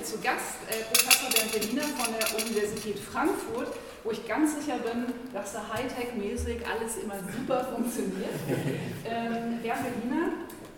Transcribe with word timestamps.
heute 0.00 0.04
zu 0.04 0.18
Gast 0.18 0.56
äh, 0.68 0.84
Professor 0.84 1.30
Bernd 1.30 1.52
Berliner 1.52 1.82
von 1.82 2.14
der 2.14 2.42
Universität 2.42 2.98
Frankfurt, 2.98 3.68
wo 4.04 4.10
ich 4.10 4.26
ganz 4.26 4.56
sicher 4.56 4.78
bin, 4.78 5.12
dass 5.32 5.52
da 5.52 5.60
Hightech-mäßig 5.72 6.64
alles 6.66 6.96
immer 6.96 7.16
super 7.16 7.64
funktioniert. 7.64 8.34
Ähm, 9.04 9.60
Bernd 9.62 9.82
Berliner 9.82 10.28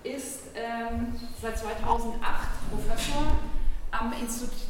ist 0.03 0.41
ähm, 0.55 1.15
seit 1.41 1.59
2008 1.59 2.21
Professor 2.71 3.37
am 3.91 4.13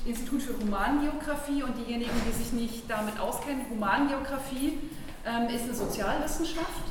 Institut 0.05 0.43
für 0.43 0.59
Humangeografie 0.59 1.63
und 1.63 1.77
diejenigen, 1.79 2.11
die 2.27 2.43
sich 2.43 2.53
nicht 2.53 2.91
damit 2.91 3.21
auskennen, 3.21 3.67
Humangeografie 3.71 4.79
ähm, 5.25 5.49
ist 5.55 5.65
eine 5.65 5.75
Sozialwissenschaft. 5.75 6.91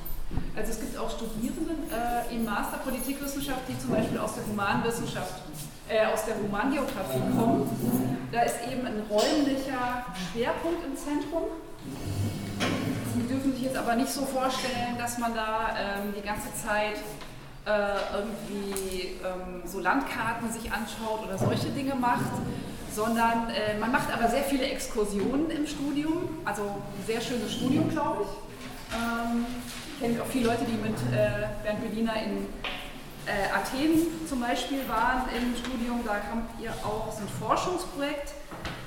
Also 0.56 0.72
es 0.72 0.80
gibt 0.80 0.98
auch 0.98 1.12
Studierende 1.12 1.74
äh, 1.92 2.34
im 2.34 2.46
Master 2.46 2.78
Politikwissenschaft, 2.78 3.62
die 3.68 3.78
zum 3.78 3.92
Beispiel 3.92 4.18
aus 4.18 4.36
der 4.36 4.48
Humanwissenschaft 4.48 5.42
äh, 5.92 6.06
aus 6.06 6.26
der 6.26 6.36
Humangeografie 6.38 7.20
kommen. 7.38 7.70
Da 8.32 8.44
ist 8.44 8.56
eben 8.72 8.88
ein 8.88 9.04
räumlicher 9.10 10.06
Schwerpunkt 10.32 10.86
im 10.86 10.96
Zentrum. 10.96 11.44
Sie 13.14 13.28
dürfen 13.28 13.54
sich 13.54 13.64
jetzt 13.64 13.78
aber 13.78 13.96
nicht 13.96 14.10
so 14.10 14.26
vorstellen, 14.26 14.98
dass 14.98 15.18
man 15.18 15.36
da 15.36 15.76
ähm, 15.78 16.14
die 16.16 16.26
ganze 16.26 16.48
Zeit 16.54 16.96
äh, 17.66 18.16
irgendwie 18.16 19.18
ähm, 19.20 19.62
so 19.66 19.80
Landkarten 19.80 20.50
sich 20.52 20.72
anschaut 20.72 21.28
oder 21.28 21.38
solche 21.38 21.68
Dinge 21.70 21.96
macht, 21.96 22.32
sondern 22.94 23.50
äh, 23.50 23.78
man 23.80 23.92
macht 23.92 24.14
aber 24.14 24.30
sehr 24.30 24.44
viele 24.44 24.64
Exkursionen 24.64 25.52
im 25.52 25.68
Studium, 25.68 26.30
also 26.46 26.64
ein 26.64 27.06
sehr 27.06 27.20
schönes 27.20 27.54
Studium, 27.54 27.90
glaube 27.90 28.24
ich. 28.24 28.96
Ähm, 28.96 29.46
ich 29.94 30.02
kenne 30.02 30.22
auch 30.22 30.28
viele 30.28 30.48
Leute, 30.48 30.66
die 30.66 30.78
mit 30.78 30.98
äh, 31.14 31.48
Bernd 31.64 31.82
Berliner 31.82 32.16
in 32.16 32.48
äh, 33.26 33.54
Athen 33.54 34.28
zum 34.28 34.40
Beispiel 34.40 34.88
waren 34.88 35.24
im 35.36 35.56
Studium, 35.56 36.02
da 36.06 36.14
habt 36.14 36.60
ihr 36.62 36.72
auch 36.84 37.12
so 37.12 37.22
ein 37.22 37.30
Forschungsprojekt 37.40 38.34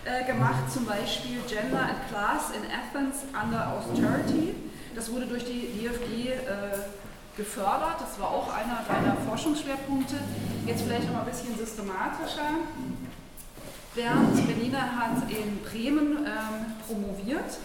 äh, 0.04 0.24
gemacht, 0.24 0.70
zum 0.72 0.86
Beispiel 0.86 1.40
Gender 1.46 1.80
and 1.80 2.08
Class 2.08 2.50
in 2.50 2.62
Athens 2.66 3.24
under 3.32 3.72
Austerity. 3.72 4.54
Das 4.94 5.10
wurde 5.12 5.26
durch 5.26 5.44
die 5.44 5.78
DFG 5.78 6.30
äh, 6.30 6.38
gefördert, 7.36 7.96
das 8.00 8.18
war 8.20 8.30
auch 8.30 8.52
einer 8.52 8.84
deiner 8.88 9.16
Forschungsschwerpunkte. 9.28 10.16
Jetzt 10.66 10.82
vielleicht 10.82 11.06
noch 11.06 11.14
mal 11.14 11.20
ein 11.20 11.30
bisschen 11.30 11.56
systematischer. 11.56 12.50
Bernd 13.94 14.46
Berliner 14.46 14.96
hat 14.96 15.30
in 15.30 15.62
Bremen 15.62 16.26
ähm, 16.26 16.74
promoviert 16.86 17.58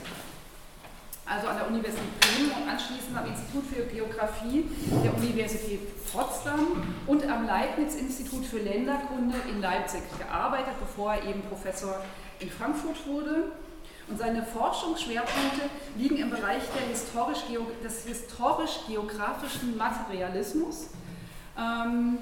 also 1.30 1.48
an 1.48 1.58
der 1.58 1.68
Universität 1.68 2.20
Bremen 2.20 2.52
und 2.52 2.70
anschließend 2.70 3.16
am 3.16 3.26
Institut 3.28 3.64
für 3.68 3.84
Geografie 3.84 4.66
der 5.04 5.16
Universität 5.16 5.80
Potsdam 6.12 6.84
und 7.06 7.30
am 7.30 7.46
Leibniz-Institut 7.46 8.46
für 8.46 8.58
Länderkunde 8.58 9.36
in 9.48 9.62
Leipzig 9.62 10.02
gearbeitet, 10.18 10.74
bevor 10.80 11.14
er 11.14 11.24
eben 11.26 11.42
Professor 11.44 12.02
in 12.40 12.50
Frankfurt 12.50 13.06
wurde. 13.06 13.52
Und 14.08 14.18
seine 14.18 14.42
Forschungsschwerpunkte 14.42 15.70
liegen 15.96 16.18
im 16.18 16.32
Bereich 16.32 16.64
historisch 16.90 17.44
des 17.84 18.06
historisch-geografischen 18.06 19.78
Materialismus. 19.78 20.90
Ähm, 21.56 22.18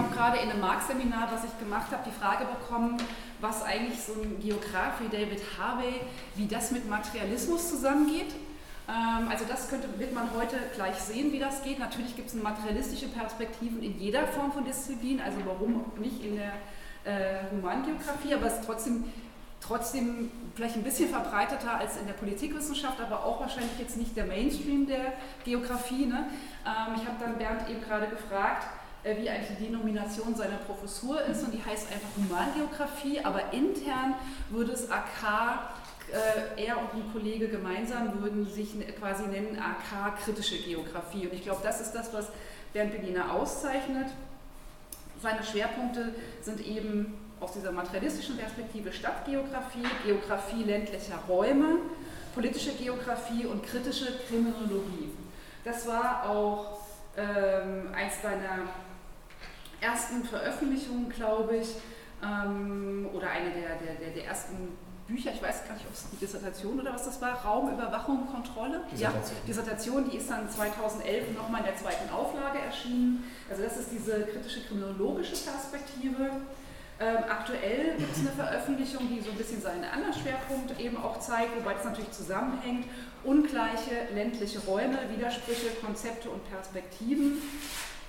habe 0.00 0.14
gerade 0.14 0.38
in 0.38 0.50
einem 0.50 0.60
Marx-Seminar, 0.60 1.28
was 1.30 1.44
ich 1.44 1.58
gemacht 1.58 1.92
habe, 1.92 2.02
die 2.06 2.18
Frage 2.18 2.46
bekommen, 2.46 2.96
was 3.40 3.62
eigentlich 3.62 4.00
so 4.00 4.14
ein 4.14 4.40
Geograf 4.40 5.00
wie 5.00 5.08
David 5.08 5.40
Harvey, 5.58 6.00
wie 6.36 6.46
das 6.46 6.70
mit 6.70 6.88
Materialismus 6.88 7.68
zusammengeht. 7.68 8.32
Ähm, 8.88 9.28
also 9.28 9.44
das 9.46 9.68
könnte, 9.68 9.88
wird 9.98 10.14
man 10.14 10.30
heute 10.34 10.56
gleich 10.74 10.96
sehen, 10.96 11.32
wie 11.32 11.38
das 11.38 11.62
geht. 11.62 11.78
Natürlich 11.78 12.16
gibt 12.16 12.28
es 12.28 12.34
materialistische 12.34 13.08
Perspektiven 13.08 13.82
in 13.82 13.98
jeder 14.00 14.26
Form 14.26 14.52
von 14.52 14.64
Disziplin, 14.64 15.20
also 15.20 15.38
warum 15.44 15.84
nicht 15.98 16.24
in 16.24 16.36
der 16.36 16.52
äh, 17.04 17.50
Humangeografie, 17.50 18.34
aber 18.34 18.46
es 18.46 18.54
ist 18.54 18.64
trotzdem, 18.64 19.04
trotzdem 19.60 20.30
vielleicht 20.54 20.76
ein 20.76 20.82
bisschen 20.82 21.10
verbreiteter 21.10 21.76
als 21.78 21.98
in 21.98 22.06
der 22.06 22.14
Politikwissenschaft, 22.14 23.00
aber 23.00 23.24
auch 23.24 23.40
wahrscheinlich 23.40 23.78
jetzt 23.78 23.98
nicht 23.98 24.16
der 24.16 24.24
Mainstream 24.24 24.86
der 24.86 25.12
Geografie. 25.44 26.06
Ne? 26.06 26.24
Ähm, 26.64 26.94
ich 26.96 27.06
habe 27.06 27.16
dann 27.20 27.36
Bernd 27.36 27.68
eben 27.68 27.82
gerade 27.82 28.06
gefragt, 28.06 28.66
wie 29.02 29.30
eigentlich 29.30 29.56
die 29.58 29.66
Denomination 29.66 30.34
seiner 30.34 30.58
Professur 30.58 31.22
ist 31.22 31.42
und 31.42 31.52
die 31.52 31.64
heißt 31.64 31.86
einfach 31.90 32.08
Humangeografie, 32.16 33.20
aber 33.24 33.52
intern 33.52 34.14
würde 34.50 34.72
es 34.72 34.90
AK, 34.90 35.60
äh, 36.12 36.66
er 36.66 36.78
und 36.78 36.92
ein 36.94 37.12
Kollege 37.12 37.48
gemeinsam 37.48 38.20
würden 38.20 38.46
sich 38.46 38.74
quasi 38.98 39.22
nennen 39.24 39.58
AK 39.58 40.18
kritische 40.24 40.58
Geografie 40.58 41.26
und 41.26 41.34
ich 41.34 41.42
glaube, 41.42 41.60
das 41.62 41.80
ist 41.80 41.92
das, 41.92 42.12
was 42.12 42.26
Bernd 42.72 42.92
Beginer 42.92 43.32
auszeichnet. 43.32 44.08
Seine 45.22 45.42
Schwerpunkte 45.44 46.14
sind 46.42 46.66
eben 46.66 47.14
aus 47.40 47.52
dieser 47.52 47.72
materialistischen 47.72 48.36
Perspektive 48.36 48.92
Stadtgeografie, 48.92 49.84
Geografie 50.04 50.62
ländlicher 50.64 51.18
Räume, 51.28 51.78
politische 52.34 52.72
Geografie 52.72 53.46
und 53.46 53.64
kritische 53.64 54.18
Kriminologie. 54.28 55.10
Das 55.64 55.86
war 55.86 56.28
auch 56.28 56.80
ähm, 57.16 57.88
eins 57.94 58.20
deiner 58.22 58.68
ersten 59.80 60.24
Veröffentlichungen, 60.24 61.08
glaube 61.08 61.56
ich, 61.56 61.68
ähm, 62.22 63.08
oder 63.12 63.30
eine 63.30 63.50
der, 63.50 63.76
der, 63.76 64.10
der, 64.10 64.24
ersten 64.24 64.76
Bücher, 65.06 65.32
ich 65.34 65.42
weiß 65.42 65.64
gar 65.66 65.74
nicht, 65.74 65.86
ob 65.86 65.92
es 65.92 66.06
die 66.12 66.16
Dissertation 66.16 66.78
oder 66.78 66.92
was 66.92 67.04
das 67.04 67.20
war, 67.20 67.32
Raumüberwachung, 67.42 68.28
Kontrolle. 68.30 68.82
Dissertation. 68.92 69.36
Ja, 69.36 69.46
Dissertation, 69.46 70.10
die 70.10 70.16
ist 70.18 70.30
dann 70.30 70.48
2011 70.48 71.36
nochmal 71.36 71.60
in 71.60 71.66
der 71.66 71.76
zweiten 71.76 72.08
Auflage 72.10 72.58
erschienen. 72.58 73.24
Also 73.48 73.62
das 73.62 73.76
ist 73.76 73.90
diese 73.90 74.22
kritische 74.26 74.60
kriminologische 74.64 75.36
Perspektive. 75.36 76.30
Ähm, 77.00 77.24
aktuell 77.30 77.96
gibt 77.96 78.14
es 78.14 78.20
eine 78.20 78.30
Veröffentlichung, 78.30 79.08
die 79.08 79.22
so 79.22 79.30
ein 79.30 79.36
bisschen 79.38 79.62
seinen 79.62 79.84
anderen 79.84 80.12
Schwerpunkt 80.12 80.78
eben 80.78 80.98
auch 80.98 81.18
zeigt, 81.18 81.56
wobei 81.56 81.72
das 81.72 81.84
natürlich 81.84 82.12
zusammenhängt. 82.12 82.84
Ungleiche 83.24 84.12
ländliche 84.14 84.58
Räume, 84.60 84.98
Widersprüche, 85.08 85.70
Konzepte 85.82 86.28
und 86.28 86.48
Perspektiven 86.50 87.40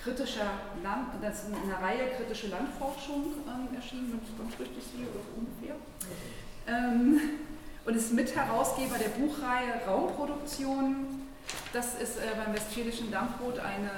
kritischer 0.04 0.52
Land, 0.84 1.10
das 1.22 1.44
ist 1.44 1.50
in 1.50 1.56
einer 1.56 1.82
Reihe 1.82 2.10
kritische 2.18 2.48
Landforschung 2.48 3.34
ähm, 3.48 3.76
erschienen, 3.76 4.12
wenn 4.12 4.22
ich 4.24 4.38
ganz 4.38 4.60
richtig 4.60 4.84
sehe, 4.84 5.06
oder 5.06 5.22
so 5.22 5.32
ungefähr. 5.38 5.76
Ähm, 6.68 7.40
und 7.86 7.96
ist 7.96 8.14
Mitherausgeber 8.14 8.98
der 8.98 9.10
Buchreihe 9.10 9.86
Raumproduktion. 9.88 11.28
Das 11.74 11.96
ist 11.96 12.18
äh, 12.18 12.22
beim 12.44 12.54
Westfälischen 12.54 13.12
Dampfboot 13.12 13.60
eine 13.60 13.92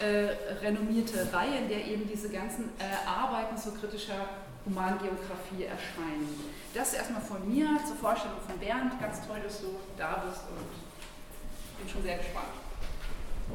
äh, 0.00 0.56
renommierte 0.60 1.32
Reihe, 1.32 1.58
in 1.58 1.68
der 1.68 1.84
eben 1.86 2.08
diese 2.08 2.28
ganzen 2.28 2.70
äh, 2.78 3.08
Arbeiten 3.08 3.56
zu 3.56 3.72
kritischer 3.72 4.28
Humangeografie 4.66 5.64
erscheinen. 5.64 6.28
Das 6.74 6.94
erstmal 6.94 7.20
von 7.20 7.46
mir 7.48 7.68
zur 7.86 7.96
Vorstellung 7.96 8.38
von 8.46 8.58
Bernd. 8.58 9.00
Ganz 9.00 9.26
toll, 9.26 9.38
dass 9.44 9.60
du 9.60 9.76
da 9.96 10.24
bist 10.26 10.42
und 10.50 11.78
bin 11.78 11.88
schon 11.88 12.02
sehr 12.02 12.18
gespannt. 12.18 12.63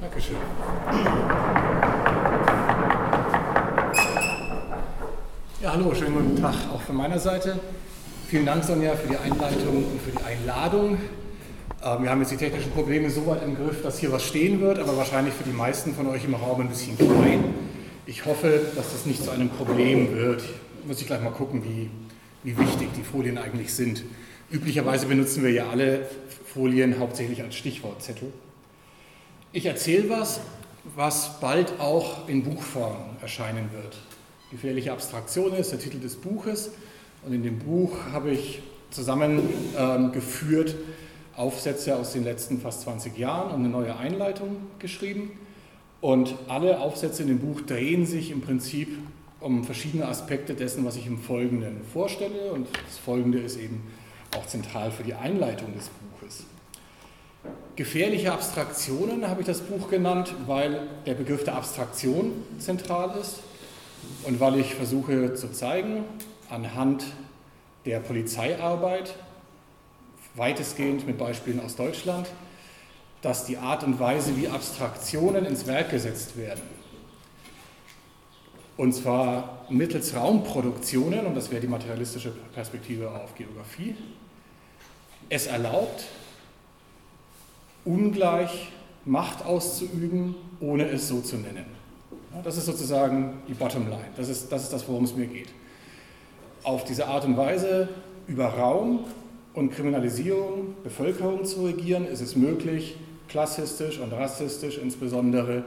Dankeschön. 0.01 0.35
Ja, 5.61 5.73
hallo, 5.73 5.93
schönen 5.93 6.13
guten 6.13 6.41
Tag 6.41 6.55
auch 6.73 6.81
von 6.81 6.95
meiner 6.95 7.19
Seite. 7.19 7.59
Vielen 8.27 8.45
Dank, 8.45 8.63
Sonja, 8.63 8.95
für 8.95 9.07
die 9.07 9.17
Einleitung 9.17 9.83
und 9.91 10.01
für 10.01 10.11
die 10.11 10.23
Einladung. 10.23 10.97
Ähm, 11.83 12.03
wir 12.03 12.09
haben 12.09 12.21
jetzt 12.21 12.31
die 12.31 12.37
technischen 12.37 12.71
Probleme 12.71 13.09
so 13.09 13.25
weit 13.25 13.43
im 13.43 13.55
Griff, 13.55 13.81
dass 13.83 13.99
hier 13.99 14.11
was 14.11 14.23
stehen 14.23 14.61
wird, 14.61 14.79
aber 14.79 14.95
wahrscheinlich 14.95 15.33
für 15.33 15.43
die 15.43 15.51
meisten 15.51 15.93
von 15.93 16.07
euch 16.07 16.23
im 16.23 16.35
Raum 16.35 16.61
ein 16.61 16.69
bisschen 16.69 16.97
klein. 16.97 17.43
Ich 18.05 18.25
hoffe, 18.25 18.61
dass 18.75 18.93
das 18.93 19.05
nicht 19.05 19.23
zu 19.23 19.31
einem 19.31 19.49
Problem 19.49 20.15
wird. 20.15 20.43
Muss 20.87 21.01
ich 21.01 21.07
gleich 21.07 21.21
mal 21.21 21.31
gucken, 21.31 21.63
wie, 21.63 21.89
wie 22.43 22.57
wichtig 22.57 22.89
die 22.95 23.03
Folien 23.03 23.37
eigentlich 23.37 23.73
sind. 23.73 24.03
Üblicherweise 24.51 25.07
benutzen 25.07 25.43
wir 25.43 25.51
ja 25.51 25.69
alle 25.69 26.07
Folien 26.45 26.99
hauptsächlich 26.99 27.43
als 27.43 27.55
Stichwortzettel. 27.55 28.31
Ich 29.51 29.65
erzähle 29.65 30.11
was, 30.11 30.41
was 30.95 31.39
bald 31.39 31.79
auch 31.79 32.27
in 32.27 32.43
Buchform 32.43 32.97
erscheinen 33.19 33.71
wird. 33.73 33.97
Gefährliche 34.51 34.91
Abstraktion 34.91 35.53
ist 35.53 35.71
der 35.71 35.79
Titel 35.79 35.99
des 35.99 36.17
Buches 36.17 36.69
und 37.25 37.33
in 37.33 37.41
dem 37.41 37.57
Buch 37.57 37.97
habe 38.11 38.29
ich 38.29 38.61
zusammengeführt 38.91 40.69
ähm, 40.69 40.93
Aufsätze 41.35 41.95
aus 41.95 42.13
den 42.13 42.25
letzten 42.25 42.61
fast 42.61 42.81
20 42.81 43.17
Jahren 43.17 43.51
und 43.51 43.61
eine 43.61 43.69
neue 43.69 43.97
Einleitung 43.97 44.57
geschrieben. 44.77 45.31
Und 45.99 46.35
alle 46.47 46.79
Aufsätze 46.79 47.23
in 47.23 47.29
dem 47.29 47.39
Buch 47.39 47.61
drehen 47.61 48.05
sich 48.05 48.29
im 48.29 48.41
Prinzip 48.41 48.89
um 49.39 49.63
verschiedene 49.63 50.07
Aspekte 50.07 50.53
dessen, 50.53 50.85
was 50.85 50.95
ich 50.95 51.07
im 51.07 51.17
Folgenden 51.17 51.81
vorstelle. 51.91 52.51
Und 52.51 52.67
das 52.85 52.99
Folgende 52.99 53.39
ist 53.39 53.57
eben 53.57 53.81
auch 54.37 54.45
zentral 54.45 54.91
für 54.91 55.03
die 55.03 55.15
Einleitung 55.15 55.73
des 55.73 55.85
Buches. 55.87 56.08
Gefährliche 57.79 58.33
Abstraktionen 58.33 59.25
habe 59.29 59.39
ich 59.39 59.47
das 59.47 59.61
Buch 59.61 59.89
genannt, 59.89 60.33
weil 60.47 60.81
der 61.05 61.13
Begriff 61.13 61.45
der 61.45 61.55
Abstraktion 61.55 62.43
zentral 62.57 63.17
ist 63.17 63.35
und 64.25 64.41
weil 64.41 64.59
ich 64.59 64.75
versuche 64.75 65.33
zu 65.35 65.49
zeigen, 65.53 66.03
anhand 66.49 67.05
der 67.85 68.01
Polizeiarbeit, 68.01 69.15
weitestgehend 70.35 71.07
mit 71.07 71.17
Beispielen 71.17 71.61
aus 71.61 71.77
Deutschland, 71.77 72.27
dass 73.21 73.45
die 73.45 73.55
Art 73.55 73.85
und 73.85 73.97
Weise, 73.97 74.35
wie 74.35 74.49
Abstraktionen 74.49 75.45
ins 75.45 75.65
Werk 75.65 75.89
gesetzt 75.89 76.35
werden, 76.35 76.59
Und 78.75 78.91
zwar 78.91 79.65
mittels 79.69 80.13
Raumproduktionen, 80.13 81.25
und 81.25 81.33
das 81.33 81.49
wäre 81.49 81.61
die 81.61 81.67
materialistische 81.67 82.33
Perspektive 82.53 83.09
auf 83.09 83.35
Geografie. 83.35 83.95
Es 85.29 85.47
erlaubt, 85.47 86.03
ungleich 87.85 88.71
Macht 89.05 89.45
auszuüben, 89.45 90.35
ohne 90.59 90.87
es 90.89 91.07
so 91.07 91.21
zu 91.21 91.37
nennen. 91.37 91.65
Das 92.43 92.57
ist 92.57 92.65
sozusagen 92.65 93.33
die 93.47 93.53
Bottomline. 93.53 94.09
Das 94.15 94.29
ist, 94.29 94.51
das 94.51 94.63
ist 94.63 94.73
das, 94.73 94.87
worum 94.87 95.05
es 95.05 95.15
mir 95.15 95.25
geht. 95.25 95.47
Auf 96.63 96.83
diese 96.83 97.07
Art 97.07 97.25
und 97.25 97.37
Weise 97.37 97.89
über 98.27 98.45
Raum 98.45 99.05
und 99.53 99.71
Kriminalisierung 99.71 100.75
Bevölkerung 100.83 101.45
zu 101.45 101.65
regieren, 101.65 102.05
ist 102.07 102.21
es 102.21 102.35
möglich, 102.35 102.97
klassistisch 103.27 103.99
und 103.99 104.11
rassistisch 104.13 104.77
insbesondere 104.77 105.63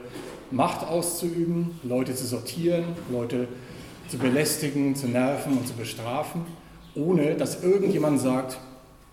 Macht 0.51 0.87
auszuüben, 0.87 1.79
Leute 1.83 2.15
zu 2.15 2.25
sortieren, 2.25 2.85
Leute 3.11 3.47
zu 4.07 4.17
belästigen, 4.17 4.95
zu 4.95 5.07
nerven 5.07 5.57
und 5.57 5.67
zu 5.67 5.73
bestrafen, 5.73 6.45
ohne 6.95 7.35
dass 7.35 7.63
irgendjemand 7.63 8.19
sagt, 8.19 8.57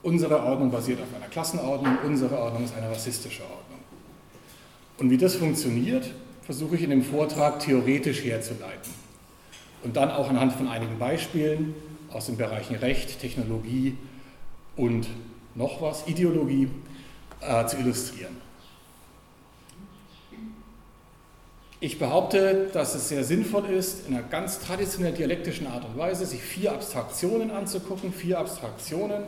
unsere 0.02 0.43
Ordnung 0.43 0.70
basiert 0.70 1.00
auf 1.00 1.14
einer 1.14 1.29
Klassenordnung, 1.29 1.99
unsere 2.05 2.38
Ordnung 2.38 2.64
ist 2.64 2.75
eine 2.75 2.91
rassistische 2.91 3.43
Ordnung. 3.43 3.81
Und 4.99 5.11
wie 5.11 5.19
das 5.19 5.37
funktioniert, 5.37 6.11
versuche 6.43 6.76
ich 6.76 6.82
in 6.82 6.91
dem 6.91 7.02
Vortrag 7.02 7.61
theoretisch 7.61 8.25
herzuleiten. 8.25 8.93
Und 9.82 9.97
dann 9.97 10.11
auch 10.11 10.29
anhand 10.29 10.52
von 10.52 10.69
einigen 10.69 10.99
Beispielen 10.99 11.75
aus 12.12 12.26
den 12.26 12.37
Bereichen 12.37 12.76
Recht, 12.76 13.20
Technologie 13.20 13.97
und 14.76 15.08
noch 15.55 15.81
was, 15.81 16.06
Ideologie, 16.06 16.69
äh, 17.41 17.67
zu 17.67 17.79
illustrieren. 17.79 18.37
Ich 21.82 21.99
behaupte, 21.99 22.69
dass 22.75 22.94
es 22.94 23.08
sehr 23.08 23.25
sinnvoll 23.25 23.64
ist, 23.70 24.06
in 24.06 24.14
einer 24.14 24.23
ganz 24.23 24.61
traditionell 24.61 25.12
dialektischen 25.12 25.67
Art 25.67 25.87
und 25.87 25.96
Weise 25.96 26.26
sich 26.26 26.43
vier 26.43 26.73
Abstraktionen 26.73 27.50
anzugucken, 27.50 28.12
vier 28.12 28.38
Abstraktionen, 28.38 29.23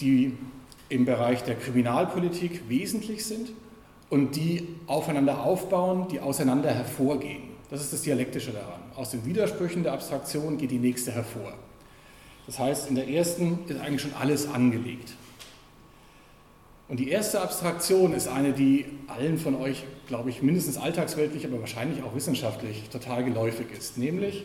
die 0.00 0.36
im 0.88 1.04
Bereich 1.04 1.42
der 1.44 1.54
Kriminalpolitik 1.54 2.68
wesentlich 2.68 3.24
sind 3.24 3.52
und 4.10 4.36
die 4.36 4.68
aufeinander 4.86 5.42
aufbauen, 5.42 6.08
die 6.10 6.20
auseinander 6.20 6.70
hervorgehen. 6.70 7.42
Das 7.70 7.80
ist 7.80 7.92
das 7.92 8.02
Dialektische 8.02 8.50
daran. 8.50 8.80
Aus 8.96 9.10
den 9.10 9.24
Widersprüchen 9.24 9.84
der 9.84 9.92
Abstraktion 9.92 10.58
geht 10.58 10.72
die 10.72 10.78
nächste 10.78 11.12
hervor. 11.12 11.52
Das 12.46 12.58
heißt, 12.58 12.88
in 12.88 12.96
der 12.96 13.08
ersten 13.08 13.60
ist 13.68 13.80
eigentlich 13.80 14.02
schon 14.02 14.14
alles 14.14 14.48
angelegt. 14.48 15.12
Und 16.88 16.98
die 16.98 17.08
erste 17.08 17.40
Abstraktion 17.40 18.12
ist 18.12 18.26
eine, 18.26 18.52
die 18.52 18.86
allen 19.06 19.38
von 19.38 19.54
euch, 19.54 19.84
glaube 20.08 20.30
ich, 20.30 20.42
mindestens 20.42 20.76
alltagsweltlich, 20.76 21.46
aber 21.46 21.60
wahrscheinlich 21.60 22.02
auch 22.02 22.16
wissenschaftlich 22.16 22.88
total 22.90 23.22
geläufig 23.22 23.66
ist. 23.78 23.96
Nämlich, 23.96 24.44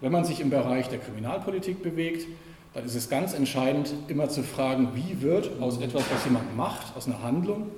wenn 0.00 0.10
man 0.10 0.24
sich 0.24 0.40
im 0.40 0.50
Bereich 0.50 0.88
der 0.88 0.98
Kriminalpolitik 0.98 1.84
bewegt, 1.84 2.26
dann 2.76 2.84
ist 2.84 2.94
es 2.94 3.08
ganz 3.08 3.32
entscheidend, 3.32 3.94
immer 4.06 4.28
zu 4.28 4.42
fragen, 4.42 4.90
wie 4.92 5.22
wird 5.22 5.62
aus 5.62 5.80
etwas, 5.80 6.04
was 6.12 6.26
jemand 6.26 6.54
macht, 6.58 6.94
aus 6.94 7.06
einer 7.06 7.22
Handlung, 7.22 7.68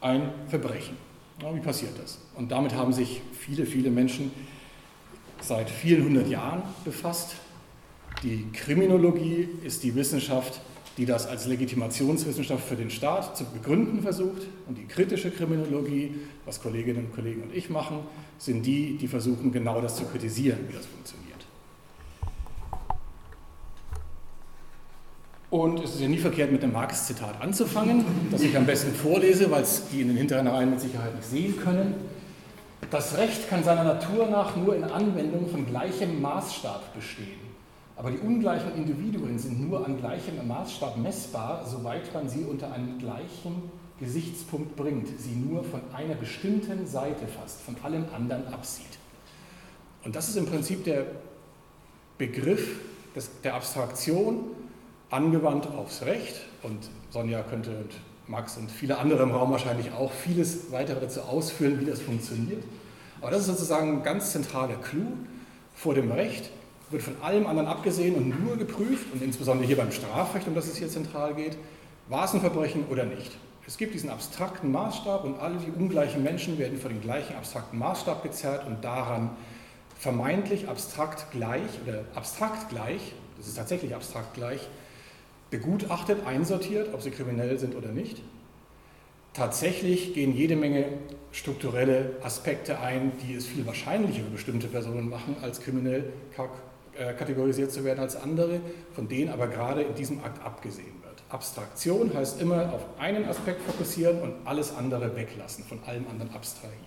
ein 0.00 0.30
Verbrechen. 0.48 0.96
Ja, 1.42 1.52
wie 1.52 1.58
passiert 1.58 1.98
das? 2.00 2.20
Und 2.36 2.52
damit 2.52 2.76
haben 2.76 2.92
sich 2.92 3.20
viele, 3.32 3.66
viele 3.66 3.90
Menschen 3.90 4.30
seit 5.40 5.68
vielen 5.68 6.04
hundert 6.04 6.28
Jahren 6.28 6.62
befasst. 6.84 7.34
Die 8.22 8.46
Kriminologie 8.52 9.48
ist 9.64 9.82
die 9.82 9.96
Wissenschaft, 9.96 10.60
die 10.96 11.04
das 11.04 11.26
als 11.26 11.46
Legitimationswissenschaft 11.46 12.64
für 12.64 12.76
den 12.76 12.90
Staat 12.90 13.36
zu 13.36 13.44
begründen 13.44 14.02
versucht. 14.02 14.42
Und 14.68 14.78
die 14.78 14.84
kritische 14.84 15.32
Kriminologie, 15.32 16.14
was 16.44 16.62
Kolleginnen 16.62 17.06
und 17.06 17.12
Kollegen 17.12 17.42
und 17.42 17.52
ich 17.52 17.70
machen, 17.70 17.98
sind 18.38 18.64
die, 18.64 18.96
die 18.98 19.08
versuchen, 19.08 19.50
genau 19.50 19.80
das 19.80 19.96
zu 19.96 20.04
kritisieren, 20.04 20.60
wie 20.68 20.76
das 20.76 20.86
funktioniert. 20.86 21.33
Und 25.54 25.78
es 25.84 25.94
ist 25.94 26.00
ja 26.00 26.08
nie 26.08 26.18
verkehrt, 26.18 26.50
mit 26.50 26.64
einem 26.64 26.72
Marx-Zitat 26.72 27.40
anzufangen, 27.40 28.04
das 28.32 28.42
ich 28.42 28.56
am 28.56 28.66
besten 28.66 28.92
vorlese, 28.92 29.48
weil 29.52 29.62
es 29.62 29.84
die 29.86 30.00
in 30.00 30.08
den 30.08 30.16
hinteren 30.16 30.48
Reihen 30.48 30.70
mit 30.70 30.80
Sicherheit 30.80 31.14
nicht 31.14 31.28
sehen 31.28 31.56
können. 31.60 31.94
Das 32.90 33.16
Recht 33.16 33.48
kann 33.48 33.62
seiner 33.62 33.84
Natur 33.84 34.26
nach 34.26 34.56
nur 34.56 34.74
in 34.74 34.82
Anwendung 34.82 35.48
von 35.48 35.64
gleichem 35.64 36.20
Maßstab 36.20 36.92
bestehen. 36.92 37.38
Aber 37.94 38.10
die 38.10 38.18
ungleichen 38.18 38.74
Individuen 38.74 39.38
sind 39.38 39.70
nur 39.70 39.86
an 39.86 39.96
gleichem 39.96 40.44
Maßstab 40.44 40.96
messbar, 40.96 41.64
soweit 41.64 42.12
man 42.12 42.28
sie 42.28 42.42
unter 42.42 42.72
einen 42.72 42.98
gleichen 42.98 43.70
Gesichtspunkt 44.00 44.74
bringt, 44.74 45.06
sie 45.20 45.36
nur 45.36 45.62
von 45.62 45.82
einer 45.96 46.16
bestimmten 46.16 46.84
Seite 46.84 47.28
fast, 47.28 47.60
von 47.60 47.76
allem 47.84 48.06
anderen 48.12 48.48
absieht. 48.48 48.98
Und 50.04 50.16
das 50.16 50.28
ist 50.28 50.36
im 50.36 50.46
Prinzip 50.46 50.82
der 50.82 51.06
Begriff 52.18 52.80
des, 53.14 53.30
der 53.44 53.54
Abstraktion, 53.54 54.46
angewandt 55.14 55.68
aufs 55.68 56.02
Recht. 56.02 56.42
Und 56.62 56.78
Sonja 57.10 57.42
könnte 57.42 57.70
und 57.70 57.90
Max 58.26 58.56
und 58.56 58.70
viele 58.70 58.98
andere 58.98 59.22
im 59.22 59.30
Raum 59.30 59.50
wahrscheinlich 59.50 59.92
auch 59.92 60.10
vieles 60.12 60.72
weitere 60.72 61.00
dazu 61.00 61.22
ausführen, 61.22 61.80
wie 61.80 61.84
das 61.84 62.00
funktioniert. 62.00 62.62
Aber 63.20 63.30
das 63.30 63.42
ist 63.42 63.46
sozusagen 63.46 63.98
ein 63.98 64.02
ganz 64.02 64.32
zentraler 64.32 64.76
Clou. 64.76 65.06
Vor 65.74 65.94
dem 65.94 66.10
Recht 66.10 66.50
wird 66.90 67.02
von 67.02 67.16
allem 67.22 67.46
anderen 67.46 67.68
abgesehen 67.68 68.14
und 68.14 68.44
nur 68.44 68.56
geprüft, 68.56 69.12
und 69.12 69.22
insbesondere 69.22 69.66
hier 69.66 69.76
beim 69.76 69.92
Strafrecht, 69.92 70.46
um 70.46 70.54
das 70.54 70.66
es 70.66 70.76
hier 70.76 70.88
zentral 70.88 71.34
geht, 71.34 71.56
war 72.08 72.24
es 72.24 72.34
ein 72.34 72.40
Verbrechen 72.40 72.84
oder 72.90 73.04
nicht. 73.04 73.32
Es 73.66 73.78
gibt 73.78 73.94
diesen 73.94 74.10
abstrakten 74.10 74.70
Maßstab 74.70 75.24
und 75.24 75.40
alle 75.40 75.56
die 75.56 75.70
ungleichen 75.70 76.22
Menschen 76.22 76.58
werden 76.58 76.78
vor 76.78 76.90
den 76.90 77.00
gleichen 77.00 77.34
abstrakten 77.34 77.78
Maßstab 77.78 78.22
gezerrt 78.22 78.66
und 78.66 78.84
daran 78.84 79.30
vermeintlich 79.98 80.68
abstrakt 80.68 81.30
gleich 81.30 81.70
oder 81.86 82.04
abstrakt 82.14 82.68
gleich, 82.68 83.14
das 83.38 83.48
ist 83.48 83.56
tatsächlich 83.56 83.94
abstrakt 83.94 84.34
gleich, 84.34 84.68
begutachtet, 85.50 86.26
einsortiert, 86.26 86.92
ob 86.94 87.02
sie 87.02 87.10
kriminell 87.10 87.58
sind 87.58 87.76
oder 87.76 87.88
nicht. 87.88 88.20
Tatsächlich 89.32 90.14
gehen 90.14 90.34
jede 90.34 90.54
Menge 90.54 90.86
strukturelle 91.32 92.12
Aspekte 92.22 92.78
ein, 92.78 93.12
die 93.22 93.34
es 93.34 93.46
viel 93.46 93.66
wahrscheinlicher 93.66 94.22
für 94.22 94.30
bestimmte 94.30 94.68
Personen 94.68 95.08
machen, 95.08 95.36
als 95.42 95.60
kriminell 95.60 96.12
äh, 96.96 97.12
kategorisiert 97.14 97.72
zu 97.72 97.84
werden 97.84 97.98
als 97.98 98.14
andere, 98.14 98.60
von 98.92 99.08
denen 99.08 99.30
aber 99.30 99.48
gerade 99.48 99.82
in 99.82 99.94
diesem 99.96 100.22
Akt 100.22 100.40
abgesehen 100.44 101.02
wird. 101.02 101.24
Abstraktion 101.28 102.14
heißt 102.14 102.40
immer 102.40 102.72
auf 102.72 102.82
einen 102.98 103.24
Aspekt 103.24 103.62
fokussieren 103.62 104.20
und 104.20 104.34
alles 104.44 104.72
andere 104.76 105.16
weglassen, 105.16 105.64
von 105.64 105.80
allem 105.84 106.06
anderen 106.08 106.32
abstrahieren. 106.32 106.84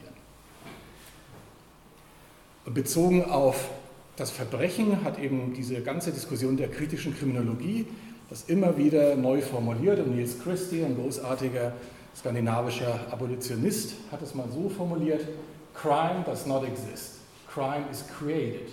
Bezogen 2.66 3.26
auf 3.26 3.70
das 4.16 4.32
Verbrechen 4.32 5.04
hat 5.04 5.20
eben 5.20 5.54
diese 5.54 5.82
ganze 5.82 6.12
Diskussion 6.12 6.58
der 6.58 6.70
kritischen 6.70 7.16
Kriminologie 7.16 7.86
das 8.30 8.46
immer 8.48 8.78
wieder 8.78 9.16
neu 9.16 9.42
formuliert. 9.42 10.00
Und 10.00 10.16
Niels 10.16 10.40
Christie, 10.40 10.84
ein 10.84 10.96
großartiger 10.96 11.74
skandinavischer 12.16 13.00
Abolitionist, 13.12 13.96
hat 14.12 14.22
es 14.22 14.36
mal 14.36 14.48
so 14.50 14.70
formuliert: 14.70 15.28
Crime 15.74 16.24
does 16.26 16.46
not 16.46 16.64
exist. 16.64 17.20
Crime 17.48 17.86
is 17.92 18.04
created. 18.20 18.70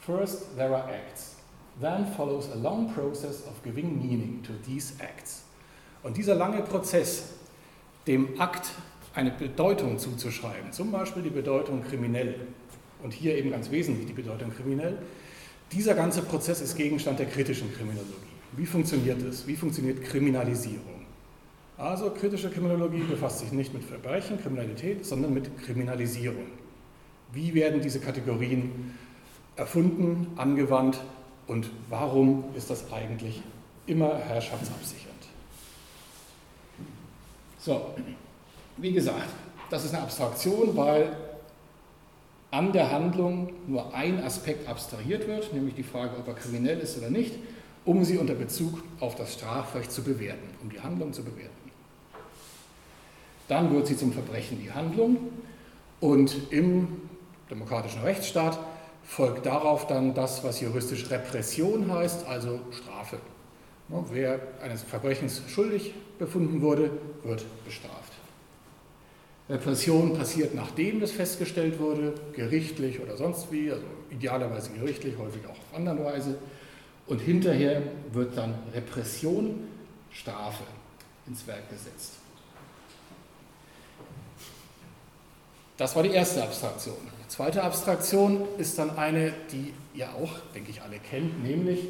First 0.00 0.56
there 0.56 0.74
are 0.74 0.88
acts. 0.88 1.36
Then 1.80 2.06
follows 2.16 2.48
a 2.52 2.56
long 2.56 2.92
process 2.94 3.46
of 3.46 3.62
giving 3.62 3.98
meaning 3.98 4.42
to 4.44 4.52
these 4.66 4.94
acts. 4.98 5.42
Und 6.02 6.16
dieser 6.16 6.34
lange 6.34 6.62
Prozess, 6.62 7.24
dem 8.06 8.40
Akt 8.40 8.70
eine 9.14 9.30
Bedeutung 9.30 9.98
zuzuschreiben, 9.98 10.72
zum 10.72 10.92
Beispiel 10.92 11.22
die 11.22 11.30
Bedeutung 11.30 11.82
kriminell, 11.82 12.46
und 13.02 13.12
hier 13.12 13.36
eben 13.36 13.50
ganz 13.50 13.70
wesentlich 13.70 14.06
die 14.06 14.12
Bedeutung 14.12 14.54
kriminell, 14.54 14.96
dieser 15.72 15.94
ganze 15.94 16.22
Prozess 16.22 16.60
ist 16.60 16.76
Gegenstand 16.76 17.18
der 17.18 17.26
kritischen 17.26 17.74
Kriminologie. 17.74 18.35
Wie 18.52 18.66
funktioniert 18.66 19.22
es? 19.22 19.46
Wie 19.46 19.56
funktioniert 19.56 20.02
Kriminalisierung? 20.02 21.06
Also 21.78 22.10
kritische 22.10 22.50
Kriminologie 22.50 23.02
befasst 23.02 23.40
sich 23.40 23.52
nicht 23.52 23.74
mit 23.74 23.84
Verbrechen, 23.84 24.40
Kriminalität, 24.40 25.04
sondern 25.04 25.34
mit 25.34 25.58
Kriminalisierung. 25.62 26.46
Wie 27.32 27.52
werden 27.54 27.82
diese 27.82 28.00
Kategorien 28.00 28.94
erfunden, 29.56 30.28
angewandt 30.36 31.00
und 31.46 31.70
warum 31.90 32.44
ist 32.56 32.70
das 32.70 32.90
eigentlich 32.92 33.42
immer 33.86 34.16
herrschaftsabsichernd? 34.16 35.12
So, 37.58 37.94
wie 38.78 38.92
gesagt, 38.92 39.28
das 39.70 39.84
ist 39.84 39.94
eine 39.94 40.04
Abstraktion, 40.04 40.76
weil 40.76 41.14
an 42.50 42.72
der 42.72 42.90
Handlung 42.90 43.52
nur 43.66 43.94
ein 43.94 44.22
Aspekt 44.22 44.68
abstrahiert 44.68 45.26
wird, 45.26 45.52
nämlich 45.52 45.74
die 45.74 45.82
Frage, 45.82 46.16
ob 46.18 46.28
er 46.28 46.34
kriminell 46.34 46.78
ist 46.78 46.96
oder 46.96 47.10
nicht 47.10 47.34
um 47.86 48.04
sie 48.04 48.18
unter 48.18 48.34
Bezug 48.34 48.82
auf 49.00 49.14
das 49.14 49.32
Strafrecht 49.32 49.90
zu 49.90 50.02
bewerten, 50.02 50.48
um 50.62 50.68
die 50.68 50.80
Handlung 50.80 51.12
zu 51.12 51.22
bewerten. 51.24 51.54
Dann 53.48 53.72
wird 53.72 53.86
sie 53.86 53.96
zum 53.96 54.12
Verbrechen 54.12 54.60
die 54.60 54.72
Handlung 54.72 55.18
und 56.00 56.36
im 56.50 56.88
demokratischen 57.48 58.02
Rechtsstaat 58.02 58.58
folgt 59.04 59.46
darauf 59.46 59.86
dann 59.86 60.14
das, 60.14 60.42
was 60.42 60.60
juristisch 60.60 61.08
Repression 61.10 61.90
heißt, 61.90 62.26
also 62.26 62.58
Strafe. 62.72 63.18
Wer 64.10 64.40
eines 64.60 64.82
Verbrechens 64.82 65.42
schuldig 65.46 65.94
befunden 66.18 66.60
wurde, 66.60 66.90
wird 67.22 67.44
bestraft. 67.64 68.12
Repression 69.48 70.14
passiert, 70.14 70.56
nachdem 70.56 70.98
das 70.98 71.12
festgestellt 71.12 71.78
wurde, 71.78 72.14
gerichtlich 72.32 72.98
oder 73.00 73.16
sonst 73.16 73.52
wie, 73.52 73.70
also 73.70 73.84
idealerweise 74.10 74.70
gerichtlich, 74.70 75.16
häufig 75.18 75.46
auch 75.46 75.50
auf 75.50 75.76
andere 75.76 76.04
Weise. 76.04 76.36
Und 77.06 77.20
hinterher 77.20 77.82
wird 78.12 78.36
dann 78.36 78.54
Repression, 78.74 79.68
Strafe 80.10 80.64
ins 81.26 81.46
Werk 81.46 81.68
gesetzt. 81.70 82.14
Das 85.76 85.94
war 85.94 86.02
die 86.02 86.10
erste 86.10 86.42
Abstraktion. 86.42 86.96
Die 87.22 87.28
zweite 87.28 87.62
Abstraktion 87.62 88.46
ist 88.56 88.78
dann 88.78 88.96
eine, 88.96 89.32
die 89.52 89.74
ihr 89.94 90.08
auch, 90.14 90.32
denke 90.54 90.70
ich, 90.70 90.80
alle 90.80 90.98
kennt, 90.98 91.42
nämlich 91.42 91.80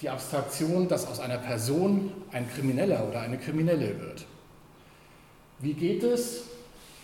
die 0.00 0.08
Abstraktion, 0.08 0.88
dass 0.88 1.06
aus 1.06 1.20
einer 1.20 1.38
Person 1.38 2.12
ein 2.32 2.48
Krimineller 2.50 3.06
oder 3.06 3.20
eine 3.20 3.36
Kriminelle 3.36 4.00
wird. 4.00 4.24
Wie 5.58 5.74
geht 5.74 6.02
es? 6.02 6.44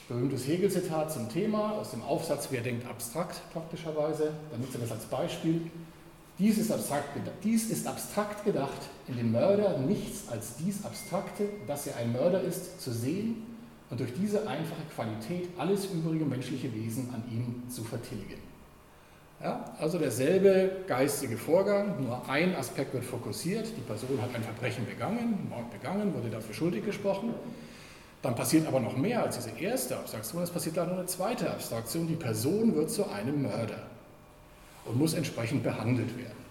Berühmtes 0.08 0.46
Hegel-Zitat 0.46 1.12
zum 1.12 1.28
Thema 1.28 1.72
aus 1.72 1.90
dem 1.90 2.02
Aufsatz 2.02 2.48
Wer 2.50 2.60
denkt 2.60 2.86
abstrakt 2.86 3.40
praktischerweise. 3.52 4.32
Da 4.50 4.58
nutzt 4.58 4.74
er 4.74 4.80
das 4.80 4.92
als 4.92 5.04
Beispiel. 5.06 5.62
Dies 6.38 6.58
ist, 6.58 6.72
abstrakt, 6.72 7.10
dies 7.44 7.70
ist 7.70 7.86
abstrakt 7.86 8.44
gedacht, 8.44 8.90
in 9.06 9.16
dem 9.16 9.30
Mörder 9.30 9.78
nichts 9.78 10.28
als 10.28 10.56
dies 10.56 10.84
Abstrakte, 10.84 11.44
dass 11.68 11.86
er 11.86 11.96
ein 11.96 12.12
Mörder 12.12 12.40
ist, 12.40 12.80
zu 12.80 12.92
sehen 12.92 13.44
und 13.88 14.00
durch 14.00 14.12
diese 14.14 14.48
einfache 14.48 14.82
Qualität 14.92 15.48
alles 15.56 15.86
übrige 15.86 16.24
menschliche 16.24 16.74
Wesen 16.74 17.10
an 17.14 17.22
ihm 17.30 17.70
zu 17.70 17.84
vertilgen. 17.84 18.42
Ja, 19.40 19.76
also 19.78 19.96
derselbe 19.98 20.84
geistige 20.88 21.36
Vorgang, 21.36 22.02
nur 22.02 22.28
ein 22.28 22.56
Aspekt 22.56 22.94
wird 22.94 23.04
fokussiert, 23.04 23.68
die 23.76 23.82
Person 23.82 24.20
hat 24.20 24.34
ein 24.34 24.42
Verbrechen 24.42 24.86
begangen, 24.86 25.46
Mord 25.48 25.70
begangen, 25.70 26.14
wurde 26.14 26.30
dafür 26.30 26.54
schuldig 26.54 26.84
gesprochen. 26.84 27.32
Dann 28.22 28.34
passiert 28.34 28.66
aber 28.66 28.80
noch 28.80 28.96
mehr 28.96 29.22
als 29.22 29.36
diese 29.36 29.56
erste 29.56 29.98
Abstraktion, 29.98 30.42
es 30.42 30.50
passiert 30.50 30.78
dann 30.78 30.88
noch 30.88 30.96
eine 30.96 31.06
zweite 31.06 31.48
Abstraktion, 31.48 32.08
die 32.08 32.16
Person 32.16 32.74
wird 32.74 32.90
zu 32.90 33.08
einem 33.08 33.42
Mörder 33.42 33.93
und 34.86 34.98
muss 34.98 35.14
entsprechend 35.14 35.62
behandelt 35.62 36.16
werden. 36.16 36.44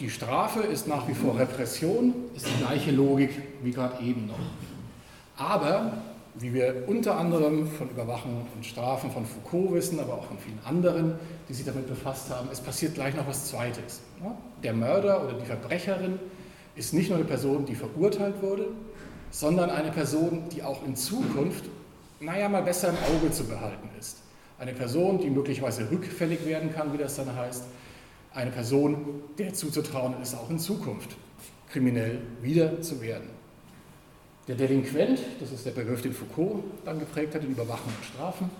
Die 0.00 0.08
Strafe 0.08 0.60
ist 0.60 0.88
nach 0.88 1.06
wie 1.08 1.14
vor 1.14 1.38
Repression, 1.38 2.14
ist 2.34 2.46
die 2.46 2.64
gleiche 2.64 2.90
Logik 2.90 3.30
wie 3.62 3.70
gerade 3.70 4.02
eben 4.02 4.26
noch. 4.26 4.38
Aber, 5.36 5.92
wie 6.36 6.54
wir 6.54 6.84
unter 6.86 7.18
anderem 7.18 7.66
von 7.66 7.90
Überwachung 7.90 8.46
und 8.54 8.64
Strafen 8.64 9.10
von 9.10 9.26
Foucault 9.26 9.74
wissen, 9.74 10.00
aber 10.00 10.14
auch 10.14 10.24
von 10.24 10.38
vielen 10.38 10.58
anderen, 10.64 11.14
die 11.48 11.54
sich 11.54 11.66
damit 11.66 11.86
befasst 11.86 12.30
haben, 12.30 12.48
es 12.50 12.60
passiert 12.60 12.94
gleich 12.94 13.14
noch 13.14 13.26
was 13.26 13.48
Zweites. 13.48 14.00
Der 14.62 14.72
Mörder 14.72 15.22
oder 15.22 15.34
die 15.34 15.44
Verbrecherin 15.44 16.18
ist 16.76 16.94
nicht 16.94 17.10
nur 17.10 17.18
eine 17.18 17.26
Person, 17.26 17.66
die 17.66 17.74
verurteilt 17.74 18.40
wurde, 18.40 18.68
sondern 19.30 19.68
eine 19.68 19.90
Person, 19.90 20.44
die 20.50 20.62
auch 20.62 20.82
in 20.84 20.96
Zukunft, 20.96 21.64
naja, 22.20 22.48
mal 22.48 22.62
besser 22.62 22.88
im 22.88 22.96
Auge 22.96 23.30
zu 23.30 23.44
behalten 23.44 23.88
ist. 23.98 24.18
Eine 24.60 24.74
Person, 24.74 25.18
die 25.18 25.30
möglicherweise 25.30 25.90
rückfällig 25.90 26.44
werden 26.44 26.70
kann, 26.74 26.92
wie 26.92 26.98
das 26.98 27.16
dann 27.16 27.34
heißt. 27.34 27.64
Eine 28.34 28.50
Person, 28.50 29.22
der 29.38 29.54
zuzutrauen 29.54 30.20
ist, 30.22 30.34
auch 30.34 30.50
in 30.50 30.58
Zukunft 30.58 31.16
kriminell 31.72 32.20
wieder 32.42 32.82
zu 32.82 33.00
werden. 33.00 33.30
Der 34.48 34.56
Delinquent, 34.56 35.18
das 35.40 35.50
ist 35.50 35.64
der 35.64 35.70
Begriff, 35.70 36.02
den 36.02 36.12
Foucault 36.12 36.62
dann 36.84 36.98
geprägt 36.98 37.34
hat 37.34 37.42
in 37.42 37.52
Überwachung 37.52 37.90
und 37.96 38.04
Strafen, 38.04 38.50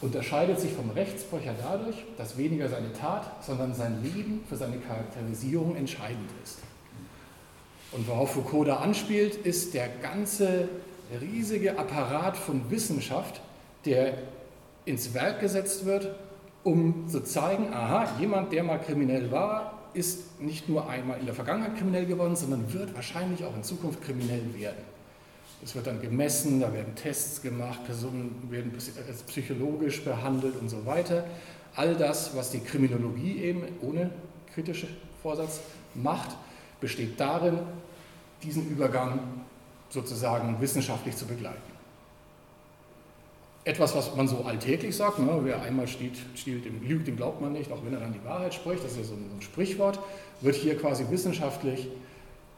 unterscheidet 0.00 0.60
sich 0.60 0.72
vom 0.72 0.90
Rechtsbrecher 0.90 1.54
dadurch, 1.60 1.96
dass 2.16 2.38
weniger 2.38 2.68
seine 2.68 2.92
Tat, 2.92 3.44
sondern 3.44 3.74
sein 3.74 4.00
Leben 4.04 4.44
für 4.48 4.56
seine 4.56 4.76
Charakterisierung 4.78 5.74
entscheidend 5.74 6.30
ist. 6.44 6.58
Und 7.90 8.06
worauf 8.06 8.34
Foucault 8.34 8.68
da 8.68 8.76
anspielt, 8.76 9.34
ist 9.34 9.74
der 9.74 9.88
ganze 9.88 10.68
riesige 11.20 11.78
Apparat 11.80 12.36
von 12.36 12.70
Wissenschaft, 12.70 13.40
der 13.86 14.18
ins 14.88 15.14
Werk 15.14 15.40
gesetzt 15.40 15.84
wird, 15.84 16.14
um 16.64 17.08
zu 17.08 17.20
zeigen, 17.20 17.72
aha, 17.72 18.08
jemand, 18.18 18.52
der 18.52 18.64
mal 18.64 18.78
kriminell 18.78 19.30
war, 19.30 19.78
ist 19.94 20.40
nicht 20.40 20.68
nur 20.68 20.88
einmal 20.88 21.18
in 21.18 21.26
der 21.26 21.34
Vergangenheit 21.34 21.76
kriminell 21.76 22.06
geworden, 22.06 22.36
sondern 22.36 22.72
wird 22.72 22.94
wahrscheinlich 22.94 23.44
auch 23.44 23.54
in 23.54 23.62
Zukunft 23.62 24.02
kriminell 24.02 24.42
werden. 24.56 24.82
Es 25.62 25.74
wird 25.74 25.86
dann 25.86 26.00
gemessen, 26.00 26.60
da 26.60 26.72
werden 26.72 26.94
Tests 26.94 27.42
gemacht, 27.42 27.84
Personen 27.84 28.46
werden 28.50 28.72
psychologisch 29.26 30.04
behandelt 30.04 30.54
und 30.60 30.68
so 30.68 30.86
weiter. 30.86 31.24
All 31.74 31.94
das, 31.94 32.36
was 32.36 32.50
die 32.50 32.60
Kriminologie 32.60 33.38
eben 33.42 33.64
ohne 33.82 34.10
kritischen 34.54 34.88
Vorsatz 35.22 35.60
macht, 35.94 36.36
besteht 36.80 37.18
darin, 37.18 37.58
diesen 38.42 38.68
Übergang 38.68 39.18
sozusagen 39.90 40.60
wissenschaftlich 40.60 41.16
zu 41.16 41.26
begleiten. 41.26 41.67
Etwas, 43.68 43.94
was 43.94 44.16
man 44.16 44.26
so 44.26 44.46
alltäglich 44.46 44.96
sagt, 44.96 45.18
ne, 45.18 45.40
wer 45.42 45.60
einmal 45.60 45.86
stiehlt, 45.86 46.16
stiehlt, 46.34 46.64
dem 46.64 46.80
lügt, 46.88 47.06
dem 47.06 47.16
glaubt 47.16 47.42
man 47.42 47.52
nicht, 47.52 47.70
auch 47.70 47.84
wenn 47.84 47.92
er 47.92 48.00
dann 48.00 48.14
die 48.14 48.24
Wahrheit 48.24 48.54
spricht, 48.54 48.82
das 48.82 48.92
ist 48.92 48.96
ja 48.96 49.04
so 49.04 49.12
ein 49.12 49.42
Sprichwort, 49.42 49.98
wird 50.40 50.56
hier 50.56 50.74
quasi 50.78 51.04
wissenschaftlich 51.10 51.86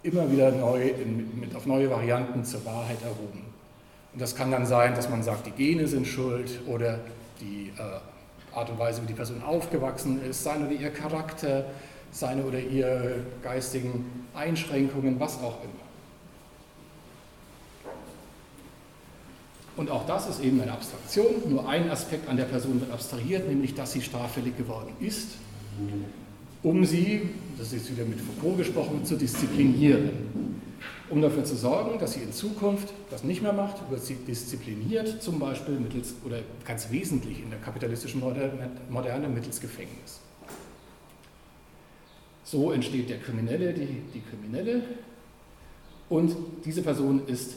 immer 0.05 0.31
wieder 0.31 0.53
neu 0.53 0.87
in, 0.87 1.41
mit, 1.41 1.57
auf 1.57 1.67
neue 1.67 1.91
Varianten 1.91 2.45
zur 2.45 2.65
Wahrheit 2.65 3.03
erhoben. 3.03 3.43
Und 4.13 4.23
das 4.23 4.37
kann 4.37 4.53
dann 4.53 4.67
sein, 4.67 4.95
dass 4.95 5.11
man 5.11 5.25
sagt, 5.25 5.49
die 5.49 5.51
Gene 5.51 5.89
sind 5.89 6.07
schuld 6.07 6.61
oder 6.69 7.01
die 7.41 7.73
äh, 7.77 8.57
Art 8.57 8.71
und 8.71 8.79
Weise, 8.79 9.03
wie 9.03 9.09
die 9.09 9.15
Person 9.15 9.43
aufgewachsen 9.43 10.23
ist, 10.23 10.45
seine 10.45 10.69
oder 10.69 10.77
ihr 10.77 10.91
Charakter, 10.91 11.65
seine 12.13 12.45
oder 12.45 12.61
ihre 12.61 13.17
geistigen 13.43 14.29
Einschränkungen, 14.33 15.19
was 15.19 15.39
auch 15.39 15.59
immer. 15.65 15.90
Und 19.81 19.91
auch 19.91 20.05
das 20.07 20.29
ist 20.29 20.45
eben 20.45 20.61
eine 20.61 20.73
Abstraktion. 20.73 21.27
Nur 21.49 21.67
ein 21.67 21.91
Aspekt 21.91 22.29
an 22.29 22.37
der 22.37 22.45
Person 22.45 22.81
wird 22.81 22.93
abstrahiert, 22.93 23.49
nämlich 23.49 23.75
dass 23.75 23.93
sie 23.93 24.03
straffällig 24.03 24.57
geworden 24.59 24.93
ist 25.01 25.29
um 26.63 26.85
sie, 26.85 27.31
das 27.59 27.73
ist 27.73 27.91
wieder 27.91 28.05
mit 28.05 28.21
Foucault 28.21 28.59
gesprochen, 28.59 29.05
zu 29.05 29.17
disziplinieren. 29.17 30.11
Um 31.09 31.23
dafür 31.23 31.43
zu 31.43 31.57
sorgen, 31.57 31.99
dass 31.99 32.13
sie 32.13 32.21
in 32.21 32.33
Zukunft 32.33 32.93
das 33.11 33.25
nicht 33.25 33.43
mehr 33.43 33.53
macht, 33.53 33.91
wird 33.91 34.03
sie 34.03 34.15
diszipliniert, 34.15 35.23
zum 35.23 35.39
Beispiel 35.39 35.81
mittels, 35.81 36.15
oder 36.25 36.39
ganz 36.65 36.91
wesentlich 36.91 37.43
in 37.43 37.51
der 37.51 37.59
kapitalistischen 37.59 38.21
Moderne 38.21 39.29
mittels 39.29 39.61
Gefängnis. 39.61 40.21
So 42.45 42.73
entsteht 42.73 43.09
der 43.09 43.19
Kriminelle, 43.19 43.73
die, 43.73 44.03
die 44.15 44.21
Kriminelle, 44.21 44.83
und 46.09 46.37
diese 46.65 46.83
Person 46.83 47.23
ist 47.27 47.55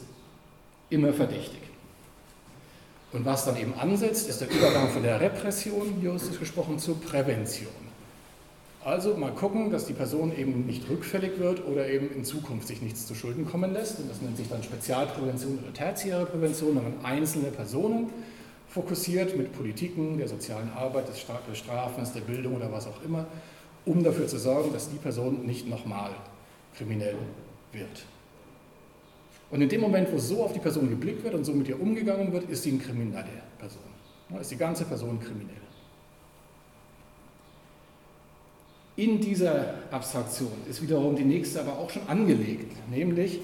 immer 0.90 1.12
verdächtig. 1.12 1.63
Und 3.14 3.26
was 3.26 3.46
dann 3.46 3.58
eben 3.58 3.76
ansetzt, 3.76 4.28
ist 4.28 4.42
der 4.42 4.50
Übergang 4.50 4.90
von 4.90 5.04
der 5.04 5.22
Repression, 5.22 6.02
juristisch 6.02 6.40
gesprochen, 6.40 6.80
zur 6.80 7.00
Prävention. 7.00 7.70
Also 8.84 9.16
mal 9.16 9.32
gucken, 9.32 9.72
dass 9.72 9.86
die 9.86 9.94
Person 9.94 10.36
eben 10.36 10.66
nicht 10.66 10.90
rückfällig 10.90 11.40
wird 11.40 11.66
oder 11.66 11.88
eben 11.88 12.12
in 12.12 12.26
Zukunft 12.26 12.68
sich 12.68 12.82
nichts 12.82 13.08
zu 13.08 13.16
Schulden 13.16 13.50
kommen 13.50 13.72
lässt. 13.72 14.00
Und 14.00 14.10
das 14.10 14.22
nennt 14.22 14.36
sich 14.36 14.50
dann 14.50 14.62
Spezialprävention 14.62 15.60
oder 15.60 15.74
tertiäre 15.74 16.26
Prävention, 16.26 16.76
wenn 16.76 16.84
man 16.84 17.06
einzelne 17.06 17.50
Personen 17.50 18.10
fokussiert 18.68 19.38
mit 19.38 19.54
Politiken 19.54 20.18
der 20.18 20.28
sozialen 20.28 20.72
Arbeit, 20.74 21.08
des 21.08 21.20
Strafens, 21.58 22.12
der 22.12 22.22
Bildung 22.22 22.56
oder 22.56 22.72
was 22.72 22.88
auch 22.88 23.04
immer, 23.06 23.28
um 23.86 24.04
dafür 24.04 24.28
zu 24.28 24.40
sorgen, 24.40 24.74
dass 24.74 24.90
die 24.90 24.98
Person 24.98 25.46
nicht 25.46 25.70
nochmal 25.70 26.10
kriminell 26.76 27.16
wird. 27.72 28.04
Und 29.54 29.62
in 29.62 29.70
dem 29.70 29.82
Moment, 29.82 30.12
wo 30.12 30.18
so 30.18 30.44
auf 30.44 30.52
die 30.52 30.60
Person 30.60 30.90
geblickt 30.90 31.24
wird 31.24 31.36
und 31.36 31.44
so 31.44 31.54
mit 31.54 31.68
ihr 31.68 31.80
umgegangen 31.80 32.34
wird, 32.34 32.50
ist 32.50 32.64
sie 32.64 32.72
eine 32.72 32.80
kriminelle 32.80 33.44
Person. 33.60 33.84
Ist 34.42 34.50
die 34.50 34.58
ganze 34.58 34.84
Person 34.84 35.20
kriminell. 35.20 35.54
In 38.96 39.22
dieser 39.22 39.76
Abstraktion 39.92 40.54
ist 40.68 40.82
wiederum 40.82 41.16
die 41.16 41.24
nächste 41.24 41.60
aber 41.60 41.78
auch 41.78 41.92
schon 41.92 42.02
angelegt, 42.08 42.76
nämlich, 42.90 43.42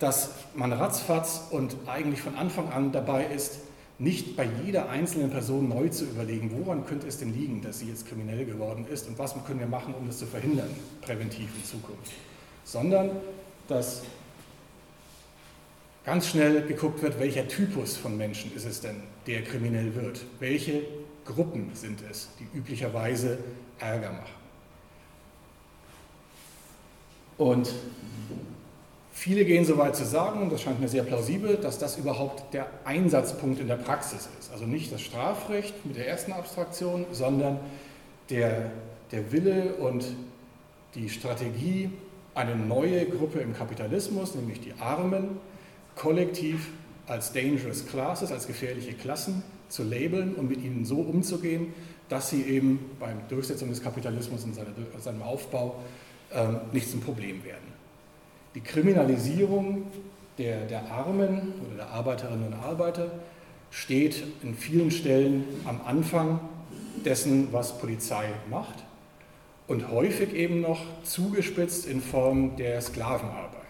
dass 0.00 0.30
man 0.56 0.72
ratzfatz 0.72 1.42
und 1.52 1.76
eigentlich 1.86 2.20
von 2.20 2.34
Anfang 2.34 2.70
an 2.70 2.90
dabei 2.90 3.24
ist, 3.26 3.60
nicht 4.00 4.36
bei 4.36 4.48
jeder 4.64 4.88
einzelnen 4.88 5.30
Person 5.30 5.68
neu 5.68 5.88
zu 5.88 6.04
überlegen, 6.04 6.50
woran 6.58 6.84
könnte 6.84 7.06
es 7.06 7.18
denn 7.18 7.32
liegen, 7.32 7.62
dass 7.62 7.78
sie 7.78 7.86
jetzt 7.86 8.08
kriminell 8.08 8.44
geworden 8.44 8.86
ist 8.92 9.06
und 9.06 9.20
was 9.20 9.36
können 9.46 9.60
wir 9.60 9.68
machen, 9.68 9.94
um 9.94 10.08
das 10.08 10.18
zu 10.18 10.26
verhindern, 10.26 10.70
präventiv 11.00 11.48
in 11.56 11.64
Zukunft, 11.64 12.10
sondern 12.64 13.10
dass 13.68 14.02
ganz 16.04 16.28
schnell 16.28 16.62
geguckt 16.66 17.02
wird, 17.02 17.18
welcher 17.18 17.48
Typus 17.48 17.96
von 17.96 18.16
Menschen 18.16 18.54
ist 18.54 18.66
es 18.66 18.80
denn, 18.80 19.02
der 19.26 19.42
kriminell 19.42 19.94
wird, 19.94 20.20
welche 20.38 20.82
Gruppen 21.24 21.70
sind 21.74 22.00
es, 22.10 22.28
die 22.38 22.56
üblicherweise 22.56 23.38
Ärger 23.78 24.12
machen. 24.12 24.44
Und 27.38 27.72
viele 29.12 29.44
gehen 29.44 29.64
so 29.64 29.78
weit 29.78 29.96
zu 29.96 30.04
sagen, 30.04 30.42
und 30.42 30.52
das 30.52 30.62
scheint 30.62 30.80
mir 30.80 30.88
sehr 30.88 31.02
plausibel, 31.02 31.56
dass 31.56 31.78
das 31.78 31.96
überhaupt 31.96 32.52
der 32.52 32.68
Einsatzpunkt 32.84 33.60
in 33.60 33.66
der 33.66 33.76
Praxis 33.76 34.28
ist. 34.38 34.52
Also 34.52 34.66
nicht 34.66 34.92
das 34.92 35.00
Strafrecht 35.00 35.84
mit 35.86 35.96
der 35.96 36.06
ersten 36.06 36.32
Abstraktion, 36.32 37.06
sondern 37.12 37.58
der, 38.30 38.70
der 39.10 39.32
Wille 39.32 39.74
und 39.76 40.04
die 40.94 41.08
Strategie, 41.08 41.90
eine 42.34 42.56
neue 42.56 43.06
Gruppe 43.06 43.40
im 43.40 43.54
Kapitalismus, 43.54 44.34
nämlich 44.34 44.60
die 44.60 44.74
Armen, 44.80 45.38
kollektiv 45.96 46.68
als 47.06 47.32
dangerous 47.32 47.86
classes, 47.86 48.32
als 48.32 48.46
gefährliche 48.46 48.94
Klassen 48.94 49.42
zu 49.68 49.82
labeln 49.82 50.34
und 50.34 50.48
mit 50.48 50.62
ihnen 50.62 50.84
so 50.84 50.96
umzugehen, 50.96 51.74
dass 52.08 52.30
sie 52.30 52.42
eben 52.42 52.78
beim 53.00 53.18
Durchsetzung 53.28 53.68
des 53.68 53.82
Kapitalismus 53.82 54.44
und 54.44 54.54
seinem 54.54 55.22
Aufbau 55.22 55.76
ähm, 56.32 56.60
nicht 56.72 56.90
zum 56.90 57.00
Problem 57.00 57.44
werden. 57.44 57.72
Die 58.54 58.60
Kriminalisierung 58.60 59.86
der, 60.38 60.66
der 60.66 60.90
Armen 60.90 61.54
oder 61.66 61.76
der 61.76 61.88
Arbeiterinnen 61.88 62.46
und 62.46 62.54
Arbeiter 62.54 63.10
steht 63.70 64.22
in 64.42 64.54
vielen 64.54 64.90
Stellen 64.90 65.44
am 65.64 65.80
Anfang 65.84 66.40
dessen, 67.04 67.52
was 67.52 67.78
Polizei 67.78 68.26
macht 68.50 68.84
und 69.66 69.90
häufig 69.90 70.32
eben 70.34 70.60
noch 70.60 70.80
zugespitzt 71.02 71.86
in 71.86 72.00
Form 72.00 72.56
der 72.56 72.80
Sklavenarbeit. 72.80 73.63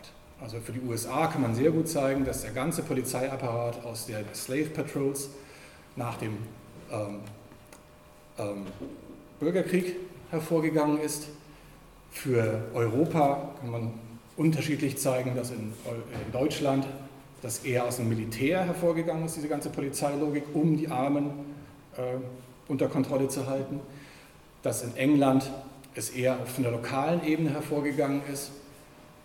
Also 0.45 0.61
für 0.61 0.73
die 0.73 0.81
USA 0.87 1.27
kann 1.27 1.41
man 1.41 1.55
sehr 1.55 1.71
gut 1.71 1.89
zeigen, 1.89 2.27
dass 2.27 2.43
der 2.43 2.51
ganze 2.51 2.83
Polizeiapparat 2.83 3.83
aus 3.83 4.05
der 4.05 4.23
Slave 4.35 4.67
Patrols 4.67 5.31
nach 5.97 6.19
dem 6.19 6.37
ähm, 6.93 7.21
ähm, 8.39 8.67
Bürgerkrieg 9.41 9.97
hervorgegangen 10.31 11.01
ist. 11.01 11.29
Für 12.11 12.61
Europa 12.75 13.55
kann 13.59 13.71
man 13.71 13.95
unterschiedlich 14.37 14.99
zeigen, 14.99 15.35
dass 15.35 15.51
in, 15.51 15.73
in 16.27 16.33
Deutschland 16.33 16.87
das 17.41 17.65
eher 17.65 17.87
aus 17.87 17.97
dem 17.97 18.11
Militär 18.11 18.67
hervorgegangen 18.67 19.25
ist, 19.25 19.37
diese 19.37 19.49
ganze 19.49 19.71
Polizeilogik, 19.71 20.45
um 20.53 20.77
die 20.77 20.89
Armen 20.89 21.31
äh, 21.97 22.19
unter 22.69 22.89
Kontrolle 22.89 23.29
zu 23.29 23.47
halten. 23.47 23.81
Dass 24.63 24.83
in 24.83 24.95
England 24.99 25.51
es 25.95 26.11
eher 26.11 26.37
von 26.45 26.65
der 26.65 26.73
lokalen 26.73 27.25
Ebene 27.25 27.49
hervorgegangen 27.49 28.21
ist, 28.31 28.51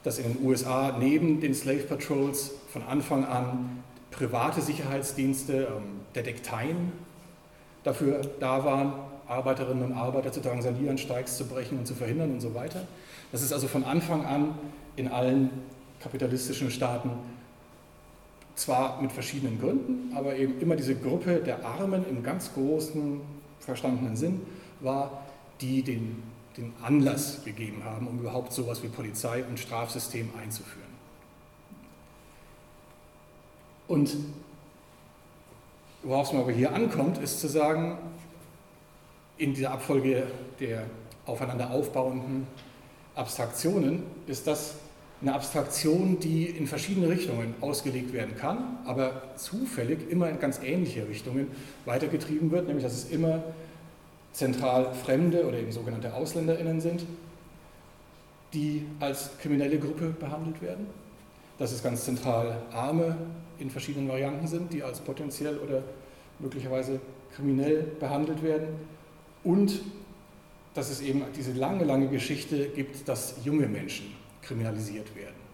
dass 0.03 0.19
in 0.19 0.33
den 0.33 0.45
USA 0.45 0.95
neben 0.97 1.41
den 1.41 1.53
Slave 1.53 1.83
Patrols 1.83 2.51
von 2.71 2.83
Anfang 2.83 3.25
an 3.25 3.83
private 4.11 4.61
Sicherheitsdienste, 4.61 5.67
ähm, 5.69 6.01
Detekteien 6.15 6.91
dafür 7.83 8.21
da 8.39 8.63
waren, 8.65 8.93
Arbeiterinnen 9.27 9.83
und 9.83 9.93
Arbeiter 9.93 10.31
zu 10.31 10.41
drangsalieren, 10.41 10.97
Streiks 10.97 11.37
zu 11.37 11.45
brechen 11.45 11.77
und 11.77 11.85
zu 11.85 11.93
verhindern 11.93 12.31
und 12.31 12.41
so 12.41 12.55
weiter. 12.55 12.87
Das 13.31 13.41
ist 13.41 13.53
also 13.53 13.67
von 13.67 13.83
Anfang 13.83 14.25
an 14.25 14.55
in 14.95 15.07
allen 15.07 15.51
kapitalistischen 16.01 16.71
Staaten 16.71 17.11
zwar 18.55 19.01
mit 19.01 19.11
verschiedenen 19.11 19.59
Gründen, 19.59 20.11
aber 20.15 20.35
eben 20.35 20.59
immer 20.59 20.75
diese 20.75 20.95
Gruppe 20.95 21.39
der 21.39 21.65
Armen 21.65 22.05
im 22.09 22.23
ganz 22.23 22.53
großen 22.53 23.21
verstandenen 23.59 24.15
Sinn 24.15 24.41
war, 24.81 25.23
die 25.61 25.83
den, 25.83 26.23
den 26.57 26.73
Anlass 26.81 27.43
gegeben 27.45 27.83
haben, 27.83 28.07
um 28.07 28.19
überhaupt 28.19 28.53
sowas 28.53 28.83
wie 28.83 28.87
Polizei 28.87 29.43
und 29.43 29.59
Strafsystem 29.59 30.29
einzuführen. 30.41 30.89
Und 33.87 34.15
worauf 36.03 36.27
es 36.27 36.33
mal 36.33 36.41
aber 36.41 36.51
hier 36.51 36.73
ankommt, 36.73 37.17
ist 37.17 37.39
zu 37.39 37.47
sagen, 37.47 37.97
in 39.37 39.53
dieser 39.53 39.71
Abfolge 39.71 40.27
der 40.59 40.85
aufeinander 41.25 41.71
aufbauenden 41.71 42.45
Abstraktionen 43.15 44.03
ist 44.27 44.47
das 44.47 44.75
eine 45.21 45.33
Abstraktion, 45.33 46.19
die 46.19 46.45
in 46.45 46.67
verschiedene 46.67 47.09
Richtungen 47.09 47.53
ausgelegt 47.59 48.13
werden 48.13 48.37
kann, 48.37 48.77
aber 48.85 49.23
zufällig 49.35 50.09
immer 50.09 50.29
in 50.29 50.39
ganz 50.39 50.59
ähnliche 50.63 51.07
Richtungen 51.07 51.47
weitergetrieben 51.85 52.51
wird, 52.51 52.67
nämlich 52.67 52.85
dass 52.85 52.93
es 52.93 53.09
immer 53.09 53.43
zentral 54.39 54.93
Fremde 54.93 55.45
oder 55.45 55.59
eben 55.59 55.71
sogenannte 55.71 56.13
AusländerInnen 56.13 56.79
sind, 56.79 57.05
die 58.53 58.85
als 58.99 59.37
kriminelle 59.37 59.77
Gruppe 59.77 60.15
behandelt 60.17 60.61
werden, 60.61 60.87
dass 61.57 61.73
es 61.73 61.83
ganz 61.83 62.05
zentral 62.05 62.61
Arme 62.71 63.17
in 63.59 63.69
verschiedenen 63.69 64.07
Varianten 64.07 64.47
sind, 64.47 64.71
die 64.71 64.81
als 64.81 65.01
potenziell 65.01 65.57
oder 65.59 65.83
möglicherweise 66.39 67.01
kriminell 67.35 67.83
behandelt 67.99 68.41
werden 68.41 68.69
und 69.43 69.81
dass 70.73 70.89
es 70.89 71.01
eben 71.01 71.23
diese 71.35 71.51
lange, 71.51 71.83
lange 71.83 72.07
Geschichte 72.07 72.69
gibt, 72.69 73.07
dass 73.09 73.35
junge 73.43 73.67
Menschen 73.67 74.15
kriminalisiert 74.41 75.13
werden. 75.15 75.48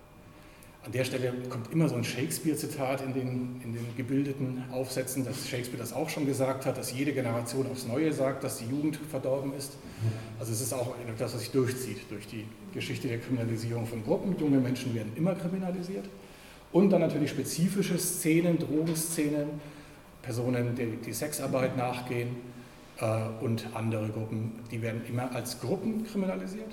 An 0.85 0.91
der 0.91 1.03
Stelle 1.03 1.33
kommt 1.49 1.73
immer 1.73 1.89
so 1.89 1.95
ein 1.95 2.03
Shakespeare-Zitat 2.03 3.01
in 3.01 3.13
den, 3.15 3.61
in 3.63 3.73
den 3.73 3.85
gebildeten 3.97 4.63
Aufsätzen, 4.71 5.25
dass 5.25 5.49
Shakespeare 5.49 5.79
das 5.79 5.93
auch 5.93 6.09
schon 6.09 6.27
gesagt 6.27 6.67
hat, 6.67 6.77
dass 6.77 6.93
jede 6.93 7.11
Generation 7.11 7.65
aufs 7.71 7.87
Neue 7.87 8.13
sagt, 8.13 8.43
dass 8.43 8.59
die 8.59 8.65
Jugend 8.65 8.99
verdorben 9.09 9.51
ist. 9.57 9.73
Also 10.39 10.51
es 10.51 10.61
ist 10.61 10.73
auch 10.73 10.93
das, 11.17 11.33
was 11.33 11.41
sich 11.41 11.49
durchzieht 11.49 12.01
durch 12.11 12.27
die 12.27 12.45
Geschichte 12.71 13.07
der 13.07 13.17
Kriminalisierung 13.17 13.87
von 13.87 14.03
Gruppen. 14.03 14.35
Junge 14.37 14.59
Menschen 14.59 14.93
werden 14.93 15.11
immer 15.15 15.33
kriminalisiert. 15.33 16.05
Und 16.71 16.91
dann 16.91 17.01
natürlich 17.01 17.31
spezifische 17.31 17.97
Szenen, 17.97 18.59
Drogenszenen, 18.59 19.47
Personen, 20.21 20.75
die, 20.75 20.97
die 21.03 21.13
Sexarbeit 21.13 21.77
nachgehen 21.77 22.35
äh, 22.99 23.43
und 23.43 23.65
andere 23.73 24.09
Gruppen, 24.09 24.51
die 24.69 24.83
werden 24.83 25.01
immer 25.09 25.33
als 25.33 25.59
Gruppen 25.59 26.05
kriminalisiert. 26.05 26.71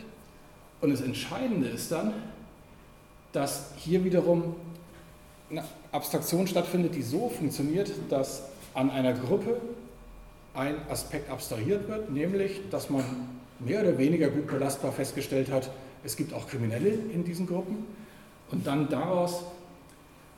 Und 0.82 0.90
das 0.90 1.00
Entscheidende 1.00 1.68
ist 1.68 1.90
dann, 1.92 2.12
dass 3.32 3.72
hier 3.76 4.04
wiederum 4.04 4.54
eine 5.50 5.64
Abstraktion 5.90 6.46
stattfindet, 6.46 6.94
die 6.94 7.02
so 7.02 7.28
funktioniert, 7.28 7.90
dass 8.08 8.44
an 8.74 8.90
einer 8.90 9.12
Gruppe 9.12 9.60
ein 10.54 10.76
Aspekt 10.88 11.30
abstrahiert 11.30 11.88
wird, 11.88 12.10
nämlich, 12.10 12.60
dass 12.70 12.90
man 12.90 13.04
mehr 13.58 13.80
oder 13.80 13.98
weniger 13.98 14.28
gut 14.28 14.46
belastbar 14.46 14.92
festgestellt 14.92 15.50
hat, 15.50 15.70
es 16.04 16.16
gibt 16.16 16.34
auch 16.34 16.48
Kriminelle 16.48 16.90
in 16.90 17.24
diesen 17.24 17.46
Gruppen. 17.46 17.86
Und 18.50 18.66
dann 18.66 18.88
daraus 18.88 19.44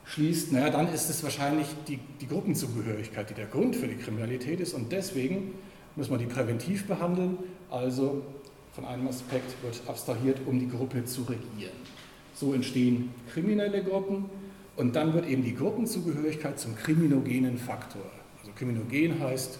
schließt, 0.05 0.51
naja, 0.51 0.69
dann 0.69 0.93
ist 0.93 1.09
es 1.09 1.23
wahrscheinlich 1.23 1.67
die, 1.87 1.99
die 2.21 2.27
Gruppenzugehörigkeit, 2.27 3.29
die 3.29 3.33
der 3.33 3.47
Grund 3.47 3.75
für 3.75 3.87
die 3.87 3.95
Kriminalität 3.95 4.59
ist. 4.59 4.73
Und 4.73 4.91
deswegen 4.91 5.55
muss 5.95 6.09
man 6.09 6.19
die 6.19 6.25
präventiv 6.25 6.87
behandeln, 6.87 7.37
also 7.69 8.21
von 8.73 8.85
einem 8.85 9.07
Aspekt 9.07 9.51
wird 9.63 9.81
abstrahiert, 9.87 10.39
um 10.45 10.59
die 10.59 10.69
Gruppe 10.69 11.03
zu 11.05 11.23
regieren. 11.23 11.73
So 12.35 12.53
entstehen 12.53 13.11
kriminelle 13.33 13.83
Gruppen 13.83 14.25
und 14.75 14.95
dann 14.95 15.13
wird 15.13 15.27
eben 15.27 15.43
die 15.43 15.55
Gruppenzugehörigkeit 15.55 16.59
zum 16.59 16.75
kriminogenen 16.75 17.57
Faktor. 17.57 18.03
Also 18.39 18.51
kriminogen 18.55 19.19
heißt 19.19 19.57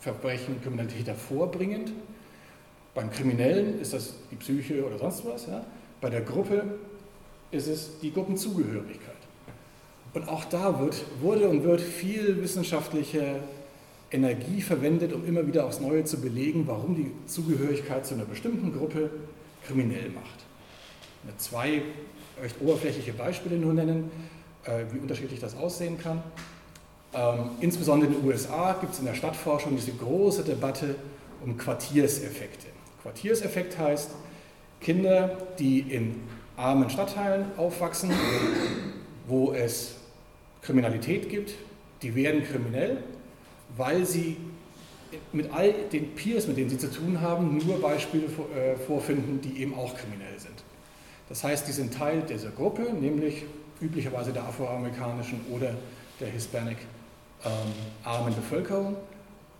Verbrechen, 0.00 0.62
Kriminalität 0.62 1.08
hervorbringend. 1.08 1.92
Beim 2.94 3.10
Kriminellen 3.10 3.80
ist 3.80 3.92
das 3.92 4.14
die 4.30 4.36
Psyche 4.36 4.86
oder 4.86 4.98
sonst 4.98 5.24
was. 5.26 5.46
Ja? 5.46 5.66
Bei 6.00 6.08
der 6.08 6.20
Gruppe 6.20 6.62
ist 7.50 7.66
es 7.66 7.98
die 8.00 8.12
Gruppenzugehörigkeit. 8.12 9.16
Und 10.14 10.28
auch 10.28 10.44
da 10.44 10.80
wird, 10.80 11.04
wurde 11.20 11.48
und 11.48 11.64
wird 11.64 11.80
viel 11.80 12.40
wissenschaftliche 12.40 13.40
Energie 14.10 14.62
verwendet, 14.62 15.12
um 15.12 15.26
immer 15.26 15.46
wieder 15.46 15.66
aufs 15.66 15.80
Neue 15.80 16.04
zu 16.04 16.20
belegen, 16.20 16.66
warum 16.66 16.94
die 16.94 17.10
Zugehörigkeit 17.26 18.06
zu 18.06 18.14
einer 18.14 18.24
bestimmten 18.24 18.72
Gruppe 18.72 19.10
kriminell 19.66 20.10
macht. 20.10 20.45
Ich 21.28 21.38
zwei 21.38 21.82
recht 22.40 22.56
oberflächliche 22.60 23.12
Beispiele 23.12 23.56
nur 23.56 23.74
nennen, 23.74 24.10
äh, 24.64 24.84
wie 24.92 24.98
unterschiedlich 24.98 25.40
das 25.40 25.56
aussehen 25.56 25.98
kann. 25.98 26.22
Ähm, 27.14 27.50
insbesondere 27.60 28.10
in 28.10 28.18
den 28.18 28.28
USA 28.28 28.74
gibt 28.80 28.92
es 28.92 28.98
in 28.98 29.06
der 29.06 29.14
Stadtforschung 29.14 29.76
diese 29.76 29.92
große 29.92 30.44
Debatte 30.44 30.96
um 31.44 31.56
Quartierseffekte. 31.56 32.66
Quartierseffekt 33.02 33.78
heißt, 33.78 34.10
Kinder, 34.80 35.38
die 35.58 35.80
in 35.80 36.20
armen 36.56 36.90
Stadtteilen 36.90 37.46
aufwachsen, 37.56 38.10
wo 39.26 39.52
es 39.52 39.96
Kriminalität 40.62 41.28
gibt, 41.28 41.54
die 42.02 42.14
werden 42.14 42.42
kriminell 42.44 43.02
weil 43.76 44.04
sie 44.04 44.36
mit 45.32 45.52
all 45.52 45.72
den 45.92 46.14
Peers, 46.14 46.46
mit 46.46 46.56
denen 46.56 46.70
sie 46.70 46.78
zu 46.78 46.90
tun 46.90 47.20
haben, 47.20 47.58
nur 47.64 47.80
Beispiele 47.80 48.24
äh, 48.24 48.76
vorfinden, 48.76 49.40
die 49.40 49.60
eben 49.62 49.74
auch 49.74 49.94
kriminell 49.96 50.38
sind. 50.38 50.62
Das 51.28 51.42
heißt, 51.42 51.66
die 51.66 51.72
sind 51.72 51.92
Teil 51.92 52.22
dieser 52.22 52.50
Gruppe, 52.50 52.82
nämlich 52.82 53.44
üblicherweise 53.80 54.32
der 54.32 54.44
afroamerikanischen 54.44 55.40
oder 55.50 55.74
der 56.20 56.28
hispanic 56.28 56.78
ähm, 57.44 57.50
armen 58.04 58.34
Bevölkerung. 58.34 58.96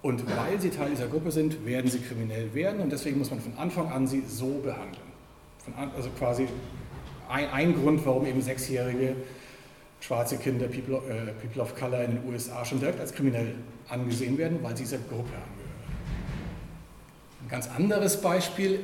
Und 0.03 0.25
weil 0.37 0.61
sie 0.61 0.71
Teil 0.71 0.91
dieser 0.91 1.09
Gruppe 1.09 1.33
sind, 1.33 1.67
werden 1.67 1.91
sie 1.91 1.99
kriminell 1.99 2.55
werden 2.55 2.81
und 2.81 2.93
deswegen 2.93 3.19
muss 3.19 3.31
man 3.31 3.41
von 3.41 3.57
Anfang 3.57 3.91
an 3.91 4.07
sie 4.07 4.23
so 4.27 4.61
behandeln. 4.63 5.07
An, 5.77 5.91
also 5.97 6.11
quasi 6.11 6.47
ein, 7.29 7.51
ein 7.51 7.75
Grund, 7.75 8.07
warum 8.07 8.25
eben 8.25 8.41
Sechsjährige 8.41 9.17
schwarze 10.01 10.37
Kinder, 10.37 10.69
People, 10.69 10.97
äh, 11.09 11.33
People 11.45 11.61
of 11.61 11.75
Color 11.75 12.05
in 12.05 12.11
den 12.13 12.29
USA 12.29 12.65
schon 12.65 12.79
direkt 12.79 13.01
als 13.01 13.13
kriminell 13.13 13.55
angesehen 13.89 14.39
werden, 14.39 14.59
weil 14.63 14.77
sie 14.77 14.85
dieser 14.85 14.99
Gruppe 14.99 15.33
angehören. 15.33 15.47
Ein 17.43 17.49
ganz 17.49 17.69
anderes 17.69 18.21
Beispiel, 18.21 18.81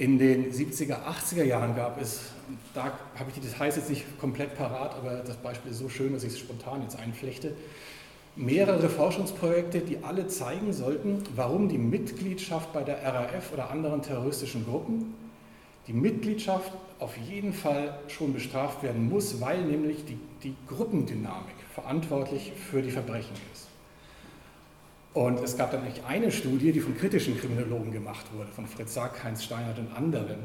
in 0.00 0.18
den 0.18 0.50
70er, 0.50 1.04
80er 1.04 1.44
Jahren 1.44 1.76
gab 1.76 2.00
es, 2.00 2.20
da 2.72 2.84
habe 2.84 3.28
ich 3.28 3.34
die 3.34 3.46
Details 3.46 3.76
jetzt 3.76 3.90
nicht 3.90 4.18
komplett 4.18 4.56
parat, 4.56 4.94
aber 4.94 5.16
das 5.16 5.36
Beispiel 5.36 5.72
ist 5.72 5.78
so 5.78 5.90
schön, 5.90 6.14
dass 6.14 6.24
ich 6.24 6.32
es 6.32 6.38
spontan 6.38 6.80
jetzt 6.80 6.98
einflechte, 6.98 7.54
mehrere 8.34 8.88
Forschungsprojekte, 8.88 9.80
die 9.80 10.02
alle 10.02 10.26
zeigen 10.26 10.72
sollten, 10.72 11.22
warum 11.36 11.68
die 11.68 11.76
Mitgliedschaft 11.76 12.72
bei 12.72 12.82
der 12.82 13.04
RAF 13.04 13.52
oder 13.52 13.70
anderen 13.70 14.00
terroristischen 14.00 14.64
Gruppen 14.64 15.12
die 15.86 15.92
Mitgliedschaft 15.92 16.72
auf 16.98 17.14
jeden 17.18 17.52
Fall 17.52 17.98
schon 18.08 18.32
bestraft 18.32 18.82
werden 18.82 19.06
muss, 19.10 19.38
weil 19.42 19.60
nämlich 19.62 20.06
die, 20.06 20.18
die 20.42 20.54
Gruppendynamik 20.66 21.56
verantwortlich 21.74 22.52
für 22.70 22.80
die 22.80 22.90
Verbrechen 22.90 23.36
ist. 23.52 23.69
Und 25.12 25.42
es 25.42 25.56
gab 25.56 25.72
dann 25.72 25.82
eigentlich 25.82 26.04
eine 26.04 26.30
Studie, 26.30 26.70
die 26.72 26.80
von 26.80 26.96
kritischen 26.96 27.38
Kriminologen 27.38 27.90
gemacht 27.90 28.26
wurde, 28.32 28.50
von 28.52 28.66
Fritz 28.66 28.94
Sack, 28.94 29.24
Heinz 29.24 29.42
Steinert 29.42 29.78
und 29.78 29.92
anderen. 29.96 30.38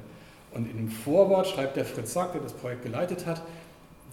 Und 0.51 0.69
in 0.69 0.77
dem 0.77 0.89
Vorwort 0.89 1.47
schreibt 1.47 1.75
der 1.75 1.85
Fritz 1.85 2.13
Sack, 2.13 2.31
der 2.31 2.41
das 2.41 2.53
Projekt 2.53 2.83
geleitet 2.83 3.25
hat, 3.25 3.43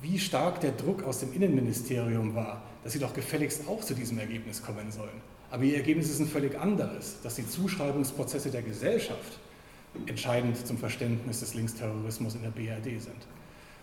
wie 0.02 0.18
stark 0.18 0.60
der 0.60 0.72
Druck 0.72 1.04
aus 1.04 1.20
dem 1.20 1.32
Innenministerium 1.32 2.34
war, 2.34 2.60
dass 2.82 2.92
sie 2.92 2.98
doch 2.98 3.14
gefälligst 3.14 3.62
auch 3.68 3.80
zu 3.80 3.94
diesem 3.94 4.18
Ergebnis 4.18 4.62
kommen 4.62 4.90
sollen. 4.90 5.22
Aber 5.50 5.62
ihr 5.64 5.76
Ergebnis 5.76 6.10
ist 6.10 6.18
ein 6.18 6.26
völlig 6.26 6.58
anderes, 6.58 7.16
dass 7.22 7.36
die 7.36 7.48
Zuschreibungsprozesse 7.48 8.50
der 8.50 8.62
Gesellschaft 8.62 9.38
entscheidend 10.06 10.66
zum 10.66 10.78
Verständnis 10.78 11.40
des 11.40 11.54
Linksterrorismus 11.54 12.34
in 12.34 12.42
der 12.42 12.50
BRD 12.50 13.00
sind. 13.00 13.26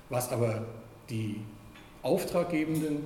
Was 0.09 0.31
aber 0.31 0.65
die 1.09 1.41
auftraggebenden 2.01 3.03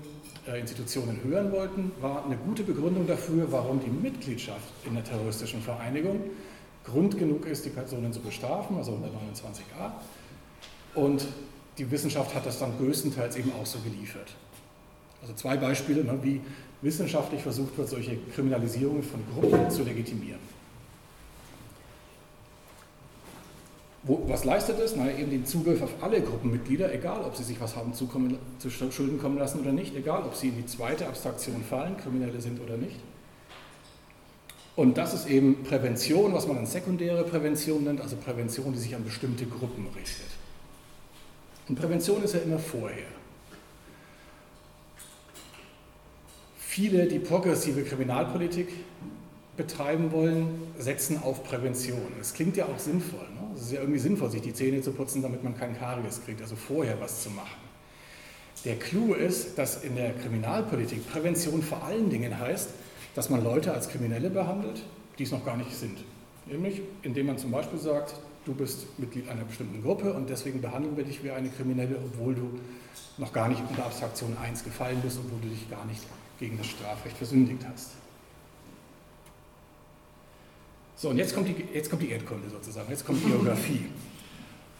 Institutionen 0.51 1.19
hören 1.23 1.51
wollten, 1.51 1.91
war 2.01 2.25
eine 2.25 2.35
gute 2.35 2.63
Begründung 2.63 3.07
dafür, 3.07 3.49
warum 3.51 3.79
die 3.79 3.89
Mitgliedschaft 3.89 4.73
in 4.85 4.93
der 4.93 5.03
terroristischen 5.03 5.61
Vereinigung 5.61 6.19
Grund 6.83 7.17
genug 7.17 7.45
ist, 7.45 7.65
die 7.65 7.69
Personen 7.69 8.11
zu 8.11 8.19
bestrafen, 8.19 8.77
also 8.77 8.91
129a. 8.91 9.91
Und 10.95 11.25
die 11.77 11.89
Wissenschaft 11.89 12.35
hat 12.35 12.45
das 12.45 12.59
dann 12.59 12.77
größtenteils 12.77 13.37
eben 13.37 13.51
auch 13.53 13.65
so 13.65 13.79
geliefert. 13.79 14.35
Also 15.21 15.33
zwei 15.33 15.55
Beispiele, 15.55 16.03
ne, 16.03 16.19
wie 16.21 16.41
wissenschaftlich 16.81 17.41
versucht 17.41 17.77
wird, 17.77 17.87
solche 17.87 18.17
Kriminalisierungen 18.35 19.03
von 19.03 19.21
Gruppen 19.33 19.69
zu 19.71 19.83
legitimieren. 19.83 20.41
Wo, 24.05 24.21
was 24.27 24.43
leistet 24.43 24.79
es? 24.79 24.95
Na, 24.95 25.09
eben 25.09 25.31
den 25.31 25.45
Zugriff 25.45 25.81
auf 25.81 25.91
alle 26.01 26.21
Gruppenmitglieder, 26.21 26.93
egal 26.93 27.23
ob 27.23 27.37
sie 27.37 27.43
sich 27.43 27.59
was 27.61 27.75
haben 27.75 27.93
zukommen, 27.93 28.37
zu 28.59 28.69
Schulden 28.69 29.17
kommen 29.17 29.37
lassen 29.37 29.61
oder 29.61 29.71
nicht, 29.71 29.95
egal 29.95 30.23
ob 30.23 30.35
sie 30.35 30.49
in 30.49 30.57
die 30.57 30.65
zweite 30.65 31.07
Abstraktion 31.07 31.63
fallen, 31.63 31.95
Kriminelle 31.97 32.41
sind 32.41 32.59
oder 32.61 32.75
nicht. 32.75 32.99
Und 34.75 34.97
das 34.97 35.13
ist 35.13 35.29
eben 35.29 35.63
Prävention, 35.63 36.33
was 36.33 36.47
man 36.47 36.57
dann 36.57 36.65
sekundäre 36.65 37.23
Prävention 37.23 37.83
nennt, 37.83 38.01
also 38.01 38.17
Prävention, 38.17 38.73
die 38.73 38.79
sich 38.79 38.95
an 38.95 39.03
bestimmte 39.05 39.45
Gruppen 39.45 39.87
richtet. 39.95 40.27
Und 41.69 41.75
Prävention 41.79 42.23
ist 42.23 42.33
ja 42.33 42.41
immer 42.41 42.59
vorher. 42.59 43.07
Viele, 46.57 47.07
die 47.07 47.19
progressive 47.19 47.83
Kriminalpolitik 47.83 48.69
betreiben 49.55 50.11
wollen, 50.11 50.59
setzen 50.79 51.21
auf 51.21 51.43
Prävention. 51.43 52.11
Das 52.17 52.33
klingt 52.33 52.57
ja 52.57 52.65
auch 52.65 52.79
sinnvoll. 52.79 53.27
Ne? 53.35 53.42
Es 53.63 53.69
ist 53.69 53.75
ja 53.75 53.79
irgendwie 53.79 53.99
sinnvoll, 53.99 54.29
sich 54.29 54.41
die 54.41 54.53
Zähne 54.53 54.81
zu 54.81 54.91
putzen, 54.91 55.21
damit 55.21 55.41
man 55.41 55.57
kein 55.57 55.79
Karies 55.79 56.19
kriegt, 56.25 56.41
also 56.41 56.57
vorher 56.57 56.99
was 56.99 57.23
zu 57.23 57.29
machen. 57.29 57.61
Der 58.65 58.75
Clou 58.75 59.13
ist, 59.13 59.57
dass 59.57 59.85
in 59.85 59.95
der 59.95 60.11
Kriminalpolitik 60.15 61.09
Prävention 61.09 61.61
vor 61.63 61.81
allen 61.85 62.09
Dingen 62.09 62.37
heißt, 62.37 62.71
dass 63.15 63.29
man 63.29 63.41
Leute 63.41 63.73
als 63.73 63.87
Kriminelle 63.87 64.29
behandelt, 64.29 64.83
die 65.17 65.23
es 65.23 65.31
noch 65.31 65.45
gar 65.45 65.55
nicht 65.55 65.71
sind. 65.71 65.97
Nämlich, 66.45 66.81
indem 67.03 67.27
man 67.27 67.37
zum 67.37 67.51
Beispiel 67.51 67.79
sagt, 67.79 68.15
du 68.43 68.53
bist 68.53 68.99
Mitglied 68.99 69.29
einer 69.29 69.45
bestimmten 69.45 69.81
Gruppe 69.81 70.11
und 70.11 70.29
deswegen 70.29 70.59
behandeln 70.59 70.97
wir 70.97 71.05
dich 71.05 71.23
wie 71.23 71.31
eine 71.31 71.47
Kriminelle, 71.47 71.95
obwohl 72.03 72.35
du 72.35 72.59
noch 73.17 73.31
gar 73.31 73.47
nicht 73.47 73.61
unter 73.69 73.85
Abstraktion 73.85 74.35
1 74.43 74.65
gefallen 74.65 74.99
bist, 75.01 75.19
obwohl 75.23 75.39
du 75.39 75.47
dich 75.47 75.69
gar 75.69 75.85
nicht 75.85 76.01
gegen 76.37 76.57
das 76.57 76.67
Strafrecht 76.67 77.15
versündigt 77.15 77.65
hast. 77.71 77.91
So, 81.03 81.09
und 81.09 81.17
jetzt 81.17 81.35
kommt 81.35 81.49
die, 81.49 81.55
jetzt 81.73 81.89
kommt 81.89 82.01
die 82.01 82.11
Erdkunde 82.11 82.49
sozusagen, 82.49 82.89
jetzt 82.89 83.05
kommt 83.05 83.21
die 83.25 83.29
Geografie. 83.29 83.87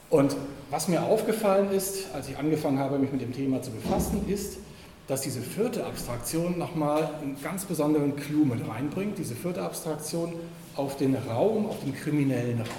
Und 0.10 0.38
was 0.70 0.88
mir 0.88 1.04
aufgefallen 1.04 1.70
ist, 1.70 2.06
als 2.14 2.30
ich 2.30 2.38
angefangen 2.38 2.80
habe, 2.80 2.98
mich 2.98 3.12
mit 3.12 3.20
dem 3.20 3.34
Thema 3.34 3.62
zu 3.62 3.72
befassen, 3.72 4.26
ist, 4.30 4.60
dass 5.10 5.20
diese 5.20 5.42
vierte 5.42 5.86
Abstraktion 5.86 6.58
nochmal 6.58 7.10
einen 7.22 7.36
ganz 7.44 7.66
besonderen 7.66 8.16
Clou 8.16 8.46
mit 8.46 8.66
reinbringt, 8.66 9.18
diese 9.18 9.36
vierte 9.36 9.64
Abstraktion 9.64 10.32
auf 10.78 10.96
den 10.96 11.14
Raum, 11.14 11.66
auf 11.66 11.82
den 11.82 11.94
kriminellen 11.94 12.60
Raum. 12.60 12.70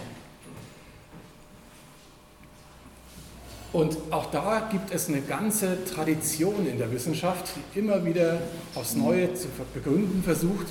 Und 3.74 3.98
auch 4.11 4.30
da 4.30 4.70
gibt 4.72 4.90
es 4.90 5.11
eine 5.11 5.20
ganze 5.20 5.85
Tradition 5.85 6.66
in 6.66 6.78
der 6.78 6.90
Wissenschaft, 6.90 7.50
die 7.74 7.80
immer 7.80 8.07
wieder 8.07 8.40
aufs 8.74 8.94
Neue 8.94 9.35
zu 9.35 9.48
begründen 9.74 10.22
versucht, 10.22 10.68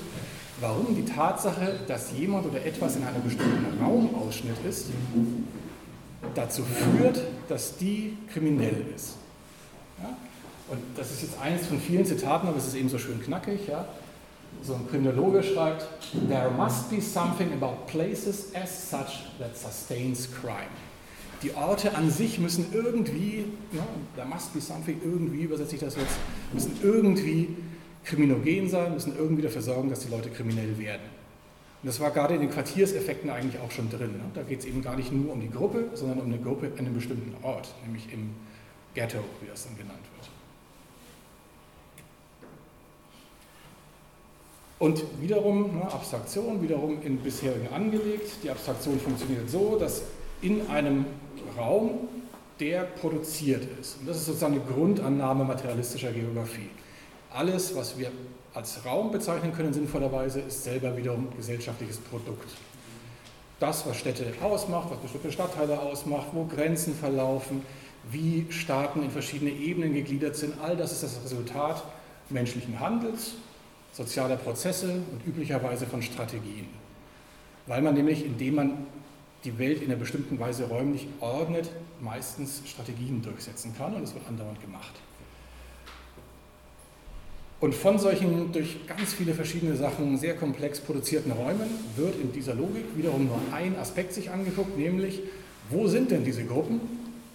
warum 0.64 0.96
die 0.96 1.06
Tatsache, 1.06 1.80
dass 1.88 2.12
jemand 2.18 2.46
oder 2.46 2.66
etwas 2.66 2.96
in 2.96 3.04
einem 3.04 3.22
bestimmten 3.22 3.84
Raumausschnitt 3.84 4.56
ist, 4.68 4.88
dazu 6.34 6.64
führt, 6.64 7.22
dass 7.50 7.78
die 7.78 8.18
kriminell 8.32 8.86
ist. 8.96 9.16
Ja? 10.02 10.16
Und 10.70 10.80
das 10.96 11.12
ist 11.12 11.22
jetzt 11.22 11.42
eines 11.42 11.68
von 11.68 11.80
vielen 11.80 12.06
Zitaten, 12.06 12.48
aber 12.48 12.58
es 12.58 12.68
ist 12.68 12.76
eben 12.76 12.88
so 12.88 12.98
schön 12.98 13.22
knackig. 13.22 13.68
Ja? 13.68 13.86
So 14.64 14.76
ein 14.76 14.88
Kriminologe 14.90 15.44
schreibt, 15.44 15.86
There 16.30 16.50
must 16.52 16.90
be 16.90 17.02
something 17.02 17.52
about 17.52 17.86
places 17.88 18.56
as 18.56 18.90
such 18.90 19.26
that 19.40 19.58
sustains 19.58 20.30
crime. 20.32 20.72
Die 21.42 21.54
Orte 21.56 21.94
an 21.94 22.10
sich 22.10 22.40
müssen 22.40 22.68
irgendwie, 22.72 23.44
ja, 23.74 23.86
there 24.16 24.26
must 24.26 24.54
be 24.54 24.62
something, 24.62 25.02
irgendwie 25.04 25.42
übersetze 25.42 25.76
ich 25.76 25.82
das 25.82 25.98
jetzt, 25.98 26.16
müssen 26.54 26.80
irgendwie 26.82 27.50
kriminogen 28.06 28.70
sein, 28.70 28.94
müssen 28.94 29.16
irgendwie 29.18 29.42
dafür 29.42 29.62
sorgen, 29.62 29.90
dass 29.90 30.00
die 30.00 30.10
Leute 30.10 30.30
kriminell 30.30 30.78
werden. 30.78 31.04
Und 31.82 31.88
das 31.88 32.00
war 32.00 32.12
gerade 32.12 32.36
in 32.36 32.42
den 32.42 32.50
Quartierseffekten 32.50 33.30
eigentlich 33.30 33.62
auch 33.62 33.72
schon 33.72 33.90
drin. 33.90 34.14
Ne? 34.14 34.24
Da 34.34 34.44
geht 34.44 34.60
es 34.60 34.66
eben 34.66 34.82
gar 34.82 34.96
nicht 34.96 35.12
nur 35.12 35.34
um 35.34 35.42
die 35.42 35.50
Gruppe, 35.50 35.90
sondern 35.94 36.20
um 36.20 36.28
eine 36.28 36.40
Gruppe 36.40 36.68
an 36.68 36.80
einem 36.80 36.94
bestimmten 36.94 37.36
Ort, 37.44 37.74
nämlich 37.86 38.12
im 38.14 38.30
Ghetto, 38.94 39.20
wie 39.42 39.48
das 39.48 39.66
dann 39.66 39.78
genannt 39.78 40.00
wird. 40.16 40.30
Und 44.80 45.04
wiederum, 45.22 45.78
ne, 45.78 45.92
Abstraktion, 45.92 46.62
wiederum 46.62 47.02
in 47.04 47.18
bisherigen 47.18 47.68
angelegt. 47.74 48.32
Die 48.44 48.50
Abstraktion 48.50 49.00
funktioniert 49.00 49.50
so, 49.50 49.78
dass 49.78 50.04
in 50.42 50.68
einem 50.68 51.06
Raum, 51.58 52.08
der 52.60 52.84
produziert 52.84 53.68
ist. 53.80 54.00
Und 54.00 54.08
das 54.08 54.18
ist 54.18 54.26
sozusagen 54.26 54.56
eine 54.56 54.64
Grundannahme 54.64 55.44
materialistischer 55.44 56.12
Geografie. 56.12 56.70
Alles, 57.34 57.76
was 57.76 57.98
wir 57.98 58.12
als 58.54 58.86
Raum 58.86 59.12
bezeichnen 59.12 59.54
können, 59.54 59.74
sinnvollerweise, 59.74 60.42
ist 60.42 60.64
selber 60.64 60.96
wiederum 60.96 61.36
gesellschaftliches 61.36 61.98
Produkt. 61.98 62.48
Das, 63.60 63.88
was 63.88 63.98
Städte 63.98 64.26
ausmacht, 64.42 64.90
was 64.92 65.00
bestimmte 65.00 65.32
Stadtteile 65.32 65.80
ausmacht, 65.80 66.28
wo 66.34 66.46
Grenzen 66.46 66.94
verlaufen, 66.94 67.66
wie 68.12 68.46
Staaten 68.50 69.02
in 69.02 69.10
verschiedene 69.10 69.52
Ebenen 69.52 69.94
gegliedert 69.94 70.36
sind, 70.36 70.60
all 70.62 70.78
das 70.78 70.92
ist 70.92 71.04
das 71.04 71.24
Resultat 71.24 71.84
menschlichen 72.30 72.80
Handels, 72.80 73.34
sozialer 73.94 74.38
Prozesse 74.38 74.92
und 74.92 75.26
üblicherweise 75.26 75.88
von 75.88 76.02
Strategien. 76.02 76.68
Weil 77.66 77.82
man 77.82 77.96
nämlich, 77.96 78.26
indem 78.26 78.56
man 78.56 78.88
die 79.44 79.58
Welt 79.58 79.82
in 79.82 79.90
einer 79.90 80.00
bestimmten 80.00 80.40
Weise 80.40 80.68
räumlich 80.68 81.08
ordnet, 81.20 81.70
meistens 82.00 82.62
Strategien 82.66 83.22
durchsetzen 83.22 83.74
kann 83.76 83.94
und 83.96 84.04
das 84.04 84.14
wird 84.14 84.28
andauernd 84.28 84.62
gemacht. 84.62 84.94
Und 87.64 87.74
von 87.74 87.98
solchen 87.98 88.52
durch 88.52 88.86
ganz 88.88 89.14
viele 89.14 89.34
verschiedene 89.34 89.78
Sachen 89.78 90.18
sehr 90.18 90.36
komplex 90.36 90.82
produzierten 90.82 91.32
Räumen 91.32 91.70
wird 91.96 92.20
in 92.20 92.34
dieser 92.34 92.56
Logik 92.56 92.84
wiederum 92.98 93.28
nur 93.28 93.40
ein 93.54 93.78
Aspekt 93.78 94.12
sich 94.12 94.30
angeguckt, 94.30 94.78
nämlich 94.78 95.22
wo 95.70 95.88
sind 95.88 96.12
denn 96.12 96.26
diese 96.26 96.44
Gruppen, 96.44 96.82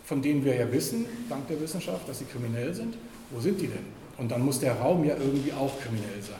von 0.04 0.20
denen 0.20 0.44
wir 0.44 0.54
ja 0.54 0.70
wissen, 0.70 1.06
dank 1.30 1.48
der 1.48 1.58
Wissenschaft, 1.62 2.06
dass 2.06 2.18
sie 2.18 2.26
kriminell 2.26 2.74
sind, 2.74 2.98
wo 3.30 3.40
sind 3.40 3.58
die 3.58 3.68
denn? 3.68 3.86
Und 4.18 4.30
dann 4.30 4.44
muss 4.44 4.60
der 4.60 4.74
Raum 4.74 5.02
ja 5.02 5.16
irgendwie 5.16 5.54
auch 5.54 5.80
kriminell 5.80 6.20
sein. 6.20 6.36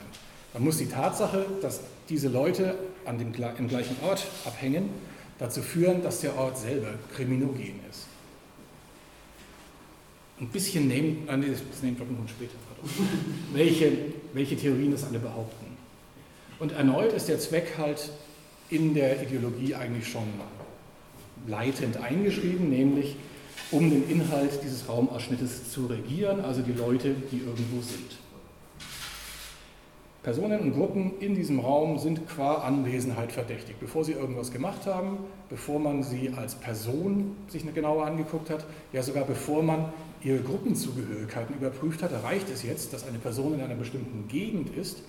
Dann 0.52 0.64
muss 0.64 0.76
die 0.76 0.88
Tatsache, 0.88 1.46
dass 1.62 1.80
diese 2.10 2.28
Leute 2.28 2.74
an 3.06 3.16
dem, 3.16 3.32
im 3.56 3.68
gleichen 3.68 3.96
Ort 4.06 4.26
abhängen, 4.44 4.90
dazu 5.38 5.62
führen, 5.62 6.02
dass 6.02 6.20
der 6.20 6.36
Ort 6.36 6.58
selber 6.58 6.88
kriminogen 7.16 7.80
ist. 7.90 8.04
Ein 10.38 10.48
bisschen 10.48 10.88
nehmen, 10.88 11.26
äh, 11.26 11.38
nee, 11.38 11.46
das 11.48 11.82
nehmen 11.82 11.98
wir 11.98 12.04
noch 12.04 12.28
später, 12.28 12.52
welche, 13.52 13.92
welche 14.32 14.56
Theorien 14.56 14.90
das 14.90 15.04
alle 15.04 15.18
behaupten. 15.18 15.66
Und 16.58 16.72
erneut 16.72 17.12
ist 17.12 17.28
der 17.28 17.38
Zweck 17.38 17.74
halt 17.78 18.10
in 18.70 18.94
der 18.94 19.22
Ideologie 19.22 19.74
eigentlich 19.74 20.08
schon 20.08 20.28
leitend 21.46 21.96
eingeschrieben, 21.98 22.68
nämlich 22.68 23.16
um 23.70 23.90
den 23.90 24.08
Inhalt 24.08 24.60
dieses 24.62 24.88
Raumausschnittes 24.88 25.70
zu 25.70 25.86
regieren, 25.86 26.40
also 26.40 26.62
die 26.62 26.72
Leute, 26.72 27.14
die 27.30 27.38
irgendwo 27.38 27.80
sind. 27.82 28.18
Personen 30.22 30.60
und 30.60 30.72
Gruppen 30.72 31.12
in 31.20 31.34
diesem 31.34 31.60
Raum 31.60 31.98
sind 31.98 32.28
qua 32.28 32.56
Anwesenheit 32.56 33.32
verdächtig. 33.32 33.76
Bevor 33.78 34.04
sie 34.04 34.12
irgendwas 34.12 34.50
gemacht 34.50 34.84
haben, 34.86 35.18
bevor 35.48 35.78
man 35.78 36.02
sie 36.02 36.32
als 36.36 36.54
Person 36.54 37.36
sich 37.48 37.64
genauer 37.72 38.04
angeguckt 38.04 38.50
hat, 38.50 38.66
ja 38.92 39.02
sogar 39.02 39.24
bevor 39.24 39.62
man 39.62 39.92
ihre 40.22 40.40
Gruppenzugehörigkeiten 40.40 41.56
überprüft 41.56 42.02
hat, 42.02 42.12
reicht 42.22 42.48
es 42.50 42.62
jetzt, 42.62 42.92
dass 42.92 43.06
eine 43.06 43.18
Person 43.18 43.54
in 43.54 43.60
einer 43.60 43.74
bestimmten 43.74 44.26
Gegend 44.28 44.74
ist, 44.76 45.02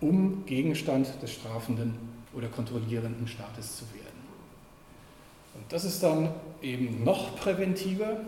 um 0.00 0.44
Gegenstand 0.46 1.08
des 1.22 1.32
strafenden 1.32 1.94
oder 2.34 2.48
kontrollierenden 2.48 3.26
Staates 3.26 3.76
zu 3.76 3.84
werden. 3.94 4.06
Und 5.54 5.72
das 5.72 5.84
ist 5.84 6.02
dann 6.02 6.30
eben 6.62 7.02
noch 7.04 7.36
präventiver. 7.36 8.20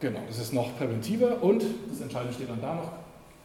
Genau, 0.00 0.20
das 0.28 0.38
ist 0.38 0.52
noch 0.52 0.76
präventiver 0.76 1.42
und, 1.42 1.64
das 1.88 2.02
Entscheidende 2.02 2.34
steht 2.34 2.50
dann 2.50 2.60
da 2.60 2.74
noch 2.74 2.92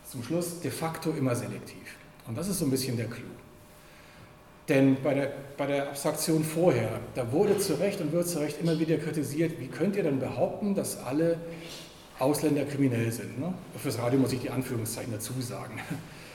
zum 0.09 0.21
Schluss, 0.21 0.59
de 0.59 0.69
facto 0.69 1.11
immer 1.11 1.33
selektiv. 1.33 1.95
Und 2.27 2.37
das 2.37 2.49
ist 2.49 2.59
so 2.59 2.65
ein 2.65 2.71
bisschen 2.71 2.97
der 2.97 3.07
Clou. 3.07 3.23
Denn 4.71 4.95
bei 5.03 5.13
der, 5.13 5.33
bei 5.57 5.65
der 5.65 5.89
Abstraktion 5.89 6.45
vorher, 6.45 7.01
da 7.13 7.29
wurde 7.33 7.57
zu 7.57 7.73
Recht 7.73 7.99
und 7.99 8.13
wird 8.13 8.29
zu 8.29 8.39
Recht 8.39 8.61
immer 8.61 8.79
wieder 8.79 8.95
kritisiert, 8.95 9.59
wie 9.59 9.67
könnt 9.67 9.97
ihr 9.97 10.03
denn 10.03 10.19
behaupten, 10.19 10.75
dass 10.75 10.97
alle 11.03 11.39
Ausländer 12.19 12.63
kriminell 12.63 13.11
sind? 13.11 13.37
Ne? 13.37 13.53
Fürs 13.77 13.99
Radio 13.99 14.17
muss 14.17 14.31
ich 14.31 14.39
die 14.39 14.49
Anführungszeichen 14.49 15.11
dazu 15.11 15.33
sagen. 15.41 15.73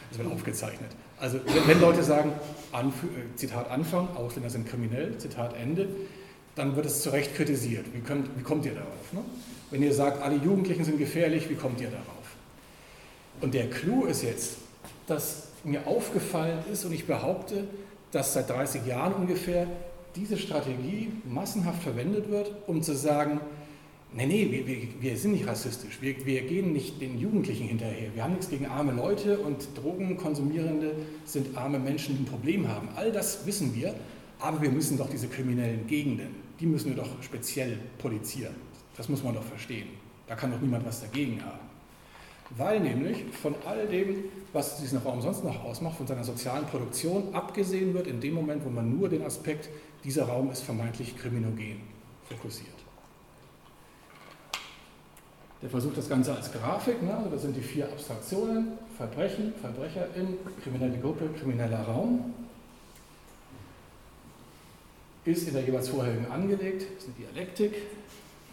Das 0.09 0.20
wird 0.20 0.33
aufgezeichnet. 0.33 0.92
Also 1.18 1.40
wenn 1.66 1.81
Leute 1.81 2.05
sagen, 2.05 2.31
Anf 2.70 2.94
äh, 3.03 3.37
Zitat 3.37 3.68
Anfang, 3.68 4.07
Ausländer 4.16 4.51
sind 4.51 4.68
kriminell, 4.68 5.18
Zitat 5.18 5.57
Ende, 5.61 5.88
dann 6.55 6.77
wird 6.77 6.87
es 6.87 7.03
zu 7.03 7.11
Recht 7.11 7.35
kritisiert. 7.35 7.87
Wie, 7.92 7.99
könnt, 7.99 8.29
wie 8.38 8.44
kommt 8.44 8.64
ihr 8.66 8.75
darauf? 8.75 9.12
Ne? 9.12 9.22
Wenn 9.72 9.83
ihr 9.83 9.92
sagt, 9.92 10.22
alle 10.22 10.37
Jugendlichen 10.37 10.85
sind 10.85 11.01
gefährlich, 11.01 11.51
wie 11.51 11.57
kommt 11.57 11.81
ihr 11.81 11.88
darauf? 11.88 12.07
Und 13.40 13.53
der 13.53 13.68
Clou 13.68 14.05
ist 14.05 14.22
jetzt, 14.22 14.59
dass 15.09 15.49
mir 15.64 15.88
aufgefallen 15.88 16.61
ist 16.72 16.85
und 16.85 16.92
ich 16.92 17.05
behaupte, 17.05 17.64
dass 18.12 18.35
seit 18.35 18.51
30 18.51 18.87
Jahren 18.87 19.14
ungefähr 19.14 19.66
diese 20.14 20.38
Strategie 20.38 21.12
massenhaft 21.25 21.83
verwendet 21.83 22.31
wird, 22.31 22.53
um 22.66 22.83
zu 22.83 22.95
sagen, 22.97 23.40
nee, 24.14 24.27
nee, 24.27 24.49
wir, 24.51 24.66
wir, 24.66 24.88
wir 24.99 25.16
sind 25.16 25.33
nicht 25.33 25.47
rassistisch, 25.47 26.01
wir, 26.01 26.25
wir 26.25 26.42
gehen 26.42 26.73
nicht 26.73 27.01
den 27.01 27.19
Jugendlichen 27.19 27.69
hinterher, 27.69 28.14
wir 28.14 28.25
haben 28.25 28.33
nichts 28.33 28.49
gegen 28.49 28.66
arme 28.66 28.92
Leute 28.92 29.38
und 29.38 29.69
Drogenkonsumierende 29.77 30.95
sind 31.25 31.57
arme 31.57 31.79
Menschen, 31.79 32.16
die 32.16 32.23
ein 32.23 32.27
Problem 32.27 32.69
haben. 32.69 32.88
All 32.97 33.12
das 33.12 33.45
wissen 33.47 33.75
wir, 33.75 33.95
aber 34.38 34.62
wir 34.62 34.71
müssen 34.71 34.97
doch 34.97 35.11
diese 35.11 35.29
kriminellen 35.29 35.87
Gegenden, 35.87 36.35
die 36.61 36.66
müssen 36.66 36.88
wir 36.88 37.03
doch 37.03 37.23
speziell 37.23 37.79
polizieren. 37.99 38.55
Das 38.97 39.09
muss 39.09 39.23
man 39.23 39.35
doch 39.35 39.45
verstehen. 39.45 39.88
Da 40.27 40.35
kann 40.35 40.51
doch 40.51 40.61
niemand 40.61 40.87
was 40.87 41.03
dagegen 41.03 41.42
haben. 41.45 41.61
Weil 42.50 42.80
nämlich 42.80 43.24
von 43.42 43.54
all 43.66 43.87
dem, 43.88 44.24
was 44.52 44.80
diesen 44.80 44.98
Raum 44.98 45.20
sonst 45.20 45.42
noch 45.42 45.64
ausmacht, 45.64 45.96
von 45.96 46.06
seiner 46.06 46.24
sozialen 46.24 46.64
Produktion 46.66 47.35
abgesehen 47.35 47.92
wird 47.92 48.06
in 48.06 48.20
dem 48.20 48.35
Moment, 48.35 48.64
wo 48.64 48.70
man 48.70 48.96
nur 48.96 49.09
den 49.09 49.24
Aspekt, 49.24 49.68
dieser 50.04 50.26
Raum 50.26 50.50
ist 50.50 50.62
vermeintlich 50.62 51.18
kriminogen, 51.18 51.80
fokussiert. 52.28 52.68
Der 55.62 55.70
versucht 55.70 55.96
das 55.96 56.09
Ganze 56.09 56.35
als 56.35 56.52
Grafik, 56.52 57.02
ne? 57.02 57.16
also 57.16 57.30
das 57.30 57.42
sind 57.42 57.56
die 57.56 57.62
vier 57.62 57.87
Abstraktionen, 57.87 58.78
Verbrechen, 58.96 59.52
Verbrecherin, 59.61 60.37
kriminelle 60.62 60.98
Gruppe, 60.98 61.28
krimineller 61.38 61.80
Raum, 61.80 62.32
ist 65.24 65.48
in 65.48 65.54
der 65.54 65.64
jeweils 65.64 65.88
vorherigen 65.88 66.30
angelegt, 66.30 66.82
ist 66.98 67.06
eine 67.06 67.14
Dialektik, 67.14 67.74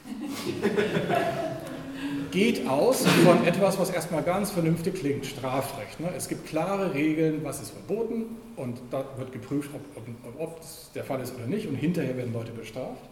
geht 2.31 2.67
aus 2.67 3.05
von 3.23 3.45
etwas, 3.45 3.77
was 3.77 3.91
erstmal 3.91 4.23
ganz 4.23 4.51
vernünftig 4.51 4.95
klingt, 4.95 5.25
Strafrecht. 5.25 5.99
Ne? 5.99 6.09
Es 6.17 6.27
gibt 6.27 6.47
klare 6.47 6.93
Regeln, 6.93 7.41
was 7.43 7.61
ist 7.61 7.69
verboten 7.69 8.37
und 8.55 8.79
da 8.89 9.05
wird 9.17 9.31
geprüft, 9.31 9.69
ob, 9.73 9.81
ob, 9.95 10.07
ob 10.39 10.59
das 10.59 10.89
der 10.95 11.03
Fall 11.03 11.21
ist 11.21 11.35
oder 11.35 11.45
nicht 11.45 11.67
und 11.67 11.75
hinterher 11.75 12.17
werden 12.17 12.33
Leute 12.33 12.51
bestraft. 12.51 13.03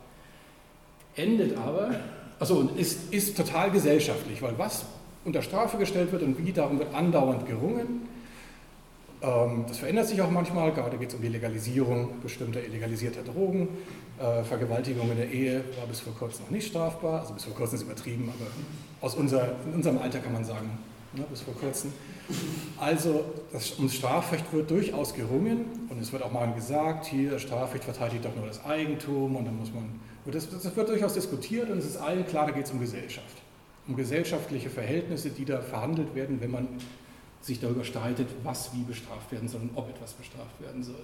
Endet 1.15 1.55
aber, 1.57 1.91
also 2.39 2.71
ist, 2.75 3.13
ist 3.13 3.37
total 3.37 3.69
gesellschaftlich, 3.69 4.41
weil 4.41 4.57
was 4.57 4.85
unter 5.23 5.43
Strafe 5.43 5.77
gestellt 5.77 6.11
wird 6.11 6.23
und 6.23 6.43
wie, 6.43 6.51
darum 6.51 6.79
wird 6.79 6.95
andauernd 6.95 7.45
gerungen. 7.45 8.09
Ähm, 9.21 9.65
das 9.67 9.77
verändert 9.77 10.07
sich 10.07 10.19
auch 10.21 10.31
manchmal, 10.31 10.71
gerade 10.71 10.97
geht 10.97 11.09
es 11.09 11.15
um 11.15 11.21
die 11.21 11.27
Legalisierung 11.27 12.21
bestimmter 12.23 12.63
illegalisierter 12.63 13.21
Drogen. 13.21 13.67
Äh, 14.21 14.43
Vergewaltigung 14.43 15.09
in 15.09 15.17
der 15.17 15.31
Ehe 15.31 15.63
war 15.77 15.87
bis 15.87 16.01
vor 16.01 16.13
kurzem 16.13 16.45
noch 16.45 16.51
nicht 16.51 16.67
strafbar, 16.67 17.21
also 17.21 17.33
bis 17.33 17.45
vor 17.45 17.55
kurzem 17.55 17.77
ist 17.77 17.81
übertrieben, 17.83 18.31
aber 18.31 18.51
aus 19.03 19.15
unser, 19.15 19.55
in 19.65 19.73
unserem 19.73 19.97
Alter 19.97 20.19
kann 20.19 20.33
man 20.33 20.45
sagen, 20.45 20.77
ne, 21.13 21.25
bis 21.27 21.41
vor 21.41 21.55
kurzem. 21.55 21.91
Also 22.77 23.25
das, 23.51 23.77
ums 23.79 23.95
Strafrecht 23.95 24.53
wird 24.53 24.69
durchaus 24.69 25.15
gerungen 25.15 25.65
und 25.89 25.99
es 25.99 26.13
wird 26.13 26.21
auch 26.21 26.31
mal 26.31 26.53
gesagt, 26.53 27.07
hier 27.07 27.39
Strafrecht 27.39 27.83
verteidigt 27.83 28.23
doch 28.23 28.35
nur 28.35 28.45
das 28.45 28.63
Eigentum 28.63 29.35
und 29.35 29.45
dann 29.45 29.57
muss 29.57 29.73
man, 29.73 29.99
das, 30.27 30.47
das 30.51 30.75
wird 30.75 30.89
durchaus 30.89 31.15
diskutiert 31.15 31.71
und 31.71 31.79
es 31.79 31.85
ist 31.85 31.97
allen 31.97 32.27
klar, 32.27 32.45
da 32.45 32.51
geht 32.51 32.65
es 32.65 32.71
um 32.71 32.79
Gesellschaft, 32.79 33.37
um 33.87 33.95
gesellschaftliche 33.95 34.69
Verhältnisse, 34.69 35.31
die 35.31 35.45
da 35.45 35.61
verhandelt 35.61 36.13
werden, 36.13 36.39
wenn 36.41 36.51
man 36.51 36.67
sich 37.41 37.59
darüber 37.59 37.83
streitet, 37.83 38.27
was 38.43 38.71
wie 38.75 38.83
bestraft 38.83 39.31
werden 39.31 39.49
soll 39.49 39.61
und 39.61 39.71
ob 39.73 39.89
etwas 39.89 40.13
bestraft 40.13 40.61
werden 40.61 40.83
soll. 40.83 41.03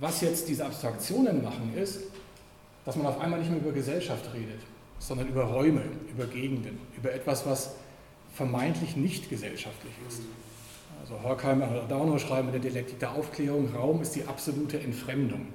Was 0.00 0.20
jetzt 0.20 0.48
diese 0.48 0.66
Abstraktionen 0.66 1.42
machen, 1.42 1.72
ist, 1.76 2.00
dass 2.84 2.96
man 2.96 3.06
auf 3.06 3.20
einmal 3.20 3.38
nicht 3.38 3.50
mehr 3.50 3.60
über 3.60 3.72
Gesellschaft 3.72 4.32
redet, 4.34 4.60
sondern 4.98 5.28
über 5.28 5.44
Räume, 5.44 5.82
über 6.10 6.26
Gegenden, 6.26 6.78
über 6.96 7.12
etwas, 7.12 7.46
was 7.46 7.70
vermeintlich 8.34 8.96
nicht 8.96 9.30
gesellschaftlich 9.30 9.92
ist. 10.08 10.22
Also 11.00 11.22
Horkheimer 11.22 11.68
und 11.68 11.76
Adorno 11.76 12.18
schreiben 12.18 12.48
in 12.48 12.52
der 12.52 12.62
Dialektik 12.62 12.98
der 12.98 13.12
Aufklärung, 13.12 13.74
Raum 13.74 14.02
ist 14.02 14.14
die 14.14 14.24
absolute 14.24 14.80
Entfremdung. 14.80 15.46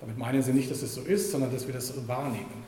Damit 0.00 0.18
meinen 0.18 0.42
sie 0.42 0.52
nicht, 0.52 0.70
dass 0.70 0.82
es 0.82 0.94
so 0.94 1.02
ist, 1.02 1.30
sondern 1.30 1.52
dass 1.52 1.66
wir 1.66 1.74
das 1.74 1.88
so 1.88 2.08
wahrnehmen. 2.08 2.64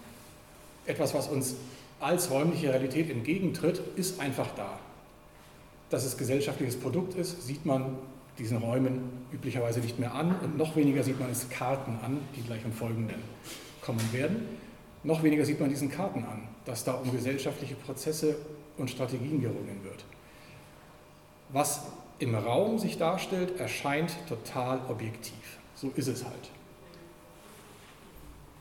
Etwas, 0.87 1.15
was 1.15 1.29
uns 1.29 1.57
als 2.01 2.31
räumliche 2.31 2.69
Realität 2.69 3.11
entgegentritt, 3.11 3.81
ist 3.97 4.21
einfach 4.21 4.49
da. 4.57 4.79
Dass 5.91 6.05
es 6.05 6.17
gesellschaftliches 6.17 6.77
Produkt 6.77 7.15
ist, 7.15 7.47
sieht 7.47 7.65
man 7.65 7.97
diesen 8.39 8.59
Räumen 8.59 9.27
üblicherweise 9.33 9.81
nicht 9.81 9.99
mehr 9.99 10.15
an 10.15 10.35
und 10.41 10.57
noch 10.57 10.75
weniger 10.77 11.03
sieht 11.03 11.21
man 11.21 11.31
es 11.31 11.49
Karten 11.51 11.99
an, 12.03 12.19
die 12.37 12.43
gleich 12.43 12.65
im 12.65 12.73
Folgenden 12.73 13.23
kommen 13.83 14.13
werden. 14.13 14.49
Noch 15.05 15.23
weniger 15.23 15.45
sieht 15.45 15.61
man 15.61 15.69
diesen 15.69 15.91
Karten 15.91 16.25
an, 16.25 16.49
dass 16.65 16.85
da 16.85 16.93
um 16.93 17.11
gesellschaftliche 17.13 17.75
Prozesse 17.75 18.37
und 18.79 18.89
Strategien 18.89 19.41
gerungen 19.41 19.83
wird. 19.83 20.05
Was 21.51 21.83
im 22.19 22.35
Raum 22.35 22.79
sich 22.79 22.99
darstellt, 22.99 23.59
erscheint 23.59 24.17
total 24.29 24.81
objektiv. 24.89 25.59
So 25.75 25.91
ist 25.97 26.07
es 26.07 26.25
halt. 26.25 26.51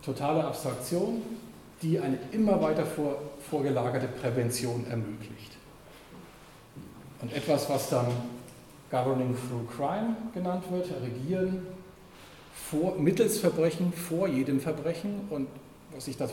Totale 0.01 0.43
Abstraktion, 0.43 1.21
die 1.81 1.99
eine 1.99 2.17
immer 2.31 2.59
weiter 2.61 2.85
vor, 2.85 3.21
vorgelagerte 3.49 4.07
Prävention 4.07 4.85
ermöglicht. 4.89 5.55
Und 7.21 7.33
etwas, 7.33 7.69
was 7.69 7.89
dann 7.89 8.07
Governing 8.91 9.33
Through 9.33 9.67
Crime 9.75 10.17
genannt 10.33 10.65
wird, 10.69 10.87
Regieren 11.01 11.65
vor, 12.53 12.97
mittels 12.97 13.39
Verbrechen 13.39 13.93
vor 13.93 14.27
jedem 14.27 14.59
Verbrechen. 14.59 15.21
Und 15.29 15.47
was 15.95 16.07
ich 16.07 16.17
da 16.17 16.27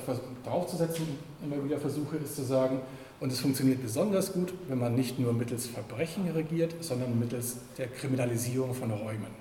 draufzusetzen 0.44 1.06
immer 1.42 1.64
wieder 1.64 1.78
versuche, 1.78 2.16
ist 2.16 2.36
zu 2.36 2.42
sagen, 2.42 2.80
und 3.20 3.32
es 3.32 3.40
funktioniert 3.40 3.82
besonders 3.82 4.32
gut, 4.32 4.52
wenn 4.68 4.78
man 4.78 4.94
nicht 4.94 5.18
nur 5.18 5.32
mittels 5.32 5.66
Verbrechen 5.66 6.30
regiert, 6.30 6.74
sondern 6.80 7.18
mittels 7.18 7.56
der 7.76 7.88
Kriminalisierung 7.88 8.74
von 8.74 8.90
Räumen 8.90 9.34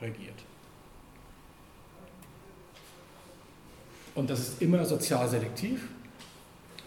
regiert. 0.00 0.34
Und 4.14 4.30
das 4.30 4.40
ist 4.40 4.62
immer 4.62 4.84
sozial 4.84 5.28
selektiv. 5.28 5.88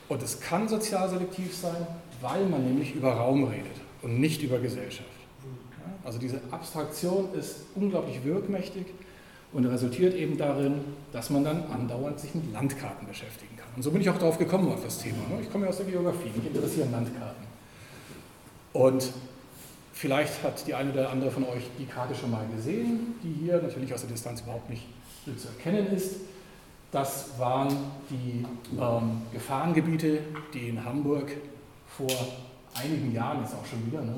Und 0.10 0.22
es 0.22 0.40
kann 0.40 0.68
sozial 0.68 1.10
selektiv 1.10 1.56
sein, 1.56 1.88
weil 2.22 2.46
man 2.46 2.64
nämlich 2.66 2.94
über 2.96 3.14
Raum 3.14 3.46
redet 3.46 3.82
und 4.02 4.20
nicht 4.20 4.44
über 4.44 4.60
Gesellschaft. 4.60 5.23
Also 6.06 6.20
diese 6.20 6.40
Abstraktion 6.52 7.34
ist 7.34 7.58
unglaublich 7.76 8.24
wirkmächtig 8.24 8.86
und 9.54 9.66
resultiert 9.66 10.14
eben 10.16 10.38
darin, 10.38 10.82
dass 11.12 11.30
man 11.30 11.44
dann 11.44 11.64
andauernd 11.72 12.20
sich 12.20 12.34
mit 12.36 12.52
Landkarten 12.52 13.08
beschäftigen 13.08 13.56
kann. 13.56 13.68
Und 13.76 13.84
so 13.84 13.92
bin 13.92 14.02
ich 14.02 14.10
auch 14.10 14.18
darauf 14.18 14.38
gekommen 14.38 14.68
auf 14.70 14.84
das 14.84 15.00
Thema. 15.00 15.20
Ne? 15.30 15.42
Ich 15.42 15.52
komme 15.52 15.66
ja 15.66 15.70
aus 15.70 15.78
der 15.78 15.86
Geografie, 15.86 16.30
mich 16.36 16.48
interessieren 16.48 16.92
Landkarten. 16.92 17.46
Und 18.74 19.12
vielleicht 19.94 20.44
hat 20.44 20.66
die 20.68 20.74
eine 20.74 20.92
oder 20.92 21.10
andere 21.10 21.32
von 21.32 21.44
euch 21.46 21.70
die 21.78 21.86
Karte 21.86 22.16
schon 22.16 22.32
mal 22.32 22.46
gesehen, 22.56 23.16
die 23.24 23.46
hier 23.46 23.62
natürlich 23.62 23.94
aus 23.94 24.02
der 24.02 24.10
Distanz 24.10 24.42
überhaupt 24.42 24.70
nicht 24.70 24.84
zu 25.26 25.48
erkennen 25.48 25.88
ist. 25.96 26.16
Das 26.92 27.40
waren 27.40 27.76
die 28.10 28.46
ähm, 28.80 29.22
Gefahrengebiete, 29.32 30.20
die 30.54 30.70
in 30.70 30.84
Hamburg 30.84 31.32
vor 31.88 32.12
einigen 32.76 33.14
Jahren, 33.14 33.42
jetzt 33.42 33.54
auch 33.54 33.66
schon 33.66 33.86
wieder, 33.86 34.02
ne, 34.02 34.16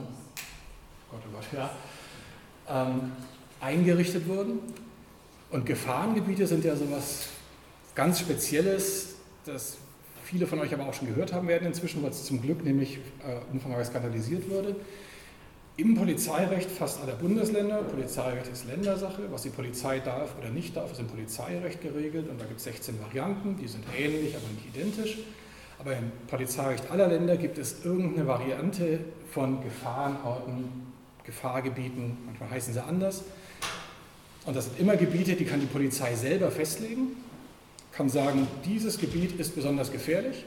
Gott, 1.12 1.22
oh 1.28 1.36
Gott, 1.36 1.46
ja, 1.54 1.70
ähm, 2.70 3.12
eingerichtet 3.60 4.28
wurden. 4.28 4.60
Und 5.52 5.66
Gefahrengebiete 5.66 6.48
sind 6.48 6.66
ja 6.66 6.76
so 6.76 6.86
etwas 6.86 7.28
ganz 7.94 8.20
Spezielles, 8.20 9.16
das 9.46 9.78
viele 10.24 10.48
von 10.48 10.60
euch 10.60 10.74
aber 10.74 10.88
auch 10.88 10.94
schon 10.94 11.08
gehört 11.08 11.34
haben 11.34 11.48
werden 11.48 11.68
inzwischen, 11.68 12.02
weil 12.04 12.10
es 12.10 12.26
zum 12.26 12.42
Glück 12.42 12.64
nämlich 12.64 12.98
äh, 12.98 13.54
umfangreich 13.54 13.88
skandalisiert 13.88 14.50
wurde. 14.50 14.76
Im 15.78 15.94
Polizeirecht 15.94 16.72
fast 16.72 17.02
aller 17.02 17.16
Bundesländer, 17.16 17.84
Polizeirecht 17.84 18.48
ist 18.48 18.66
Ländersache, 18.66 19.24
was 19.30 19.44
die 19.44 19.50
Polizei 19.50 20.00
darf 20.00 20.38
oder 20.40 20.50
nicht 20.50 20.76
darf, 20.76 20.92
ist 20.92 21.02
im 21.02 21.08
Polizeirecht 21.08 21.82
geregelt 21.82 22.30
und 22.30 22.40
da 22.40 22.46
gibt 22.46 22.60
es 22.60 22.64
16 22.64 23.00
Varianten, 23.02 23.58
die 23.58 23.68
sind 23.68 23.84
ähnlich, 23.98 24.36
aber 24.36 24.46
nicht 24.54 24.74
identisch. 24.74 25.18
Aber 25.78 25.92
im 25.92 26.12
Polizeirecht 26.28 26.90
aller 26.90 27.10
Länder 27.10 27.36
gibt 27.36 27.58
es 27.58 27.84
irgendeine 27.84 28.26
Variante 28.26 29.00
von 29.32 29.62
Gefahrenorten, 29.62 30.85
Gefahrgebieten, 31.26 32.18
manchmal 32.26 32.50
heißen 32.52 32.74
sie 32.74 32.84
anders. 32.84 33.24
Und 34.46 34.56
das 34.56 34.66
sind 34.66 34.80
immer 34.80 34.96
Gebiete, 34.96 35.36
die 35.36 35.46
kann 35.46 35.60
die 35.60 35.66
Polizei 35.66 36.16
selber 36.16 36.52
festlegen, 36.52 37.16
kann 37.92 38.10
sagen, 38.10 38.48
dieses 38.66 39.00
Gebiet 39.00 39.40
ist 39.40 39.56
besonders 39.56 39.92
gefährlich 39.92 40.46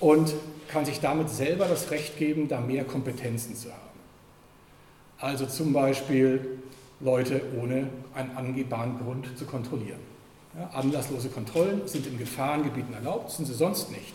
und 0.00 0.34
kann 0.68 0.84
sich 0.84 1.00
damit 1.00 1.30
selber 1.30 1.66
das 1.66 1.90
Recht 1.90 2.18
geben, 2.18 2.48
da 2.48 2.60
mehr 2.60 2.84
Kompetenzen 2.84 3.54
zu 3.54 3.70
haben. 3.70 3.80
Also 5.18 5.46
zum 5.46 5.72
Beispiel 5.72 6.58
Leute 7.00 7.42
ohne 7.60 7.88
einen 8.14 8.36
angehbaren 8.36 8.98
Grund 8.98 9.38
zu 9.38 9.44
kontrollieren. 9.44 10.00
Ja, 10.58 10.68
anlasslose 10.74 11.28
Kontrollen 11.28 11.86
sind 11.86 12.06
in 12.06 12.18
Gefahrengebieten 12.18 12.92
erlaubt, 12.92 13.30
sind 13.30 13.46
sie 13.46 13.54
sonst 13.54 13.90
nicht. 13.90 14.14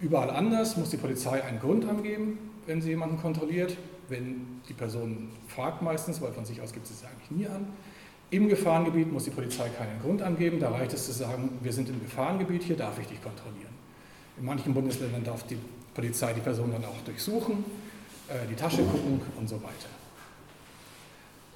Überall 0.00 0.30
anders 0.30 0.76
muss 0.76 0.90
die 0.90 0.96
Polizei 0.96 1.42
einen 1.42 1.60
Grund 1.60 1.88
angeben, 1.88 2.38
wenn 2.66 2.80
sie 2.80 2.90
jemanden 2.90 3.20
kontrolliert. 3.20 3.76
Wenn 4.12 4.60
die 4.68 4.74
Person 4.74 5.30
fragt 5.48 5.80
meistens, 5.80 6.20
weil 6.20 6.32
von 6.32 6.44
sich 6.44 6.60
aus 6.60 6.72
gibt 6.72 6.86
es 6.86 6.92
es 6.92 7.04
eigentlich 7.04 7.30
nie 7.30 7.46
an. 7.46 7.66
Im 8.30 8.48
Gefahrengebiet 8.48 9.10
muss 9.10 9.24
die 9.24 9.30
Polizei 9.30 9.68
keinen 9.70 10.00
Grund 10.00 10.20
angeben. 10.20 10.60
Da 10.60 10.70
reicht 10.70 10.92
es 10.92 11.06
zu 11.06 11.12
sagen, 11.12 11.58
wir 11.62 11.72
sind 11.72 11.88
im 11.88 12.00
Gefahrengebiet, 12.00 12.62
hier 12.62 12.76
darf 12.76 12.98
ich 12.98 13.06
dich 13.06 13.22
kontrollieren. 13.22 13.72
In 14.38 14.44
manchen 14.44 14.74
Bundesländern 14.74 15.24
darf 15.24 15.46
die 15.46 15.56
Polizei 15.94 16.34
die 16.34 16.40
Person 16.40 16.72
dann 16.72 16.84
auch 16.84 17.00
durchsuchen, 17.04 17.64
äh, 18.28 18.46
die 18.50 18.54
Tasche 18.54 18.82
gucken 18.84 19.20
und 19.38 19.48
so 19.48 19.56
weiter. 19.56 19.88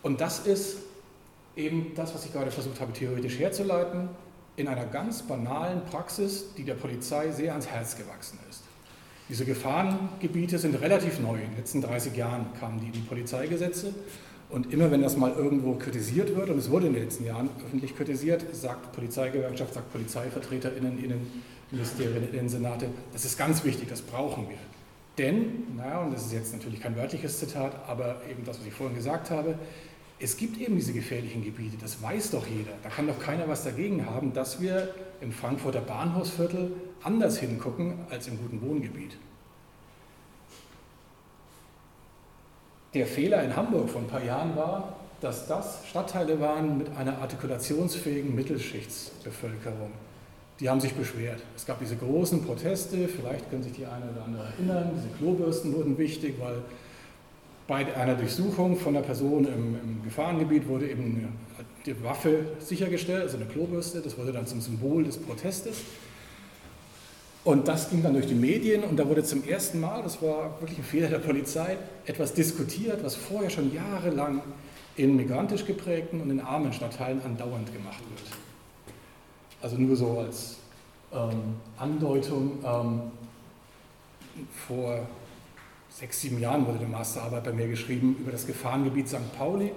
Und 0.02 0.20
das 0.20 0.46
ist 0.46 0.78
eben 1.56 1.92
das, 1.94 2.14
was 2.14 2.24
ich 2.24 2.32
gerade 2.32 2.50
versucht 2.50 2.80
habe, 2.80 2.92
theoretisch 2.92 3.38
herzuleiten, 3.38 4.08
in 4.56 4.68
einer 4.68 4.86
ganz 4.86 5.22
banalen 5.22 5.84
Praxis, 5.84 6.54
die 6.56 6.64
der 6.64 6.74
Polizei 6.74 7.30
sehr 7.30 7.52
ans 7.52 7.66
Herz 7.66 7.96
gewachsen 7.96 8.38
ist. 8.45 8.45
Diese 9.28 9.44
Gefahrengebiete 9.44 10.58
sind 10.58 10.80
relativ 10.80 11.18
neu. 11.18 11.34
In 11.34 11.50
den 11.50 11.56
letzten 11.56 11.80
30 11.80 12.16
Jahren 12.16 12.46
kamen 12.58 12.80
die 12.80 12.86
in 12.86 12.92
die 12.92 13.00
Polizeigesetze. 13.00 13.92
Und 14.48 14.72
immer 14.72 14.90
wenn 14.92 15.02
das 15.02 15.16
mal 15.16 15.32
irgendwo 15.32 15.74
kritisiert 15.74 16.36
wird, 16.36 16.50
und 16.50 16.58
es 16.58 16.70
wurde 16.70 16.86
in 16.86 16.92
den 16.92 17.02
letzten 17.02 17.24
Jahren 17.24 17.50
öffentlich 17.64 17.96
kritisiert, 17.96 18.44
sagt 18.54 18.92
Polizeigewerkschaft, 18.92 19.74
sagt 19.74 19.92
PolizeivertreterInnen, 19.92 21.02
Innen, 21.02 21.42
Ministerien, 21.72 22.32
Innensenate, 22.32 22.88
das 23.12 23.24
ist 23.24 23.36
ganz 23.36 23.64
wichtig, 23.64 23.88
das 23.88 24.02
brauchen 24.02 24.48
wir. 24.48 24.58
Denn, 25.18 25.76
naja, 25.76 26.00
und 26.02 26.12
das 26.14 26.26
ist 26.26 26.32
jetzt 26.32 26.52
natürlich 26.52 26.80
kein 26.80 26.94
wörtliches 26.94 27.40
Zitat, 27.40 27.72
aber 27.88 28.20
eben 28.30 28.44
das, 28.44 28.60
was 28.60 28.66
ich 28.66 28.72
vorhin 28.72 28.94
gesagt 28.94 29.30
habe, 29.30 29.56
es 30.18 30.36
gibt 30.36 30.58
eben 30.60 30.76
diese 30.76 30.92
gefährlichen 30.92 31.42
Gebiete, 31.44 31.76
das 31.80 32.00
weiß 32.00 32.30
doch 32.30 32.46
jeder. 32.46 32.72
Da 32.82 32.88
kann 32.88 33.06
doch 33.06 33.18
keiner 33.18 33.48
was 33.48 33.64
dagegen 33.64 34.06
haben, 34.06 34.32
dass 34.32 34.60
wir 34.60 34.94
im 35.20 35.32
Frankfurter 35.32 35.80
Bahnhofsviertel 35.80 36.70
anders 37.06 37.38
hingucken 37.38 37.94
als 38.10 38.26
im 38.26 38.36
guten 38.38 38.60
Wohngebiet. 38.60 39.16
Der 42.94 43.06
Fehler 43.06 43.42
in 43.44 43.54
Hamburg 43.54 43.88
vor 43.88 44.00
ein 44.00 44.06
paar 44.08 44.24
Jahren 44.24 44.56
war, 44.56 44.96
dass 45.20 45.46
das 45.46 45.86
Stadtteile 45.86 46.40
waren 46.40 46.78
mit 46.78 46.94
einer 46.96 47.18
artikulationsfähigen 47.18 48.34
Mittelschichtsbevölkerung. 48.34 49.90
Die 50.60 50.68
haben 50.68 50.80
sich 50.80 50.94
beschwert. 50.94 51.42
Es 51.54 51.66
gab 51.66 51.78
diese 51.78 51.96
großen 51.96 52.44
Proteste, 52.44 53.08
vielleicht 53.08 53.50
können 53.50 53.62
sich 53.62 53.72
die 53.72 53.86
eine 53.86 54.10
oder 54.10 54.24
andere 54.24 54.44
erinnern, 54.44 54.90
diese 54.96 55.08
Klobürsten 55.18 55.74
wurden 55.74 55.96
wichtig, 55.98 56.34
weil 56.40 56.62
bei 57.66 57.94
einer 57.94 58.14
Durchsuchung 58.14 58.76
von 58.76 58.96
einer 58.96 59.04
Person 59.04 59.44
im, 59.44 59.74
im 59.74 60.02
Gefahrengebiet 60.04 60.66
wurde 60.66 60.88
eben 60.88 61.28
die 61.84 62.02
Waffe 62.02 62.46
sichergestellt, 62.60 63.22
also 63.22 63.36
eine 63.36 63.46
Klobürste. 63.46 64.00
Das 64.00 64.16
wurde 64.16 64.32
dann 64.32 64.46
zum 64.46 64.60
Symbol 64.60 65.04
des 65.04 65.18
Protestes. 65.18 65.78
Und 67.46 67.68
das 67.68 67.90
ging 67.90 68.02
dann 68.02 68.14
durch 68.14 68.26
die 68.26 68.34
Medien 68.34 68.82
und 68.82 68.96
da 68.96 69.08
wurde 69.08 69.22
zum 69.22 69.44
ersten 69.44 69.78
Mal, 69.78 70.02
das 70.02 70.20
war 70.20 70.60
wirklich 70.60 70.78
ein 70.80 70.84
Fehler 70.84 71.06
der 71.06 71.20
Polizei, 71.20 71.78
etwas 72.04 72.34
diskutiert, 72.34 73.04
was 73.04 73.14
vorher 73.14 73.50
schon 73.50 73.72
jahrelang 73.72 74.42
in 74.96 75.14
migrantisch 75.14 75.64
geprägten 75.64 76.20
und 76.20 76.28
in 76.28 76.40
armen 76.40 76.72
Stadtteilen 76.72 77.22
andauernd 77.24 77.72
gemacht 77.72 78.00
wird. 78.00 78.32
Also 79.62 79.76
nur 79.76 79.94
so 79.94 80.18
als 80.18 80.56
ähm, 81.12 81.54
Andeutung, 81.76 82.58
ähm, 82.64 83.00
vor 84.66 85.06
sechs, 85.88 86.22
sieben 86.22 86.40
Jahren 86.40 86.66
wurde 86.66 86.80
eine 86.80 86.88
Masterarbeit 86.88 87.44
bei 87.44 87.52
mir 87.52 87.68
geschrieben 87.68 88.16
über 88.18 88.32
das 88.32 88.44
Gefahrengebiet 88.48 89.08
St. 89.08 89.38
Pauli. 89.38 89.70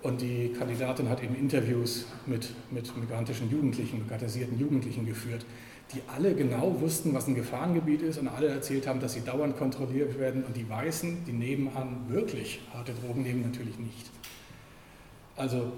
Und 0.00 0.22
die 0.22 0.54
Kandidatin 0.58 1.10
hat 1.10 1.22
eben 1.22 1.34
Interviews 1.34 2.06
mit, 2.24 2.48
mit 2.70 2.96
migrantischen 2.96 3.50
Jugendlichen, 3.50 3.98
migrantisierten 3.98 4.58
Jugendlichen 4.58 5.04
geführt, 5.04 5.44
die 5.94 6.02
alle 6.14 6.34
genau 6.34 6.80
wussten, 6.80 7.14
was 7.14 7.26
ein 7.26 7.34
Gefahrengebiet 7.34 8.02
ist 8.02 8.18
und 8.18 8.28
alle 8.28 8.48
erzählt 8.48 8.86
haben, 8.86 9.00
dass 9.00 9.14
sie 9.14 9.20
dauernd 9.20 9.56
kontrolliert 9.56 10.18
werden. 10.18 10.44
Und 10.44 10.56
die 10.56 10.68
Weißen, 10.68 11.24
die 11.24 11.32
nebenan 11.32 12.08
wirklich 12.08 12.60
harte 12.72 12.92
Drogen 12.92 13.22
nehmen, 13.22 13.42
natürlich 13.42 13.78
nicht. 13.78 14.10
Also 15.36 15.72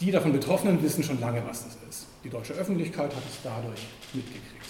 die 0.00 0.10
davon 0.10 0.32
Betroffenen 0.32 0.82
wissen 0.82 1.04
schon 1.04 1.20
lange, 1.20 1.42
was 1.46 1.64
das 1.64 1.76
ist. 1.88 2.06
Die 2.24 2.30
deutsche 2.30 2.54
Öffentlichkeit 2.54 3.14
hat 3.14 3.22
es 3.28 3.38
dadurch 3.42 3.86
mitgekriegt. 4.14 4.66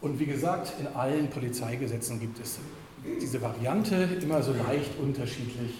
Und 0.00 0.18
wie 0.18 0.26
gesagt, 0.26 0.72
in 0.80 0.86
allen 0.88 1.28
Polizeigesetzen 1.28 2.20
gibt 2.20 2.38
es 2.40 2.58
diese 3.20 3.42
Variante 3.42 3.96
immer 4.22 4.42
so 4.42 4.52
leicht 4.52 4.98
unterschiedlich 4.98 5.74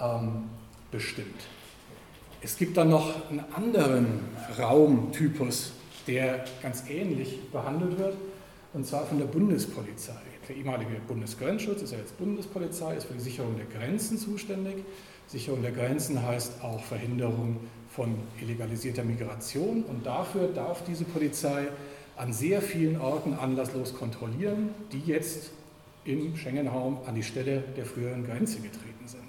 ähm, 0.00 0.44
bestimmt. 0.90 1.42
Es 2.46 2.56
gibt 2.56 2.76
dann 2.76 2.90
noch 2.90 3.28
einen 3.28 3.42
anderen 3.56 4.20
Raumtypus, 4.56 5.72
der 6.06 6.44
ganz 6.62 6.84
ähnlich 6.88 7.40
behandelt 7.50 7.98
wird, 7.98 8.14
und 8.72 8.86
zwar 8.86 9.04
von 9.04 9.18
der 9.18 9.26
Bundespolizei. 9.26 10.14
Der 10.48 10.54
ehemalige 10.54 10.92
Bundesgrenzschutz 11.08 11.82
ist 11.82 11.90
ja 11.90 11.98
jetzt 11.98 12.16
Bundespolizei, 12.18 12.94
ist 12.94 13.06
für 13.06 13.14
die 13.14 13.20
Sicherung 13.20 13.56
der 13.56 13.66
Grenzen 13.66 14.16
zuständig. 14.16 14.76
Sicherung 15.26 15.60
der 15.60 15.72
Grenzen 15.72 16.22
heißt 16.24 16.62
auch 16.62 16.80
Verhinderung 16.84 17.56
von 17.90 18.14
illegalisierter 18.40 19.02
Migration 19.02 19.82
und 19.82 20.06
dafür 20.06 20.46
darf 20.46 20.84
diese 20.84 21.02
Polizei 21.02 21.66
an 22.16 22.32
sehr 22.32 22.62
vielen 22.62 23.00
Orten 23.00 23.34
anlasslos 23.34 23.92
kontrollieren, 23.92 24.68
die 24.92 25.00
jetzt 25.00 25.50
im 26.04 26.36
Schengen-Raum 26.36 26.98
an 27.08 27.16
die 27.16 27.24
Stelle 27.24 27.64
der 27.76 27.86
früheren 27.86 28.24
Grenze 28.24 28.60
getreten 28.60 29.06
sind. 29.08 29.25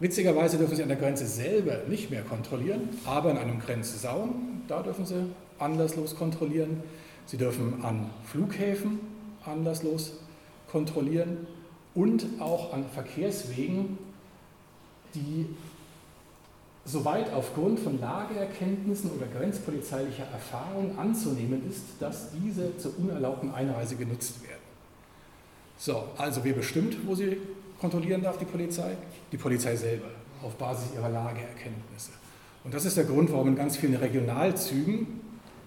Witzigerweise 0.00 0.58
dürfen 0.58 0.76
sie 0.76 0.82
an 0.82 0.88
der 0.88 0.96
Grenze 0.96 1.26
selber 1.26 1.82
nicht 1.88 2.10
mehr 2.10 2.22
kontrollieren, 2.22 2.88
aber 3.04 3.32
in 3.32 3.38
einem 3.38 3.58
Grenzsaum, 3.58 4.62
da 4.68 4.82
dürfen 4.82 5.04
sie 5.04 5.26
anlasslos 5.58 6.14
kontrollieren. 6.14 6.82
Sie 7.26 7.36
dürfen 7.36 7.84
an 7.84 8.10
Flughäfen 8.24 9.00
anlasslos 9.44 10.12
kontrollieren 10.70 11.46
und 11.94 12.26
auch 12.38 12.72
an 12.72 12.84
Verkehrswegen, 12.94 13.98
die 15.14 15.46
soweit 16.84 17.32
aufgrund 17.32 17.80
von 17.80 18.00
Lageerkenntnissen 18.00 19.10
oder 19.10 19.26
grenzpolizeilicher 19.26 20.24
Erfahrung 20.32 20.98
anzunehmen 20.98 21.68
ist, 21.68 21.82
dass 22.00 22.28
diese 22.32 22.76
zur 22.78 22.98
unerlaubten 22.98 23.52
Einreise 23.52 23.96
genutzt 23.96 24.42
werden. 24.42 24.58
So, 25.76 26.04
also 26.16 26.44
wer 26.44 26.54
bestimmt, 26.54 26.96
wo 27.06 27.14
sie 27.14 27.36
kontrollieren 27.80 28.22
darf, 28.22 28.38
die 28.38 28.44
Polizei? 28.44 28.96
Die 29.32 29.36
Polizei 29.36 29.76
selber, 29.76 30.08
auf 30.42 30.54
Basis 30.56 30.94
ihrer 30.94 31.08
Lageerkenntnisse. 31.08 32.10
Und 32.64 32.74
das 32.74 32.84
ist 32.84 32.96
der 32.96 33.04
Grund, 33.04 33.32
warum 33.32 33.48
in 33.48 33.56
ganz 33.56 33.76
vielen 33.76 33.96
Regionalzügen, 33.96 35.06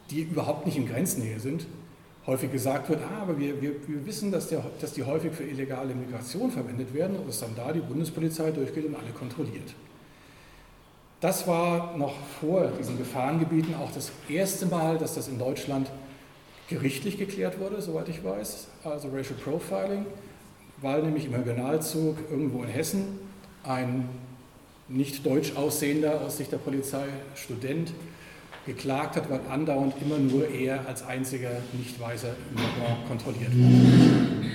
die 0.10 0.22
überhaupt 0.22 0.66
nicht 0.66 0.78
in 0.78 0.88
Grenznähe 0.88 1.40
sind, 1.40 1.66
häufig 2.28 2.52
gesagt 2.52 2.90
wird, 2.90 3.02
ah, 3.02 3.24
aber 3.24 3.40
wir, 3.40 3.62
wir, 3.62 3.72
wir 3.88 4.06
wissen, 4.06 4.32
dass, 4.32 4.50
der, 4.50 4.64
dass 4.80 4.94
die 4.94 5.04
häufig 5.04 5.34
für 5.34 5.44
illegale 5.44 5.96
Migration 5.96 6.52
verwendet 6.52 6.94
werden 6.94 7.18
und 7.18 7.28
dass 7.28 7.40
dann 7.40 7.56
da 7.56 7.72
die 7.72 7.80
Bundespolizei 7.80 8.52
durchgeht 8.52 8.86
und 8.86 8.96
alle 8.96 9.12
kontrolliert. 9.12 9.74
Das 11.20 11.48
war 11.48 11.96
noch 11.98 12.16
vor 12.40 12.72
diesen 12.80 12.98
Gefahrengebieten 12.98 13.76
auch 13.76 13.92
das 13.92 14.12
erste 14.28 14.66
Mal, 14.66 14.98
dass 14.98 15.16
das 15.16 15.28
in 15.28 15.38
Deutschland 15.38 15.90
gerichtlich 16.68 17.18
geklärt 17.18 17.60
wurde, 17.60 17.82
soweit 17.82 18.10
ich 18.10 18.24
weiß, 18.24 18.68
also 18.84 19.10
Racial 19.10 19.38
Profiling, 19.44 20.06
weil 20.82 21.04
nämlich 21.04 21.26
im 21.26 21.34
Regionalzug 21.34 22.18
irgendwo 22.30 22.64
in 22.64 22.70
Hessen. 22.70 23.20
Ein 23.64 24.10
nicht 24.88 25.26
deutsch 25.26 25.56
aussehender 25.56 26.22
aus 26.22 26.38
Sicht 26.38 26.52
der 26.52 26.58
Polizei 26.58 27.06
Student 27.36 27.94
geklagt 28.66 29.16
hat, 29.16 29.30
weil 29.30 29.40
andauernd 29.50 29.94
immer 30.02 30.18
nur 30.18 30.48
er 30.50 30.88
als 30.88 31.04
einziger 31.04 31.52
Nicht-Weißer 31.74 32.36
kontrolliert 33.08 33.52
wurde. 33.56 34.52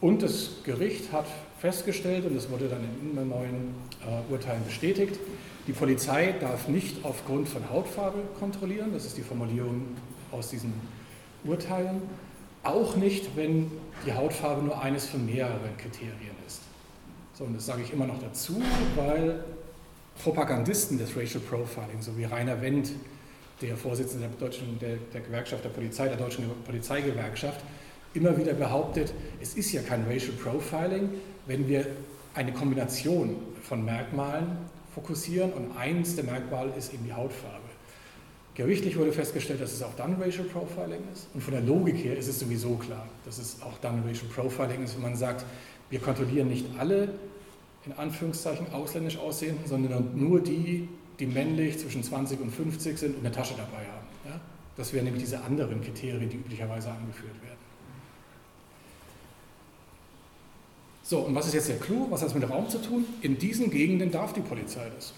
Und 0.00 0.22
das 0.22 0.62
Gericht 0.64 1.10
hat 1.12 1.26
festgestellt, 1.58 2.26
und 2.26 2.36
das 2.36 2.50
wurde 2.50 2.68
dann 2.68 2.84
in 3.00 3.28
neuen 3.28 3.74
äh, 4.02 4.32
Urteilen 4.32 4.62
bestätigt, 4.64 5.18
die 5.66 5.72
Polizei 5.72 6.34
darf 6.38 6.68
nicht 6.68 7.04
aufgrund 7.04 7.48
von 7.48 7.68
Hautfarbe 7.70 8.18
kontrollieren, 8.38 8.90
das 8.92 9.06
ist 9.06 9.16
die 9.16 9.22
Formulierung 9.22 9.82
aus 10.30 10.50
diesen 10.50 10.74
Urteilen, 11.44 12.02
auch 12.66 12.96
nicht, 12.96 13.36
wenn 13.36 13.70
die 14.04 14.12
Hautfarbe 14.12 14.62
nur 14.62 14.80
eines 14.80 15.06
von 15.06 15.24
mehreren 15.24 15.76
Kriterien 15.78 16.36
ist. 16.46 16.60
So, 17.34 17.44
und 17.44 17.54
das 17.54 17.66
sage 17.66 17.82
ich 17.82 17.92
immer 17.92 18.06
noch 18.06 18.20
dazu, 18.20 18.62
weil 18.94 19.44
Propagandisten 20.22 20.98
des 20.98 21.16
Racial 21.16 21.42
Profiling, 21.42 22.00
so 22.00 22.16
wie 22.16 22.24
Rainer 22.24 22.60
Wendt, 22.62 22.90
der 23.60 23.76
Vorsitzende 23.76 24.28
der, 24.28 24.38
deutschen, 24.38 24.78
der, 24.78 24.96
der 25.12 25.20
Gewerkschaft 25.20 25.64
der 25.64 25.70
Polizei, 25.70 26.08
der 26.08 26.16
deutschen 26.16 26.44
Polizeigewerkschaft, 26.64 27.60
immer 28.14 28.36
wieder 28.36 28.54
behauptet, 28.54 29.12
es 29.40 29.54
ist 29.54 29.72
ja 29.72 29.82
kein 29.82 30.04
Racial 30.08 30.32
Profiling, 30.32 31.10
wenn 31.46 31.68
wir 31.68 31.86
eine 32.34 32.52
Kombination 32.52 33.36
von 33.62 33.84
Merkmalen 33.84 34.56
fokussieren 34.94 35.52
und 35.52 35.76
eins 35.76 36.16
der 36.16 36.24
Merkmale 36.24 36.72
ist 36.76 36.92
eben 36.92 37.04
die 37.04 37.12
Hautfarbe. 37.12 37.65
Gerichtlich 38.56 38.96
wurde 38.96 39.12
festgestellt, 39.12 39.60
dass 39.60 39.74
es 39.74 39.82
auch 39.82 39.94
dann 39.96 40.14
Racial 40.20 40.44
Profiling 40.44 41.02
ist 41.12 41.28
und 41.34 41.42
von 41.42 41.52
der 41.52 41.62
Logik 41.62 41.96
her 42.02 42.16
ist 42.16 42.26
es 42.26 42.38
sowieso 42.38 42.74
klar, 42.76 43.06
dass 43.26 43.38
es 43.38 43.60
auch 43.60 43.76
dann 43.82 44.02
Racial 44.06 44.30
Profiling 44.34 44.82
ist, 44.82 44.94
wenn 44.94 45.02
man 45.02 45.14
sagt, 45.14 45.44
wir 45.90 46.00
kontrollieren 46.00 46.48
nicht 46.48 46.64
alle 46.78 47.10
in 47.84 47.92
Anführungszeichen 47.92 48.72
ausländisch 48.72 49.18
aussehenden, 49.18 49.66
sondern 49.66 50.10
nur 50.14 50.40
die, 50.40 50.88
die 51.18 51.26
männlich 51.26 51.78
zwischen 51.78 52.02
20 52.02 52.40
und 52.40 52.50
50 52.50 52.98
sind 52.98 53.16
und 53.16 53.26
eine 53.26 53.34
Tasche 53.34 53.54
dabei 53.56 53.84
haben. 53.84 54.06
Ja? 54.24 54.40
Das 54.76 54.92
wären 54.94 55.04
nämlich 55.04 55.24
diese 55.24 55.42
anderen 55.42 55.82
Kriterien, 55.82 56.28
die 56.30 56.36
üblicherweise 56.36 56.90
angeführt 56.90 57.34
werden. 57.42 57.56
So, 61.02 61.20
und 61.20 61.34
was 61.34 61.46
ist 61.46 61.54
jetzt 61.54 61.68
der 61.68 61.78
Clou? 61.78 62.10
Was 62.10 62.22
hat 62.22 62.28
es 62.28 62.34
mit 62.34 62.48
Raum 62.48 62.68
zu 62.70 62.78
tun? 62.78 63.04
In 63.20 63.38
diesen 63.38 63.70
Gegenden 63.70 64.10
darf 64.10 64.32
die 64.32 64.40
Polizei 64.40 64.90
das. 64.96 65.12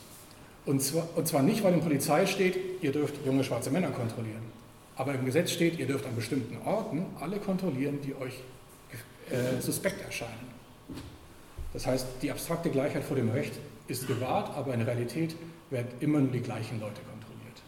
Und 0.67 0.83
zwar, 0.83 1.09
und 1.17 1.27
zwar 1.27 1.43
nicht, 1.43 1.63
weil 1.65 1.75
in 1.75 1.81
Polizei 1.81 2.27
steht, 2.27 2.83
ihr 2.83 2.93
dürft 2.93 3.25
junge 3.25 3.43
schwarze 3.45 3.71
Männer 3.71 3.89
kontrollieren. 3.89 4.43
Aber 4.97 5.15
im 5.15 5.25
Gesetz 5.25 5.53
steht, 5.53 5.79
ihr 5.79 5.87
dürft 5.87 6.07
an 6.07 6.17
bestimmten 6.17 6.59
Orten 6.67 7.07
alle 7.21 7.39
kontrollieren, 7.39 8.01
die 8.03 8.15
euch 8.15 8.35
äh, 9.31 9.61
suspekt 9.61 10.05
erscheinen. 10.05 10.49
Das 11.73 11.87
heißt, 11.87 12.07
die 12.23 12.31
abstrakte 12.31 12.71
Gleichheit 12.71 13.05
vor 13.05 13.17
dem 13.17 13.31
Recht 13.31 13.53
ist 13.87 14.07
gewahrt, 14.07 14.57
aber 14.57 14.75
in 14.75 14.83
Realität 14.83 15.37
werden 15.71 15.89
immer 16.01 16.19
nur 16.19 16.33
die 16.33 16.41
gleichen 16.41 16.81
Leute 16.81 17.01
kontrolliert. 17.03 17.63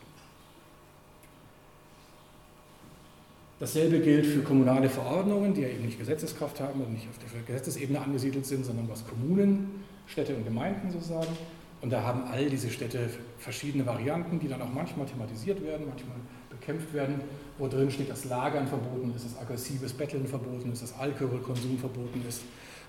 Dasselbe 3.58 4.00
gilt 4.00 4.26
für 4.26 4.40
kommunale 4.40 4.88
Verordnungen, 4.88 5.52
die 5.52 5.60
ja 5.60 5.68
eben 5.68 5.84
nicht 5.84 5.98
Gesetzeskraft 5.98 6.60
haben 6.60 6.80
und 6.80 6.92
nicht 6.94 7.06
auf 7.08 7.18
der 7.18 7.42
Gesetzesebene 7.42 8.00
angesiedelt 8.00 8.46
sind, 8.46 8.64
sondern 8.64 8.88
was 8.88 9.06
Kommunen, 9.06 9.84
Städte 10.06 10.34
und 10.34 10.44
Gemeinden 10.44 10.90
so 10.90 10.98
sagen. 10.98 11.36
Und 11.82 11.90
da 11.90 12.02
haben 12.02 12.24
all 12.30 12.50
diese 12.50 12.70
Städte 12.70 13.08
verschiedene 13.38 13.86
Varianten, 13.86 14.38
die 14.38 14.48
dann 14.48 14.60
auch 14.60 14.72
manchmal 14.72 15.06
thematisiert 15.06 15.62
werden, 15.64 15.86
manchmal 15.88 16.16
bekämpft 16.50 16.92
werden, 16.92 17.20
wo 17.58 17.68
drin 17.68 17.90
steht, 17.90 18.10
dass 18.10 18.26
Lagern 18.26 18.68
verboten 18.68 19.14
ist, 19.16 19.24
dass 19.24 19.38
aggressives 19.38 19.92
Betteln 19.92 20.26
verboten 20.26 20.72
ist, 20.72 20.82
dass 20.82 20.98
Alkoholkonsum 20.98 21.78
verboten 21.78 22.22
ist, 22.28 22.42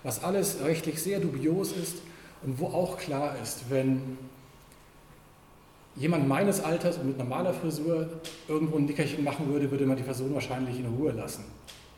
was 0.04 0.24
alles 0.24 0.62
rechtlich 0.64 1.02
sehr 1.02 1.20
dubios 1.20 1.72
ist 1.72 1.98
und 2.44 2.60
wo 2.60 2.68
auch 2.68 2.98
klar 2.98 3.36
ist, 3.42 3.70
wenn 3.70 4.18
jemand 5.96 6.28
meines 6.28 6.62
Alters 6.62 6.98
und 6.98 7.08
mit 7.08 7.18
normaler 7.18 7.54
Frisur 7.54 8.10
irgendwo 8.48 8.78
ein 8.78 8.86
Nickerchen 8.86 9.24
machen 9.24 9.48
würde, 9.50 9.70
würde 9.70 9.86
man 9.86 9.98
die 9.98 10.04
Person 10.04 10.34
wahrscheinlich 10.34 10.80
in 10.80 10.88
Ruhe 10.88 11.12
lassen 11.12 11.46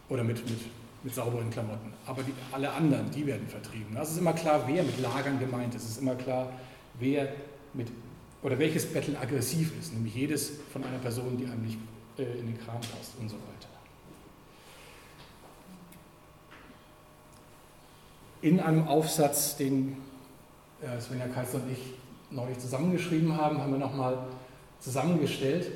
oder 0.09 0.23
mit, 0.23 0.37
mit, 0.49 0.59
mit 1.03 1.13
sauberen 1.13 1.49
Klamotten. 1.49 1.93
Aber 2.05 2.23
die, 2.23 2.33
alle 2.51 2.71
anderen, 2.71 3.09
die 3.11 3.25
werden 3.25 3.47
vertrieben. 3.47 3.95
Es 4.01 4.11
ist 4.11 4.17
immer 4.17 4.33
klar, 4.33 4.63
wer 4.67 4.83
mit 4.83 4.99
Lagern 4.99 5.39
gemeint 5.39 5.75
ist. 5.75 5.83
Es 5.83 5.89
ist 5.91 6.01
immer 6.01 6.15
klar, 6.15 6.51
wer 6.99 7.33
mit 7.73 7.87
oder 8.41 8.59
welches 8.59 8.85
Betteln 8.85 9.15
aggressiv 9.15 9.71
ist, 9.79 9.93
nämlich 9.93 10.15
jedes 10.15 10.51
von 10.71 10.83
einer 10.83 10.99
Person, 10.99 11.37
die 11.37 11.45
einem 11.45 11.63
nicht 11.63 11.77
äh, 12.17 12.23
in 12.23 12.47
den 12.47 12.59
Kram 12.59 12.81
passt 12.81 13.13
und 13.19 13.29
so 13.29 13.35
weiter. 13.35 13.73
in 18.43 18.59
einem 18.59 18.87
Aufsatz, 18.87 19.55
den 19.55 19.95
äh, 20.81 20.99
Svenja 20.99 21.27
Kaiser 21.27 21.55
und 21.55 21.71
ich 21.71 21.93
neulich 22.29 22.59
zusammengeschrieben 22.59 23.37
haben, 23.37 23.57
haben 23.59 23.71
wir 23.71 23.79
nochmal 23.79 24.17
zusammengestellt, 24.81 25.71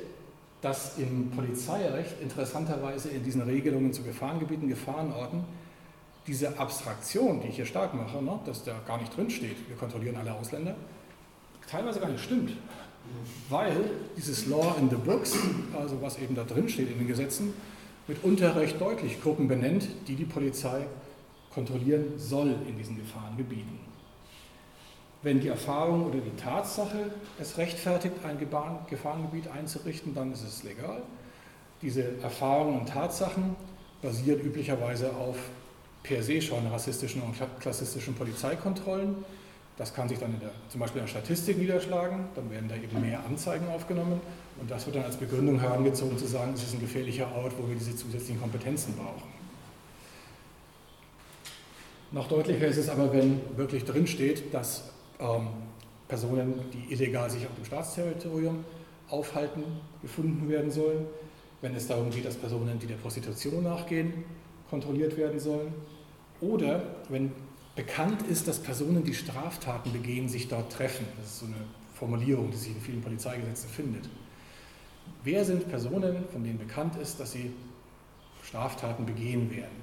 dass 0.60 0.98
im 0.98 1.30
Polizeirecht 1.30 2.20
interessanterweise 2.20 3.08
in 3.08 3.24
diesen 3.24 3.40
Regelungen 3.40 3.94
zu 3.94 4.02
Gefahrengebieten, 4.02 4.68
Gefahrenorten, 4.68 5.44
diese 6.26 6.58
Abstraktion, 6.58 7.40
die 7.40 7.48
ich 7.48 7.56
hier 7.56 7.64
stark 7.64 7.94
mache, 7.94 8.22
ne, 8.22 8.38
dass 8.44 8.64
da 8.64 8.74
gar 8.86 8.98
nicht 8.98 9.16
drin 9.16 9.30
steht, 9.30 9.66
wir 9.66 9.76
kontrollieren 9.76 10.16
alle 10.16 10.34
Ausländer, 10.34 10.74
teilweise 11.70 12.00
gar 12.00 12.08
nicht 12.08 12.24
stimmt. 12.24 12.52
Weil 13.48 13.90
dieses 14.16 14.46
Law 14.46 14.74
in 14.78 14.90
the 14.90 14.96
Books, 14.96 15.36
also 15.78 16.00
was 16.02 16.18
eben 16.18 16.34
da 16.34 16.44
drin 16.44 16.68
steht 16.68 16.90
in 16.90 16.98
den 16.98 17.08
Gesetzen, 17.08 17.54
mitunter 18.06 18.56
recht 18.56 18.80
deutlich 18.80 19.20
Gruppen 19.22 19.48
benennt, 19.48 19.88
die 20.06 20.14
die 20.14 20.24
Polizei 20.24 20.86
kontrollieren 21.52 22.18
soll 22.18 22.54
in 22.68 22.76
diesen 22.76 22.96
Gefahrengebieten. 22.96 23.78
Wenn 25.22 25.40
die 25.40 25.48
Erfahrung 25.48 26.06
oder 26.06 26.18
die 26.18 26.36
Tatsache 26.36 27.10
es 27.40 27.58
rechtfertigt, 27.58 28.14
ein 28.24 28.38
Gefahrengebiet 28.38 29.48
einzurichten, 29.48 30.14
dann 30.14 30.32
ist 30.32 30.44
es 30.44 30.62
legal. 30.62 31.02
Diese 31.82 32.18
Erfahrungen 32.22 32.80
und 32.80 32.88
Tatsachen 32.88 33.56
basieren 34.00 34.40
üblicherweise 34.40 35.14
auf 35.16 35.36
per 36.02 36.22
se 36.22 36.40
schon 36.40 36.66
rassistischen 36.68 37.22
und 37.22 37.34
klassistischen 37.60 38.14
Polizeikontrollen. 38.14 39.16
Das 39.78 39.94
kann 39.94 40.08
sich 40.08 40.18
dann 40.18 40.38
der, 40.40 40.50
zum 40.68 40.80
Beispiel 40.80 41.00
in 41.00 41.06
der 41.06 41.10
Statistik 41.10 41.56
niederschlagen, 41.56 42.26
dann 42.34 42.50
werden 42.50 42.68
da 42.68 42.74
eben 42.74 43.00
mehr 43.00 43.24
Anzeigen 43.24 43.68
aufgenommen 43.68 44.20
und 44.60 44.68
das 44.68 44.84
wird 44.86 44.96
dann 44.96 45.04
als 45.04 45.16
Begründung 45.16 45.60
herangezogen 45.60 46.18
zu 46.18 46.26
sagen, 46.26 46.52
es 46.54 46.64
ist 46.64 46.74
ein 46.74 46.80
gefährlicher 46.80 47.32
Ort, 47.36 47.52
wo 47.56 47.68
wir 47.68 47.76
diese 47.76 47.94
zusätzlichen 47.94 48.40
Kompetenzen 48.40 48.94
brauchen. 48.94 49.38
Noch 52.10 52.26
deutlicher 52.26 52.66
ist 52.66 52.78
es 52.78 52.88
aber, 52.88 53.12
wenn 53.12 53.40
wirklich 53.56 53.84
drinsteht, 53.84 54.52
dass 54.52 54.90
ähm, 55.20 55.48
Personen, 56.08 56.54
die 56.72 56.92
illegal 56.92 57.30
sich 57.30 57.46
auf 57.46 57.54
dem 57.54 57.64
Staatsterritorium 57.64 58.64
aufhalten, 59.10 59.62
gefunden 60.02 60.48
werden 60.48 60.70
sollen. 60.70 61.06
Wenn 61.60 61.74
es 61.74 61.86
darum 61.86 62.10
geht, 62.10 62.24
dass 62.24 62.36
Personen, 62.36 62.78
die 62.78 62.86
der 62.86 62.96
Prostitution 62.96 63.62
nachgehen, 63.62 64.24
kontrolliert 64.70 65.16
werden 65.16 65.38
sollen. 65.38 65.74
Oder 66.40 66.82
wenn 67.10 67.32
bekannt 67.78 68.22
ist, 68.22 68.48
dass 68.48 68.58
Personen, 68.58 69.04
die 69.04 69.14
Straftaten 69.14 69.92
begehen, 69.92 70.28
sich 70.28 70.48
dort 70.48 70.72
treffen. 70.72 71.06
Das 71.16 71.26
ist 71.28 71.38
so 71.38 71.46
eine 71.46 71.54
Formulierung, 71.94 72.50
die 72.50 72.56
sich 72.56 72.74
in 72.74 72.80
vielen 72.80 73.00
Polizeigesetzen 73.00 73.70
findet. 73.70 74.08
Wer 75.22 75.44
sind 75.44 75.68
Personen, 75.68 76.24
von 76.32 76.42
denen 76.42 76.58
bekannt 76.58 76.96
ist, 76.96 77.20
dass 77.20 77.30
sie 77.30 77.52
Straftaten 78.42 79.06
begehen 79.06 79.48
werden? 79.52 79.78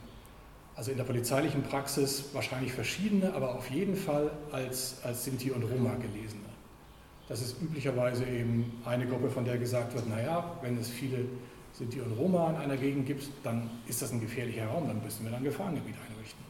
Also 0.75 0.91
in 0.91 0.97
der 0.97 1.05
polizeilichen 1.05 1.63
Praxis 1.63 2.25
wahrscheinlich 2.33 2.73
verschiedene, 2.73 3.33
aber 3.33 3.55
auf 3.55 3.71
jeden 3.71 3.95
Fall 3.95 4.29
als, 4.51 4.97
als 5.03 5.23
Sinti 5.23 5.51
und 5.51 5.63
Roma 5.63 5.95
gelesene. 5.95 6.43
Das 7.29 7.41
ist 7.41 7.61
üblicherweise 7.61 8.25
eben 8.25 8.73
eine 8.83 9.07
Gruppe, 9.07 9.29
von 9.29 9.45
der 9.45 9.57
gesagt 9.57 9.93
wird, 9.95 10.09
naja, 10.09 10.57
wenn 10.61 10.77
es 10.77 10.89
viele 10.89 11.19
Sinti 11.71 12.01
und 12.01 12.11
Roma 12.11 12.49
in 12.49 12.55
einer 12.57 12.75
Gegend 12.75 13.05
gibt, 13.05 13.29
dann 13.43 13.69
ist 13.87 14.01
das 14.01 14.11
ein 14.11 14.19
gefährlicher 14.19 14.67
Raum, 14.67 14.85
dann 14.85 15.01
müssen 15.01 15.23
wir 15.23 15.31
dann 15.31 15.39
ein 15.39 15.45
Gefahrengebiet 15.45 15.95
einrichten. 16.09 16.44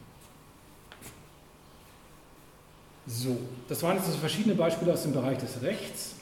So, 3.06 3.38
das 3.68 3.82
waren 3.82 3.96
jetzt 3.96 4.06
also 4.06 4.18
verschiedene 4.18 4.54
Beispiele 4.54 4.92
aus 4.92 5.02
dem 5.02 5.12
Bereich 5.12 5.38
des 5.38 5.62
Rechts, 5.62 6.14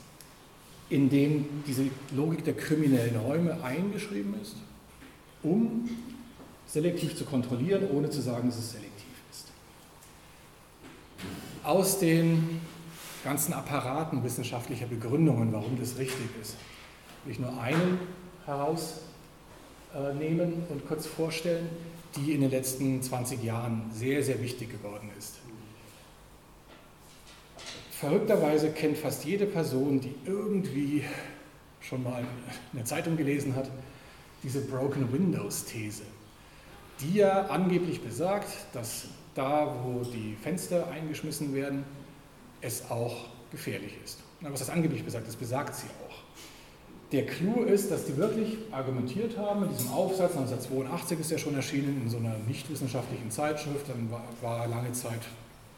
in 0.91 1.09
denen 1.09 1.65
diese 1.67 1.87
Logik 2.15 2.45
der 2.45 2.55
kriminellen 2.55 3.17
Räume 3.17 3.63
eingeschrieben 3.63 4.35
ist, 4.41 4.57
um 5.43 5.89
selektiv 6.67 7.17
zu 7.17 7.25
kontrollieren, 7.25 7.89
ohne 7.91 8.11
zu 8.11 8.21
sagen, 8.21 8.49
dass 8.49 8.59
es 8.59 8.73
selektiv 8.73 8.93
ist. 9.31 9.47
Aus 11.63 11.99
den 11.99 12.61
ganzen 13.25 13.55
Apparaten 13.55 14.23
wissenschaftlicher 14.23 14.87
Begründungen, 14.87 15.53
warum 15.53 15.79
das 15.81 15.97
richtig 15.97 16.27
ist, 16.43 16.57
will 17.25 17.33
ich 17.33 17.39
nur 17.39 17.59
einen 17.59 17.99
herausnehmen 18.45 20.65
und 20.69 20.87
kurz 20.87 21.07
vorstellen, 21.07 21.71
die 22.17 22.33
in 22.33 22.43
den 22.43 22.51
letzten 22.51 23.03
20 23.03 23.43
Jahren 23.43 23.91
sehr, 23.91 24.23
sehr 24.23 24.43
wichtig 24.43 24.71
geworden 24.71 25.09
ist. 25.19 25.37
Verrückterweise 27.99 28.71
kennt 28.71 28.99
fast 28.99 29.25
jede 29.25 29.47
Person, 29.47 30.01
die 30.01 30.15
irgendwie 30.27 31.05
schon 31.81 32.03
mal 32.03 32.25
eine 32.73 32.85
Zeitung 32.85 33.17
gelesen 33.17 33.55
hat, 33.55 33.71
diese 34.43 34.61
Broken 34.61 35.13
Windows 35.13 35.65
These 35.65 36.03
die 37.01 37.15
ja 37.15 37.47
angeblich 37.47 38.01
besagt, 38.01 38.49
dass 38.73 39.07
da, 39.35 39.75
wo 39.83 40.05
die 40.05 40.37
Fenster 40.43 40.89
eingeschmissen 40.89 41.55
werden, 41.55 41.85
es 42.61 42.91
auch 42.91 43.27
gefährlich 43.51 43.93
ist. 44.05 44.21
was 44.41 44.61
das 44.61 44.71
angeblich 44.71 45.05
besagt, 45.05 45.27
das 45.27 45.37
besagt 45.37 45.75
sie 45.75 45.87
auch. 46.07 46.15
Der 47.13 47.27
Clou 47.27 47.63
ist, 47.63 47.91
dass 47.91 48.07
die 48.07 48.17
wirklich 48.17 48.59
argumentiert 48.73 49.37
haben, 49.37 49.65
in 49.65 49.71
diesem 49.71 49.93
Aufsatz, 49.93 50.33
1982 50.33 51.21
ist 51.21 51.33
er 51.33 51.39
schon 51.39 51.55
erschienen, 51.55 52.03
in 52.03 52.11
so 52.11 52.17
einer 52.17 52.37
nichtwissenschaftlichen 52.49 53.31
Zeitschrift, 53.31 53.89
dann 53.89 54.11
war, 54.11 54.25
war 54.41 54.63
er 54.63 54.69
lange 54.69 54.93
Zeit 54.93 55.21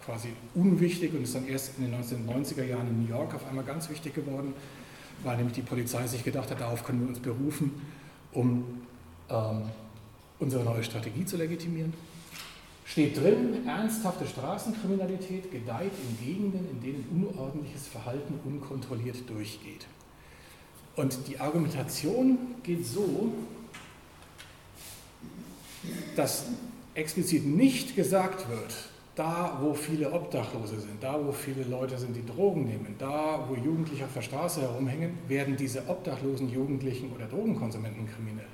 quasi 0.07 0.29
unwichtig 0.55 1.13
und 1.13 1.25
ist 1.25 1.35
dann 1.35 1.47
erst 1.47 1.73
in 1.79 1.91
den 1.91 2.01
1990er 2.01 2.65
Jahren 2.65 2.87
in 2.87 3.03
New 3.03 3.09
York 3.09 3.35
auf 3.35 3.47
einmal 3.47 3.65
ganz 3.65 3.91
wichtig 3.91 4.15
geworden, 4.15 4.55
weil 5.25 5.37
nämlich 5.37 5.57
die 5.57 5.63
Polizei 5.63 6.07
sich 6.07 6.25
gedacht 6.25 6.51
hat, 6.51 6.61
darauf 6.61 6.85
können 6.85 7.01
wir 7.01 7.09
uns 7.09 7.19
berufen, 7.19 7.73
um 8.33 8.65
ähm, 9.29 9.63
unsere 10.39 10.65
neue 10.65 10.85
Strategie 10.85 11.25
zu 11.25 11.37
legitimieren. 11.37 11.93
Steht 12.85 13.17
drin, 13.17 13.67
ernsthafte 13.67 14.27
Straßenkriminalität 14.27 15.51
gedeiht 15.51 15.91
in 16.09 16.25
Gegenden, 16.25 16.71
in 16.71 16.81
denen 16.81 17.05
unordentliches 17.11 17.89
Verhalten 17.89 18.39
unkontrolliert 18.45 19.29
durchgeht. 19.29 19.87
Und 20.95 21.19
die 21.27 21.41
Argumentation 21.41 22.39
geht 22.63 22.87
so, 22.87 23.33
dass 26.15 26.47
explizit 26.95 27.45
nicht 27.45 27.97
gesagt 27.97 28.49
wird, 28.49 28.73
da, 29.17 29.59
wo 29.63 29.73
viele 29.73 30.13
Obdachlose 30.13 30.79
sind, 30.79 31.03
da, 31.03 31.19
wo 31.25 31.33
viele 31.33 31.65
Leute 31.65 31.99
sind, 31.99 32.15
die 32.15 32.25
Drogen 32.25 32.67
nehmen, 32.67 32.95
da, 32.99 33.45
wo 33.49 33.55
Jugendliche 33.55 34.05
auf 34.05 34.13
der 34.13 34.21
Straße 34.21 34.61
herumhängen, 34.61 35.19
werden 35.27 35.57
diese 35.57 35.89
obdachlosen 35.89 36.53
Jugendlichen 36.53 37.11
oder 37.13 37.27
Drogenkonsumenten 37.27 38.07
kriminell. 38.07 38.47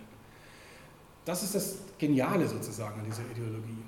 Das 1.25 1.43
ist 1.43 1.57
das 1.57 1.79
Geniale 1.99 2.47
sozusagen 2.47 3.01
an 3.01 3.07
dieser 3.07 3.23
Ideologie. 3.33 3.83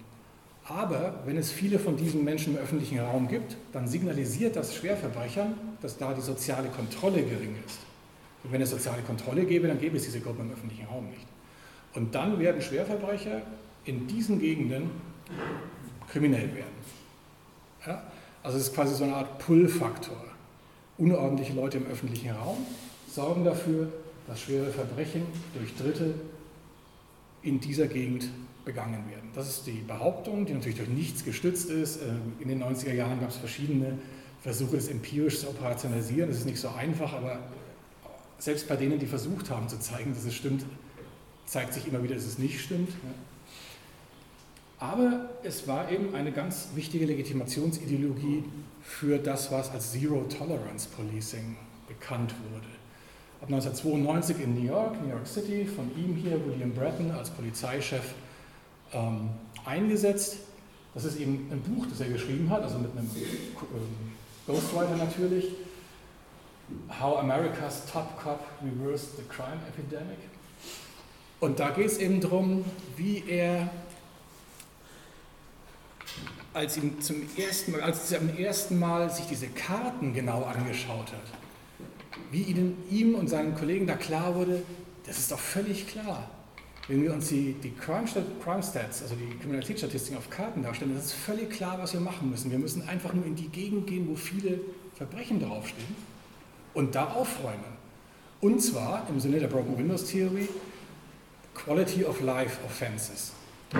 Aber 0.66 1.20
wenn 1.26 1.36
es 1.36 1.52
viele 1.52 1.78
von 1.78 1.96
diesen 1.96 2.24
Menschen 2.24 2.54
im 2.54 2.60
öffentlichen 2.60 2.98
Raum 2.98 3.28
gibt, 3.28 3.56
dann 3.72 3.86
signalisiert 3.86 4.56
das 4.56 4.74
Schwerverbrechern, 4.74 5.54
dass 5.80 5.96
da 5.96 6.12
die 6.12 6.22
soziale 6.22 6.68
Kontrolle 6.68 7.22
gering 7.22 7.54
ist. 7.66 7.78
Und 8.42 8.50
wenn 8.52 8.60
es 8.60 8.70
soziale 8.70 9.02
Kontrolle 9.02 9.44
gäbe, 9.44 9.68
dann 9.68 9.78
gäbe 9.78 9.96
es 9.96 10.04
diese 10.04 10.20
Gruppen 10.20 10.46
im 10.46 10.52
öffentlichen 10.52 10.86
Raum 10.86 11.08
nicht. 11.10 11.26
Und 11.94 12.14
dann 12.14 12.40
werden 12.40 12.60
Schwerverbrecher 12.60 13.42
in 13.84 14.06
diesen 14.08 14.40
Gegenden 14.40 14.90
kriminell 16.10 16.54
werden. 16.54 16.74
Ja? 17.86 18.02
Also 18.42 18.58
es 18.58 18.68
ist 18.68 18.74
quasi 18.74 18.94
so 18.94 19.04
eine 19.04 19.14
Art 19.14 19.38
Pull-Faktor. 19.38 20.22
Unordentliche 20.98 21.54
Leute 21.54 21.78
im 21.78 21.86
öffentlichen 21.86 22.30
Raum 22.30 22.58
sorgen 23.10 23.44
dafür, 23.44 23.92
dass 24.26 24.40
schwere 24.40 24.70
Verbrechen 24.70 25.26
durch 25.54 25.74
Dritte 25.76 26.14
in 27.42 27.60
dieser 27.60 27.86
Gegend 27.86 28.28
begangen 28.64 29.08
werden. 29.10 29.30
Das 29.34 29.48
ist 29.48 29.66
die 29.66 29.82
Behauptung, 29.86 30.46
die 30.46 30.54
natürlich 30.54 30.78
durch 30.78 30.88
nichts 30.88 31.24
gestützt 31.24 31.70
ist. 31.70 31.98
Äh, 31.98 32.14
in 32.40 32.48
den 32.48 32.62
90er 32.62 32.94
Jahren 32.94 33.20
gab 33.20 33.30
es 33.30 33.36
verschiedene 33.36 33.98
Versuche, 34.42 34.76
das 34.76 34.88
empirisch 34.88 35.40
zu 35.40 35.48
operationalisieren. 35.48 36.30
Das 36.30 36.38
ist 36.38 36.46
nicht 36.46 36.60
so 36.60 36.68
einfach, 36.68 37.12
aber 37.12 37.40
selbst 38.38 38.68
bei 38.68 38.76
denen, 38.76 38.98
die 38.98 39.06
versucht 39.06 39.50
haben 39.50 39.68
zu 39.68 39.78
zeigen, 39.78 40.14
dass 40.14 40.24
es 40.24 40.34
stimmt, 40.34 40.64
zeigt 41.46 41.74
sich 41.74 41.86
immer 41.86 42.02
wieder, 42.02 42.14
dass 42.14 42.24
es 42.24 42.38
nicht 42.38 42.60
stimmt. 42.60 42.90
Aber 44.90 45.30
es 45.42 45.66
war 45.66 45.90
eben 45.90 46.14
eine 46.14 46.30
ganz 46.30 46.68
wichtige 46.74 47.06
Legitimationsideologie 47.06 48.44
für 48.82 49.18
das, 49.18 49.50
was 49.50 49.70
als 49.70 49.92
Zero 49.92 50.24
Tolerance 50.24 50.88
Policing 50.94 51.56
bekannt 51.88 52.34
wurde. 52.50 52.66
Ab 53.40 53.48
1992 53.48 54.40
in 54.40 54.54
New 54.54 54.68
York, 54.68 55.02
New 55.02 55.08
York 55.08 55.26
City, 55.26 55.64
von 55.64 55.90
ihm 55.96 56.16
hier, 56.16 56.38
William 56.46 56.72
Bratton, 56.72 57.10
als 57.12 57.30
Polizeichef 57.30 58.12
ähm, 58.92 59.30
eingesetzt. 59.64 60.36
Das 60.92 61.04
ist 61.04 61.18
eben 61.18 61.48
ein 61.50 61.62
Buch, 61.62 61.86
das 61.86 62.00
er 62.00 62.08
geschrieben 62.08 62.50
hat, 62.50 62.62
also 62.62 62.78
mit 62.78 62.90
einem 62.92 63.10
ähm, 63.16 64.12
Ghostwriter 64.46 64.96
natürlich. 64.96 65.46
How 67.00 67.18
America's 67.18 67.86
Top 67.90 68.20
Cop 68.22 68.40
Reversed 68.62 69.16
the 69.16 69.22
Crime 69.30 69.60
Epidemic. 69.66 70.18
Und 71.40 71.60
da 71.60 71.70
geht 71.70 71.86
es 71.86 71.98
eben 71.98 72.20
darum, 72.20 72.64
wie 72.96 73.22
er, 73.28 73.70
als, 76.54 76.76
ihm 76.76 77.00
zum 77.00 77.16
ersten 77.36 77.72
Mal, 77.72 77.82
als 77.82 78.10
er 78.10 78.20
am 78.20 78.36
ersten 78.36 78.78
Mal 78.78 79.10
sich 79.10 79.26
diese 79.26 79.48
Karten 79.48 80.14
genau 80.14 80.44
angeschaut 80.44 81.12
hat, 81.12 81.38
wie 82.30 82.42
ihnen, 82.42 82.76
ihm 82.90 83.14
und 83.16 83.28
seinen 83.28 83.54
Kollegen 83.54 83.86
da 83.86 83.96
klar 83.96 84.34
wurde, 84.34 84.62
das 85.06 85.18
ist 85.18 85.32
doch 85.32 85.38
völlig 85.38 85.86
klar. 85.86 86.30
Wenn 86.86 87.02
wir 87.02 87.12
uns 87.12 87.28
die, 87.28 87.54
die 87.54 87.72
Crime, 87.72 88.04
Crime 88.42 88.62
Stats, 88.62 89.02
also 89.02 89.14
die 89.16 89.38
Kriminalitätsstatistiken 89.38 90.18
auf 90.18 90.30
Karten 90.30 90.62
darstellen, 90.62 90.92
dann 90.92 91.00
ist 91.00 91.12
völlig 91.12 91.50
klar, 91.50 91.78
was 91.80 91.92
wir 91.92 92.00
machen 92.00 92.30
müssen. 92.30 92.50
Wir 92.50 92.58
müssen 92.58 92.86
einfach 92.88 93.14
nur 93.14 93.24
in 93.24 93.34
die 93.34 93.48
Gegend 93.48 93.86
gehen, 93.86 94.06
wo 94.08 94.14
viele 94.14 94.60
Verbrechen 94.94 95.40
draufstehen 95.40 95.96
und 96.74 96.94
da 96.94 97.06
aufräumen. 97.06 97.74
Und 98.40 98.60
zwar 98.62 99.06
im 99.08 99.18
Sinne 99.18 99.40
der 99.40 99.48
Broken 99.48 99.78
Windows 99.78 100.04
Theory 100.04 100.48
Quality 101.54 102.04
of 102.04 102.20
Life 102.20 102.58
Offenses 102.66 103.32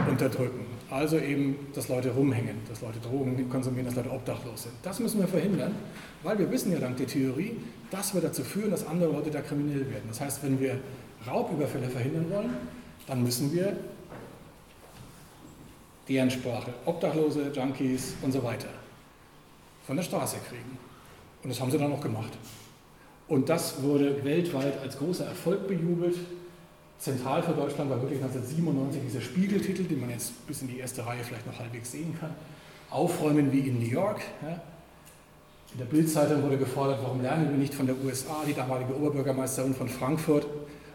unterdrücken. 0.08 0.64
Also 0.94 1.18
eben, 1.18 1.56
dass 1.74 1.88
Leute 1.88 2.12
rumhängen, 2.12 2.54
dass 2.68 2.80
Leute 2.80 3.00
Drogen 3.00 3.50
konsumieren, 3.50 3.84
dass 3.84 3.96
Leute 3.96 4.12
obdachlos 4.12 4.62
sind. 4.62 4.74
Das 4.84 5.00
müssen 5.00 5.18
wir 5.18 5.26
verhindern, 5.26 5.74
weil 6.22 6.38
wir 6.38 6.48
wissen 6.52 6.70
ja 6.70 6.78
dank 6.78 6.96
der 6.98 7.08
Theorie, 7.08 7.56
das 7.90 8.14
wird 8.14 8.22
dazu 8.22 8.44
führen, 8.44 8.70
dass 8.70 8.86
andere 8.86 9.10
Leute 9.10 9.32
da 9.32 9.40
kriminell 9.40 9.90
werden. 9.90 10.04
Das 10.06 10.20
heißt, 10.20 10.44
wenn 10.44 10.60
wir 10.60 10.78
Raubüberfälle 11.26 11.88
verhindern 11.88 12.30
wollen, 12.30 12.56
dann 13.08 13.24
müssen 13.24 13.52
wir 13.52 13.76
deren 16.08 16.30
Sprache, 16.30 16.72
Obdachlose, 16.84 17.50
Junkies 17.52 18.14
und 18.22 18.30
so 18.30 18.44
weiter, 18.44 18.68
von 19.88 19.96
der 19.96 20.04
Straße 20.04 20.36
kriegen. 20.48 20.78
Und 21.42 21.50
das 21.50 21.60
haben 21.60 21.72
sie 21.72 21.78
dann 21.78 21.92
auch 21.92 22.00
gemacht. 22.00 22.38
Und 23.26 23.48
das 23.48 23.82
wurde 23.82 24.24
weltweit 24.24 24.80
als 24.80 24.96
großer 24.96 25.26
Erfolg 25.26 25.66
bejubelt. 25.66 26.18
Zentral 26.98 27.42
für 27.42 27.52
Deutschland 27.52 27.90
war 27.90 28.00
wirklich 28.00 28.22
1997 28.22 29.02
dieser 29.06 29.20
Spiegeltitel, 29.20 29.84
den 29.84 30.00
man 30.00 30.10
jetzt 30.10 30.46
bis 30.46 30.62
in 30.62 30.68
die 30.68 30.78
erste 30.78 31.04
Reihe 31.04 31.22
vielleicht 31.22 31.46
noch 31.46 31.58
halbwegs 31.58 31.92
sehen 31.92 32.16
kann. 32.18 32.34
Aufräumen 32.90 33.52
wie 33.52 33.60
in 33.60 33.78
New 33.78 33.88
York. 33.88 34.20
In 35.72 35.78
der 35.78 35.86
Bildzeitung 35.86 36.42
wurde 36.42 36.56
gefordert, 36.56 37.00
warum 37.02 37.20
lernen 37.20 37.50
wir 37.50 37.58
nicht 37.58 37.74
von 37.74 37.86
der 37.86 37.96
USA? 38.04 38.44
Die 38.46 38.54
damalige 38.54 38.96
Oberbürgermeisterin 38.96 39.74
von 39.74 39.88
Frankfurt 39.88 40.46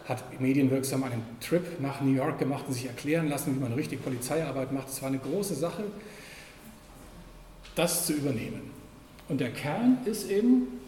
hat 0.08 0.42
medienwirksam 0.42 1.04
einen 1.04 1.22
Trip 1.40 1.80
nach 1.80 2.02
New 2.02 2.14
York 2.14 2.40
gemacht 2.40 2.64
und 2.68 2.74
sich 2.74 2.88
erklären 2.88 3.30
lassen, 3.30 3.56
wie 3.56 3.60
man 3.60 3.74
richtig 3.74 4.04
Polizeiarbeit 4.04 4.72
macht. 4.72 4.90
Es 4.90 5.02
war 5.02 5.10
eine 5.10 5.20
große 5.20 5.54
Sache, 5.54 5.84
das 7.76 8.08
zu 8.08 8.14
übernehmen. 8.14 8.72
Und 9.28 9.40
der 9.40 9.52
Kern 9.52 10.00
ist 10.06 10.32
eben, 10.32 10.79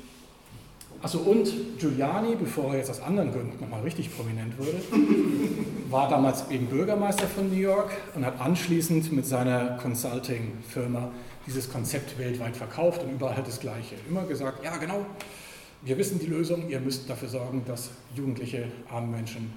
also 1.01 1.19
und 1.19 1.79
Giuliani, 1.79 2.35
bevor 2.35 2.71
er 2.71 2.77
jetzt 2.77 2.89
aus 2.89 3.01
anderen 3.01 3.31
Gründen 3.31 3.59
nochmal 3.59 3.81
richtig 3.81 4.15
prominent 4.15 4.57
wurde, 4.57 4.81
war 5.89 6.07
damals 6.09 6.49
eben 6.49 6.67
Bürgermeister 6.67 7.27
von 7.27 7.49
New 7.49 7.59
York 7.59 7.91
und 8.15 8.25
hat 8.25 8.39
anschließend 8.39 9.11
mit 9.11 9.25
seiner 9.25 9.77
Consulting-Firma 9.77 11.11
dieses 11.47 11.71
Konzept 11.71 12.17
weltweit 12.19 12.55
verkauft 12.55 13.03
und 13.03 13.13
überall 13.13 13.35
hat 13.35 13.47
das 13.47 13.59
Gleiche. 13.59 13.95
Immer 14.07 14.23
gesagt, 14.23 14.63
ja 14.63 14.77
genau, 14.77 15.05
wir 15.81 15.97
wissen 15.97 16.19
die 16.19 16.27
Lösung, 16.27 16.69
ihr 16.69 16.79
müsst 16.79 17.09
dafür 17.09 17.27
sorgen, 17.27 17.63
dass 17.65 17.89
jugendliche, 18.15 18.65
arme 18.89 19.07
Menschen, 19.07 19.51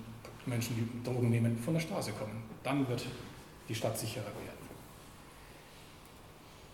Menschen, 0.46 0.74
die 0.76 1.04
Drogen 1.08 1.28
nehmen, 1.28 1.58
von 1.58 1.74
der 1.74 1.80
Straße 1.80 2.12
kommen. 2.12 2.42
Dann 2.62 2.88
wird 2.88 3.04
die 3.68 3.74
Stadt 3.74 3.98
sicherer 3.98 4.24
werden. 4.24 4.53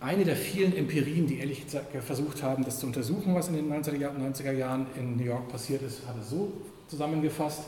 Eine 0.01 0.25
der 0.25 0.37
vielen 0.37 0.75
Empirien, 0.75 1.27
die 1.27 1.41
ehrlich 1.41 1.65
gesagt 1.65 1.95
versucht 2.03 2.43
haben, 2.43 2.65
das 2.65 2.81
zu 2.81 2.87
untersuchen, 2.87 3.35
was 3.35 3.49
in 3.49 3.55
den 3.55 3.71
90er 3.71 4.53
Jahren 4.53 4.87
in 4.97 5.19
New 5.19 5.25
York 5.25 5.49
passiert 5.49 5.83
ist, 5.83 6.07
hat 6.07 6.17
es 6.19 6.31
so 6.31 6.53
zusammengefasst, 6.89 7.65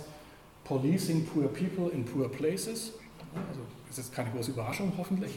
Policing 0.64 1.26
poor 1.26 1.48
people 1.48 1.90
in 1.92 2.04
poor 2.04 2.30
places. 2.30 2.92
Also 3.34 3.60
ist 3.90 3.98
jetzt 3.98 4.14
keine 4.14 4.30
große 4.30 4.52
Überraschung 4.52 4.92
hoffentlich. 4.96 5.32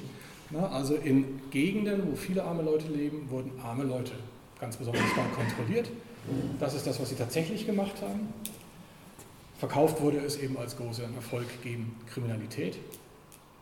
Also 0.71 0.95
in 0.95 1.41
Gegenden, 1.51 2.11
wo 2.11 2.15
viele 2.15 2.43
arme 2.43 2.61
Leute 2.61 2.87
leben, 2.87 3.29
wurden 3.29 3.51
arme 3.61 3.83
Leute 3.83 4.13
ganz 4.61 4.77
besonders 4.77 5.03
stark 5.11 5.33
kontrolliert. 5.33 5.89
Das 6.59 6.75
ist 6.75 6.87
das, 6.87 6.99
was 7.01 7.09
sie 7.09 7.15
tatsächlich 7.15 7.65
gemacht 7.65 8.01
haben. 8.01 8.33
Verkauft 9.57 10.01
wurde 10.01 10.19
es 10.19 10.37
eben 10.37 10.57
als 10.57 10.77
großer 10.77 11.03
Erfolg 11.15 11.47
gegen 11.61 11.93
Kriminalität 12.13 12.77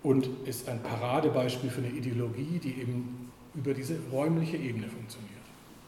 und 0.04 0.28
ist 0.46 0.68
ein 0.68 0.84
Paradebeispiel 0.84 1.70
für 1.70 1.82
eine 1.82 1.90
Ideologie, 1.90 2.60
die 2.62 2.82
eben 2.82 3.32
über 3.56 3.74
diese 3.74 3.98
räumliche 4.12 4.58
Ebene 4.58 4.88
funktioniert. 4.88 5.32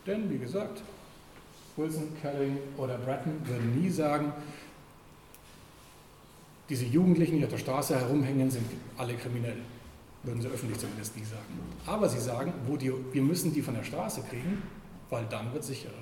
Denn, 0.08 0.30
wie 0.30 0.38
gesagt, 0.38 0.82
Wilson, 1.76 2.08
Kelly 2.22 2.52
oder 2.78 2.98
Bratton 2.98 3.34
würden 3.46 3.82
nie 3.82 3.90
sagen, 3.90 4.32
diese 6.70 6.86
Jugendlichen, 6.86 7.38
die 7.38 7.44
auf 7.44 7.52
der 7.52 7.58
Straße 7.58 8.00
herumhängen, 8.00 8.50
sind 8.50 8.66
alle 8.98 9.14
kriminell. 9.16 9.58
Würden 10.24 10.42
sie 10.42 10.48
öffentlich 10.48 10.80
zumindest 10.80 11.16
nie 11.16 11.24
sagen. 11.24 11.60
Aber 11.86 12.10
sie 12.10 12.20
sagen, 12.20 12.54
wo 12.66 12.78
die, 12.78 12.92
wir 13.12 13.22
müssen 13.22 13.54
die 13.54 13.62
von 13.62 13.76
der 13.76 13.84
Straße 13.84 14.22
kriegen, 14.30 14.64
weil 15.10 15.26
dann 15.30 15.54
wird 15.54 15.64
sicherer. 15.64 15.94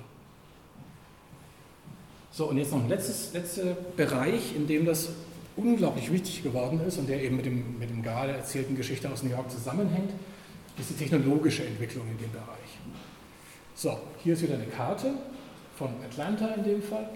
So, 2.30 2.48
und 2.48 2.56
jetzt 2.56 2.72
noch 2.72 2.82
ein 2.82 2.88
letztes, 2.88 3.32
letzter 3.34 3.76
Bereich, 3.96 4.56
in 4.56 4.66
dem 4.66 4.86
das 4.86 5.10
unglaublich 5.56 6.10
wichtig 6.12 6.42
geworden 6.42 6.80
ist 6.86 6.98
und 6.98 7.08
der 7.08 7.22
eben 7.22 7.36
mit, 7.36 7.46
dem, 7.46 7.78
mit 7.78 7.90
dem 7.90 8.02
gerade 8.02 8.32
erzählten 8.32 8.76
Geschichte 8.76 9.10
aus 9.10 9.22
New 9.22 9.30
York 9.30 9.50
zusammenhängt, 9.50 10.10
ist 10.78 10.90
die 10.90 10.94
technologische 10.94 11.64
Entwicklung 11.64 12.06
in 12.10 12.18
dem 12.18 12.32
Bereich. 12.32 12.78
So, 13.74 13.98
hier 14.22 14.34
ist 14.34 14.42
wieder 14.42 14.54
eine 14.54 14.66
Karte 14.66 15.12
von 15.76 15.90
Atlanta 16.04 16.48
in 16.54 16.64
dem 16.64 16.82
Fall 16.82 17.08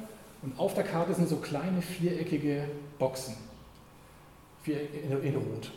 und 0.43 0.59
auf 0.59 0.75
der 0.75 0.85
Karte 0.85 1.15
sind 1.15 1.29
so 1.29 1.37
kleine 1.37 1.83
viereckige 1.83 2.65
Boxen 2.99 3.35
in 4.67 5.35
Rot. 5.35 5.73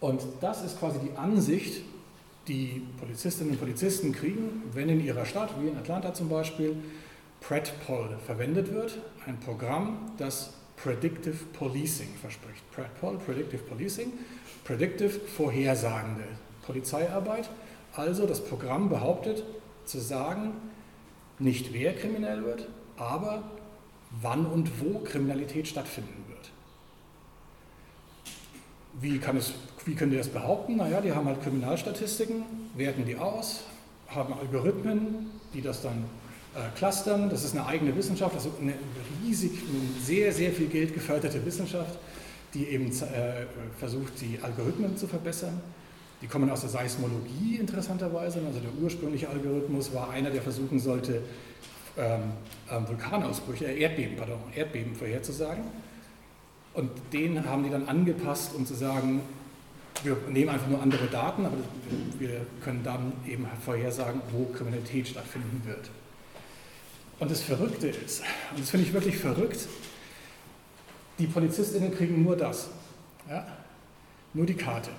Und 0.00 0.22
das 0.40 0.62
ist 0.64 0.78
quasi 0.78 0.98
die 0.98 1.16
Ansicht, 1.16 1.82
die 2.48 2.82
Polizistinnen 2.98 3.52
und 3.52 3.58
Polizisten 3.58 4.12
kriegen, 4.12 4.62
wenn 4.72 4.88
in 4.88 5.04
ihrer 5.04 5.24
Stadt, 5.24 5.50
wie 5.60 5.68
in 5.68 5.76
Atlanta 5.76 6.14
zum 6.14 6.28
Beispiel, 6.28 6.76
PredPol 7.40 8.18
verwendet 8.26 8.72
wird, 8.72 8.98
ein 9.26 9.38
Programm, 9.40 10.12
das 10.18 10.52
Predictive 10.82 11.44
Policing 11.52 12.14
verspricht. 12.20 12.70
PredPol, 12.72 13.18
Predictive 13.18 13.62
Policing, 13.62 14.12
Predictive 14.64 15.10
vorhersagende 15.10 16.24
Polizeiarbeit. 16.62 17.50
Also 17.94 18.26
das 18.26 18.44
Programm 18.44 18.88
behauptet 18.88 19.44
zu 19.84 19.98
sagen, 19.98 20.52
nicht 21.38 21.72
wer 21.72 21.94
kriminell 21.94 22.44
wird, 22.44 22.68
aber 22.96 23.42
wann 24.22 24.46
und 24.46 24.80
wo 24.80 25.00
Kriminalität 25.00 25.68
stattfinden 25.68 26.24
wird. 26.28 26.50
wie, 29.00 29.18
kann 29.18 29.36
es, 29.36 29.52
wie 29.84 29.94
können 29.94 30.10
die 30.10 30.16
das 30.16 30.28
behaupten? 30.28 30.76
Naja, 30.76 31.00
die 31.00 31.12
haben 31.12 31.26
halt 31.26 31.42
Kriminalstatistiken, 31.42 32.44
werten 32.76 33.04
die 33.04 33.16
aus, 33.16 33.62
haben 34.08 34.34
Algorithmen, 34.34 35.30
die 35.54 35.62
das 35.62 35.82
dann 35.82 36.04
clustern. 36.76 37.30
Das 37.30 37.44
ist 37.44 37.56
eine 37.56 37.66
eigene 37.66 37.94
Wissenschaft, 37.96 38.34
also 38.34 38.52
eine 38.60 38.74
riesig, 39.22 39.52
sehr, 40.02 40.32
sehr 40.32 40.52
viel 40.52 40.66
Geld 40.66 40.94
geförderte 40.94 41.44
Wissenschaft, 41.44 41.98
die 42.54 42.66
eben 42.66 42.90
äh, 42.90 43.46
versucht, 43.78 44.20
die 44.20 44.38
Algorithmen 44.42 44.96
zu 44.96 45.06
verbessern. 45.06 45.60
Die 46.22 46.26
kommen 46.26 46.50
aus 46.50 46.60
der 46.60 46.70
Seismologie 46.70 47.56
interessanterweise. 47.58 48.40
Also 48.46 48.60
der 48.60 48.70
ursprüngliche 48.82 49.28
Algorithmus 49.28 49.94
war 49.94 50.10
einer, 50.10 50.30
der 50.30 50.42
versuchen 50.42 50.78
sollte, 50.78 51.22
ähm, 51.96 52.32
ähm, 52.70 52.88
Vulkanausbrüche, 52.88 53.66
äh, 53.66 53.80
Erdbeben, 53.80 54.16
pardon, 54.16 54.38
Erdbeben 54.54 54.94
vorherzusagen. 54.94 55.64
Und 56.74 56.90
den 57.12 57.44
haben 57.46 57.64
die 57.64 57.70
dann 57.70 57.88
angepasst, 57.88 58.54
um 58.54 58.64
zu 58.64 58.74
sagen, 58.74 59.22
wir 60.04 60.16
nehmen 60.28 60.50
einfach 60.50 60.68
nur 60.68 60.80
andere 60.80 61.06
Daten, 61.06 61.44
aber 61.44 61.56
wir 62.18 62.46
können 62.62 62.82
dann 62.84 63.12
eben 63.26 63.46
vorhersagen, 63.64 64.20
wo 64.30 64.44
Kriminalität 64.44 65.08
stattfinden 65.08 65.62
wird. 65.66 65.90
Und 67.20 67.30
das 67.30 67.42
Verrückte 67.42 67.88
ist, 67.88 68.22
und 68.50 68.60
das 68.60 68.70
finde 68.70 68.86
ich 68.86 68.92
wirklich 68.92 69.18
verrückt, 69.18 69.68
die 71.18 71.26
PolizistInnen 71.26 71.94
kriegen 71.94 72.22
nur 72.22 72.36
das, 72.36 72.68
ja? 73.28 73.46
nur 74.32 74.46
die 74.46 74.54
Karte. 74.54 74.90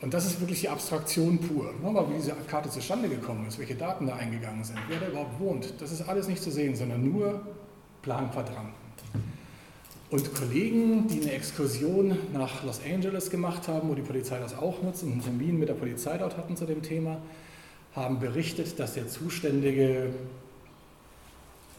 Und 0.00 0.14
das 0.14 0.26
ist 0.26 0.40
wirklich 0.40 0.60
die 0.60 0.68
Abstraktion 0.68 1.38
pur. 1.38 1.74
Nochmal, 1.82 2.08
wie 2.10 2.14
diese 2.14 2.32
Karte 2.48 2.70
zustande 2.70 3.08
gekommen 3.08 3.46
ist, 3.48 3.58
welche 3.58 3.74
Daten 3.74 4.06
da 4.06 4.14
eingegangen 4.14 4.62
sind, 4.62 4.78
wer 4.88 5.00
da 5.00 5.08
überhaupt 5.08 5.40
wohnt, 5.40 5.74
das 5.80 5.90
ist 5.90 6.02
alles 6.02 6.28
nicht 6.28 6.42
zu 6.42 6.50
sehen, 6.50 6.76
sondern 6.76 7.02
nur 7.02 7.40
Planquadranten. 8.02 8.86
Und 10.08 10.34
Kollegen, 10.34 11.08
die 11.08 11.22
eine 11.22 11.32
Exkursion 11.32 12.16
nach 12.32 12.62
Los 12.62 12.80
Angeles 12.88 13.30
gemacht 13.30 13.66
haben, 13.66 13.88
wo 13.88 13.94
die 13.94 14.02
Polizei 14.02 14.38
das 14.38 14.56
auch 14.56 14.80
nutzt 14.82 15.02
und 15.02 15.12
einen 15.12 15.22
Termin 15.22 15.58
mit 15.58 15.68
der 15.68 15.74
Polizei 15.74 16.16
dort 16.16 16.36
hatten 16.36 16.56
zu 16.56 16.66
dem 16.66 16.82
Thema, 16.82 17.18
haben 17.96 18.20
berichtet, 18.20 18.78
dass 18.78 18.94
der 18.94 19.08
zuständige, 19.08 20.10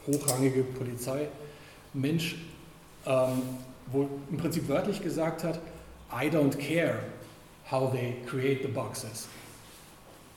hochrangige 0.08 0.64
Polizeimensch 0.64 2.36
ähm, 3.06 3.42
wohl 3.92 4.08
im 4.30 4.38
Prinzip 4.38 4.68
wörtlich 4.68 5.02
gesagt 5.02 5.44
hat, 5.44 5.60
I 6.12 6.30
don't 6.30 6.58
care 6.58 7.00
how 7.70 7.92
they 7.92 8.16
create 8.26 8.62
the 8.62 8.70
boxes. 8.70 9.28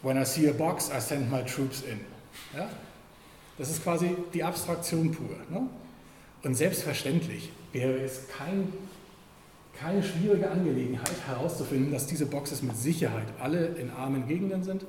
When 0.03 0.17
I 0.17 0.25
see 0.25 0.49
a 0.49 0.53
box, 0.53 0.91
I 0.91 1.01
send 1.01 1.31
my 1.31 1.43
troops 1.45 1.83
in. 1.83 2.01
Ja? 2.57 2.69
Das 3.59 3.71
ist 3.71 3.83
quasi 3.83 4.17
die 4.33 4.43
Abstraktion 4.43 5.13
pur. 5.13 5.37
Ne? 5.51 5.69
Und 6.43 6.55
selbstverständlich 6.55 7.51
wäre 7.73 7.99
es 8.01 8.27
kein, 8.29 8.73
keine 9.79 10.03
schwierige 10.03 10.51
Angelegenheit 10.51 11.27
herauszufinden, 11.27 11.93
dass 11.93 12.07
diese 12.07 12.27
Boxes 12.27 12.63
mit 12.63 12.77
Sicherheit 12.77 13.27
alle 13.39 13.67
in 13.67 13.91
armen 13.91 14.27
Gegenden 14.27 14.63
sind 14.63 14.87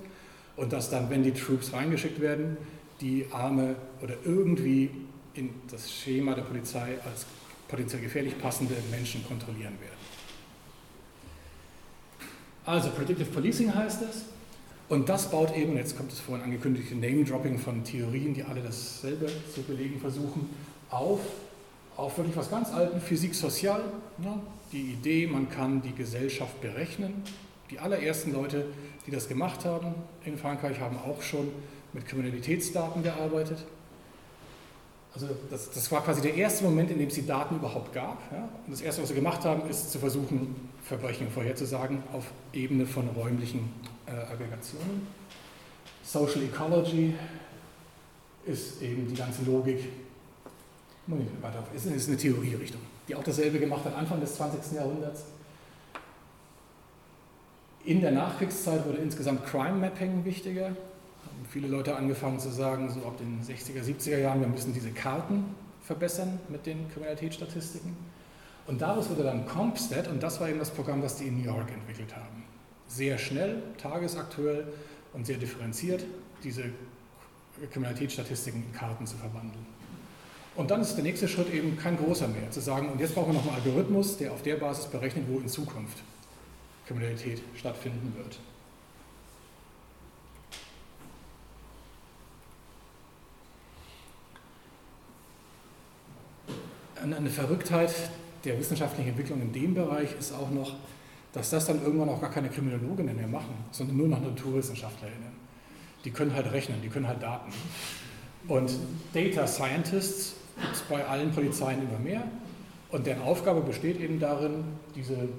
und 0.55 0.71
dass 0.71 0.89
dann, 0.89 1.09
wenn 1.09 1.23
die 1.23 1.33
Troops 1.33 1.73
reingeschickt 1.73 2.21
werden, 2.21 2.57
die 3.01 3.25
Arme 3.31 3.75
oder 4.01 4.15
irgendwie 4.23 4.89
in 5.33 5.49
das 5.69 5.91
Schema 5.91 6.35
der 6.35 6.43
Polizei 6.43 6.97
als 7.05 7.25
potenziell 7.67 8.01
gefährlich 8.01 8.37
passende 8.37 8.75
Menschen 8.91 9.25
kontrollieren 9.25 9.73
werden. 9.79 10.01
Also 12.65 12.91
Predictive 12.91 13.29
Policing 13.29 13.73
heißt 13.73 14.01
es. 14.03 14.25
Und 14.89 15.07
das 15.07 15.31
baut 15.31 15.55
eben, 15.55 15.77
jetzt 15.77 15.95
kommt 15.95 16.11
das 16.11 16.19
vorhin 16.19 16.43
angekündigte 16.43 16.95
Name-Dropping 16.95 17.57
von 17.57 17.83
Theorien, 17.83 18.33
die 18.33 18.43
alle 18.43 18.61
dasselbe 18.61 19.27
zu 19.53 19.61
belegen 19.63 20.01
versuchen, 20.01 20.49
auf, 20.89 21.21
auf 21.95 22.17
wirklich 22.17 22.35
was 22.35 22.51
ganz 22.51 22.73
alten, 22.73 22.99
Physik 22.99 23.33
Sozial. 23.33 23.81
Ne? 24.17 24.39
Die 24.73 24.91
Idee, 24.91 25.27
man 25.27 25.49
kann 25.49 25.81
die 25.81 25.93
Gesellschaft 25.93 26.59
berechnen. 26.59 27.23
Die 27.69 27.79
allerersten 27.79 28.33
Leute, 28.33 28.65
die 29.07 29.11
das 29.11 29.29
gemacht 29.29 29.63
haben 29.63 29.95
in 30.25 30.37
Frankreich, 30.37 30.81
haben 30.81 30.97
auch 30.97 31.21
schon 31.21 31.47
mit 31.93 32.07
Kriminalitätsdaten 32.07 33.03
gearbeitet. 33.03 33.65
Also 35.13 35.27
das, 35.49 35.69
das, 35.71 35.91
war 35.91 36.03
quasi 36.03 36.21
der 36.21 36.35
erste 36.35 36.63
Moment, 36.63 36.89
in 36.89 36.97
dem 36.97 37.09
es 37.09 37.15
die 37.15 37.25
Daten 37.25 37.55
überhaupt 37.55 37.93
gab. 37.93 38.19
Ja? 38.31 38.47
Und 38.65 38.71
das 38.71 38.79
Erste, 38.79 39.01
was 39.01 39.09
sie 39.09 39.15
gemacht 39.15 39.43
haben, 39.43 39.69
ist 39.69 39.91
zu 39.91 39.99
versuchen, 39.99 40.69
Verbrechen 40.83 41.29
vorherzusagen 41.29 42.01
auf 42.13 42.31
Ebene 42.53 42.85
von 42.85 43.09
räumlichen 43.09 43.73
äh, 44.05 44.11
Aggregationen. 44.11 45.07
Social 46.03 46.43
Ecology 46.43 47.13
ist 48.45 48.81
eben 48.81 49.07
die 49.07 49.15
ganze 49.15 49.43
Logik, 49.43 49.89
ist 51.75 52.07
eine 52.07 52.17
Theorierichtung, 52.17 52.81
die 53.07 53.15
auch 53.15 53.23
dasselbe 53.23 53.59
gemacht 53.59 53.83
hat 53.85 53.95
Anfang 53.95 54.21
des 54.21 54.35
20. 54.35 54.77
Jahrhunderts. 54.77 55.25
In 57.83 58.01
der 58.01 58.11
Nachkriegszeit 58.11 58.85
wurde 58.85 58.99
insgesamt 58.99 59.45
Crime 59.45 59.73
Mapping 59.73 60.23
wichtiger 60.23 60.71
viele 61.51 61.67
Leute 61.67 61.95
angefangen 61.95 62.39
zu 62.39 62.49
sagen, 62.49 62.89
so 62.89 63.05
ab 63.05 63.17
den 63.17 63.41
60er, 63.43 63.83
70er 63.83 64.17
Jahren, 64.17 64.39
wir 64.39 64.47
müssen 64.47 64.73
diese 64.73 64.91
Karten 64.91 65.43
verbessern 65.83 66.39
mit 66.47 66.65
den 66.65 66.89
Kriminalitätsstatistiken. 66.91 67.95
Und 68.67 68.81
daraus 68.81 69.09
wurde 69.09 69.23
dann 69.23 69.45
CompStat 69.45 70.07
und 70.07 70.23
das 70.23 70.39
war 70.39 70.47
eben 70.47 70.59
das 70.59 70.69
Programm, 70.69 71.01
das 71.01 71.17
die 71.17 71.25
in 71.25 71.39
New 71.39 71.45
York 71.45 71.69
entwickelt 71.71 72.15
haben. 72.15 72.43
Sehr 72.87 73.17
schnell, 73.17 73.61
tagesaktuell 73.77 74.65
und 75.13 75.25
sehr 75.25 75.37
differenziert 75.37 76.05
diese 76.41 76.63
Kriminalitätsstatistiken 77.71 78.63
in 78.63 78.71
Karten 78.71 79.05
zu 79.05 79.17
verwandeln. 79.17 79.65
Und 80.55 80.71
dann 80.71 80.81
ist 80.81 80.95
der 80.95 81.03
nächste 81.03 81.27
Schritt 81.27 81.53
eben 81.53 81.77
kein 81.77 81.97
großer 81.97 82.29
mehr, 82.29 82.49
zu 82.49 82.61
sagen, 82.61 82.89
und 82.89 82.99
jetzt 82.99 83.13
brauchen 83.13 83.33
wir 83.33 83.41
noch 83.41 83.47
einen 83.47 83.55
Algorithmus, 83.55 84.17
der 84.17 84.31
auf 84.31 84.41
der 84.41 84.55
Basis 84.55 84.85
berechnet, 84.85 85.25
wo 85.27 85.39
in 85.39 85.49
Zukunft 85.49 85.97
Kriminalität 86.87 87.41
stattfinden 87.55 88.13
wird. 88.17 88.39
Eine 97.13 97.29
Verrücktheit 97.29 97.93
der 98.43 98.57
wissenschaftlichen 98.59 99.09
Entwicklung 99.09 99.41
in 99.41 99.53
dem 99.53 99.73
Bereich 99.73 100.09
ist 100.17 100.33
auch 100.33 100.49
noch, 100.49 100.75
dass 101.33 101.49
das 101.49 101.65
dann 101.65 101.81
irgendwann 101.83 102.09
auch 102.09 102.19
gar 102.19 102.31
keine 102.31 102.49
Kriminologinnen 102.49 103.15
mehr 103.15 103.27
machen, 103.27 103.53
sondern 103.71 103.97
nur 103.97 104.07
noch 104.07 104.21
NaturwissenschaftlerInnen. 104.21 105.31
Die 106.03 106.11
können 106.11 106.33
halt 106.33 106.51
rechnen, 106.51 106.81
die 106.81 106.89
können 106.89 107.07
halt 107.07 107.21
Daten. 107.21 107.51
Und 108.47 108.71
Data 109.13 109.45
Scientists 109.45 110.35
es 110.71 110.81
bei 110.81 111.05
allen 111.05 111.31
Polizeien 111.31 111.87
immer 111.87 111.99
mehr. 111.99 112.23
Und 112.89 113.07
deren 113.07 113.21
Aufgabe 113.21 113.61
besteht 113.61 113.99
eben 113.99 114.19
darin, 114.19 114.63
diese 114.95 115.29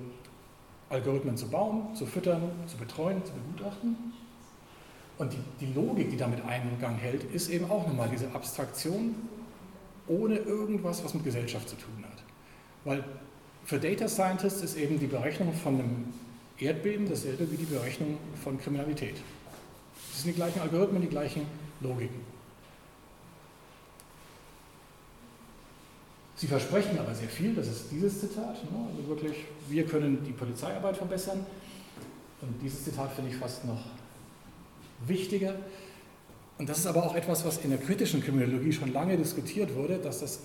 Algorithmen 0.89 1.37
zu 1.37 1.49
bauen, 1.49 1.95
zu 1.95 2.07
füttern, 2.07 2.43
zu 2.67 2.77
betreuen, 2.77 3.23
zu 3.25 3.33
begutachten. 3.33 3.97
Und 5.19 5.33
die, 5.33 5.67
die 5.67 5.73
Logik, 5.73 6.11
die 6.11 6.17
damit 6.17 6.45
Eingang 6.45 6.97
hält, 6.97 7.25
ist 7.33 7.51
eben 7.51 7.71
auch 7.71 7.87
nochmal 7.87 8.09
diese 8.09 8.33
Abstraktion 8.35 9.15
ohne 10.09 10.37
irgendwas, 10.37 11.05
was 11.05 11.15
mit 11.15 11.25
Gesellschaft 11.25 11.69
zu 11.69 11.77
tun 11.77 12.05
hat. 12.05 12.23
Weil 12.85 13.05
für 13.65 13.79
Data 13.79 14.09
Scientists 14.09 14.63
ist 14.63 14.77
eben 14.77 14.99
die 14.99 15.07
Berechnung 15.07 15.53
von 15.53 15.75
einem 15.75 16.13
Erdbeben 16.59 17.09
dasselbe 17.09 17.51
wie 17.51 17.57
die 17.57 17.65
Berechnung 17.65 18.19
von 18.43 18.59
Kriminalität. 18.59 19.17
Das 20.11 20.23
sind 20.23 20.33
die 20.33 20.37
gleichen 20.37 20.61
Algorithmen, 20.61 21.03
die 21.03 21.09
gleichen 21.09 21.47
Logiken. 21.81 22.33
Sie 26.37 26.49
versprechen 26.49 26.99
aber 26.99 27.15
sehr 27.15 27.29
viel, 27.29 27.55
das 27.55 27.69
ist 27.69 27.85
dieses 27.93 28.19
Zitat, 28.19 28.65
ne? 28.65 28.89
also 28.91 29.09
wirklich, 29.09 29.45
wir 29.69 29.87
können 29.87 30.25
die 30.25 30.33
Polizeiarbeit 30.33 30.97
verbessern. 30.97 31.47
Und 32.41 32.61
dieses 32.61 32.83
Zitat 32.83 33.13
finde 33.13 33.31
ich 33.31 33.37
fast 33.37 33.65
noch 33.65 33.81
wichtiger. 35.07 35.55
Und 36.59 36.69
das 36.69 36.79
ist 36.79 36.87
aber 36.87 37.05
auch 37.05 37.15
etwas, 37.15 37.45
was 37.45 37.59
in 37.59 37.71
der 37.71 37.79
kritischen 37.79 38.23
Kriminologie 38.23 38.73
schon 38.73 38.93
lange 38.93 39.17
diskutiert 39.17 39.75
wurde, 39.75 39.99
dass 39.99 40.21
das 40.21 40.41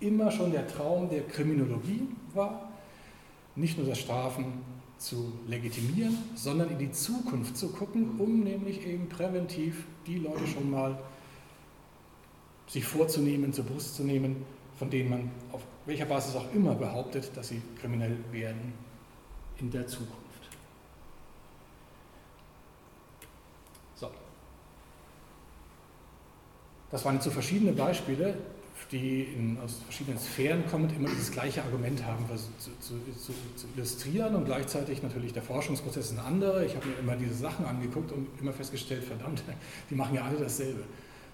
immer 0.00 0.30
schon 0.30 0.52
der 0.52 0.66
Traum 0.66 1.08
der 1.08 1.22
Kriminologie 1.22 2.06
war, 2.34 2.70
nicht 3.56 3.76
nur 3.78 3.86
das 3.86 3.98
Strafen 3.98 4.44
zu 4.98 5.32
legitimieren, 5.46 6.16
sondern 6.34 6.70
in 6.70 6.78
die 6.78 6.92
Zukunft 6.92 7.56
zu 7.56 7.68
gucken, 7.68 8.18
um 8.18 8.40
nämlich 8.40 8.86
eben 8.86 9.08
präventiv 9.08 9.84
die 10.06 10.18
Leute 10.18 10.46
schon 10.46 10.70
mal 10.70 10.98
sich 12.66 12.84
vorzunehmen, 12.84 13.52
zur 13.52 13.64
Brust 13.64 13.96
zu 13.96 14.04
nehmen, 14.04 14.44
von 14.78 14.90
denen 14.90 15.10
man 15.10 15.30
auf 15.52 15.62
welcher 15.86 16.04
Basis 16.04 16.36
auch 16.36 16.52
immer 16.54 16.74
behauptet, 16.74 17.30
dass 17.34 17.48
sie 17.48 17.62
kriminell 17.80 18.16
werden 18.30 18.74
in 19.58 19.70
der 19.70 19.86
Zukunft. 19.86 20.27
Das 26.90 27.04
waren 27.04 27.14
jetzt 27.14 27.24
so 27.24 27.30
verschiedene 27.30 27.72
Beispiele, 27.72 28.34
die 28.90 29.22
in, 29.24 29.58
aus 29.62 29.80
verschiedenen 29.84 30.18
Sphären 30.18 30.64
kommend 30.70 30.96
immer 30.96 31.08
dieses 31.08 31.30
gleiche 31.30 31.62
Argument 31.62 32.04
haben, 32.06 32.24
zu, 32.58 32.70
zu, 32.80 32.94
zu, 33.12 33.32
zu, 33.56 33.66
illustrieren 33.76 34.34
und 34.34 34.46
gleichzeitig 34.46 35.02
natürlich 35.02 35.32
der 35.32 35.42
Forschungsprozess 35.42 36.06
ist 36.06 36.18
ein 36.18 36.24
anderer. 36.24 36.62
Ich 36.62 36.74
habe 36.74 36.86
mir 36.86 36.98
immer 36.98 37.16
diese 37.16 37.34
Sachen 37.34 37.66
angeguckt 37.66 38.12
und 38.12 38.28
immer 38.40 38.52
festgestellt, 38.52 39.04
verdammt, 39.04 39.42
die 39.90 39.94
machen 39.94 40.14
ja 40.14 40.24
alle 40.24 40.38
dasselbe. 40.38 40.84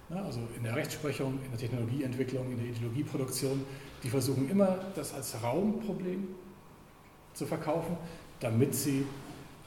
Ja, 0.09 0.23
also 0.23 0.41
in 0.55 0.63
der 0.63 0.75
Rechtsprechung, 0.75 1.39
in 1.43 1.51
der 1.51 1.59
Technologieentwicklung, 1.59 2.51
in 2.51 2.57
der 2.57 2.67
Ideologieproduktion, 2.67 3.63
die 4.03 4.09
versuchen 4.09 4.49
immer 4.49 4.77
das 4.93 5.13
als 5.13 5.41
Raumproblem 5.41 6.27
zu 7.33 7.45
verkaufen, 7.45 7.97
damit 8.39 8.75
sie 8.75 9.05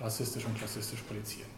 rassistisch 0.00 0.44
und 0.44 0.56
klassistisch 0.56 1.00
polizieren 1.00 1.48
können. 1.48 1.57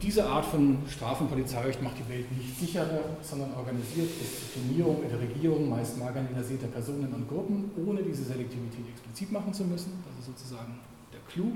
Diese 0.00 0.26
Art 0.26 0.44
von 0.44 0.78
Strafenpolizeirecht 0.88 1.82
macht 1.82 1.98
die 1.98 2.08
Welt 2.08 2.30
nicht 2.30 2.58
sicherer, 2.58 3.00
sondern 3.20 3.52
organisiert 3.54 4.08
Disziplinierung 4.20 5.02
in 5.02 5.08
der 5.08 5.20
Regierung 5.20 5.68
meist 5.68 5.98
marginalisierter 5.98 6.68
Personen 6.68 7.12
und 7.12 7.28
Gruppen, 7.28 7.70
ohne 7.84 8.02
diese 8.02 8.22
Selektivität 8.22 8.88
explizit 8.92 9.32
machen 9.32 9.52
zu 9.52 9.64
müssen. 9.64 9.92
Das 10.06 10.18
ist 10.20 10.26
sozusagen 10.26 10.78
der 11.12 11.20
Clou. 11.32 11.52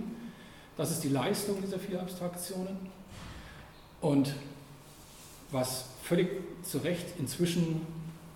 Das 0.76 0.90
ist 0.90 1.04
die 1.04 1.10
Leistung 1.10 1.56
dieser 1.62 1.78
vier 1.78 2.00
Abstraktionen. 2.00 2.76
Und 4.00 4.34
was 5.52 5.84
völlig 6.02 6.28
zu 6.64 6.78
Recht 6.78 7.06
inzwischen, 7.18 7.82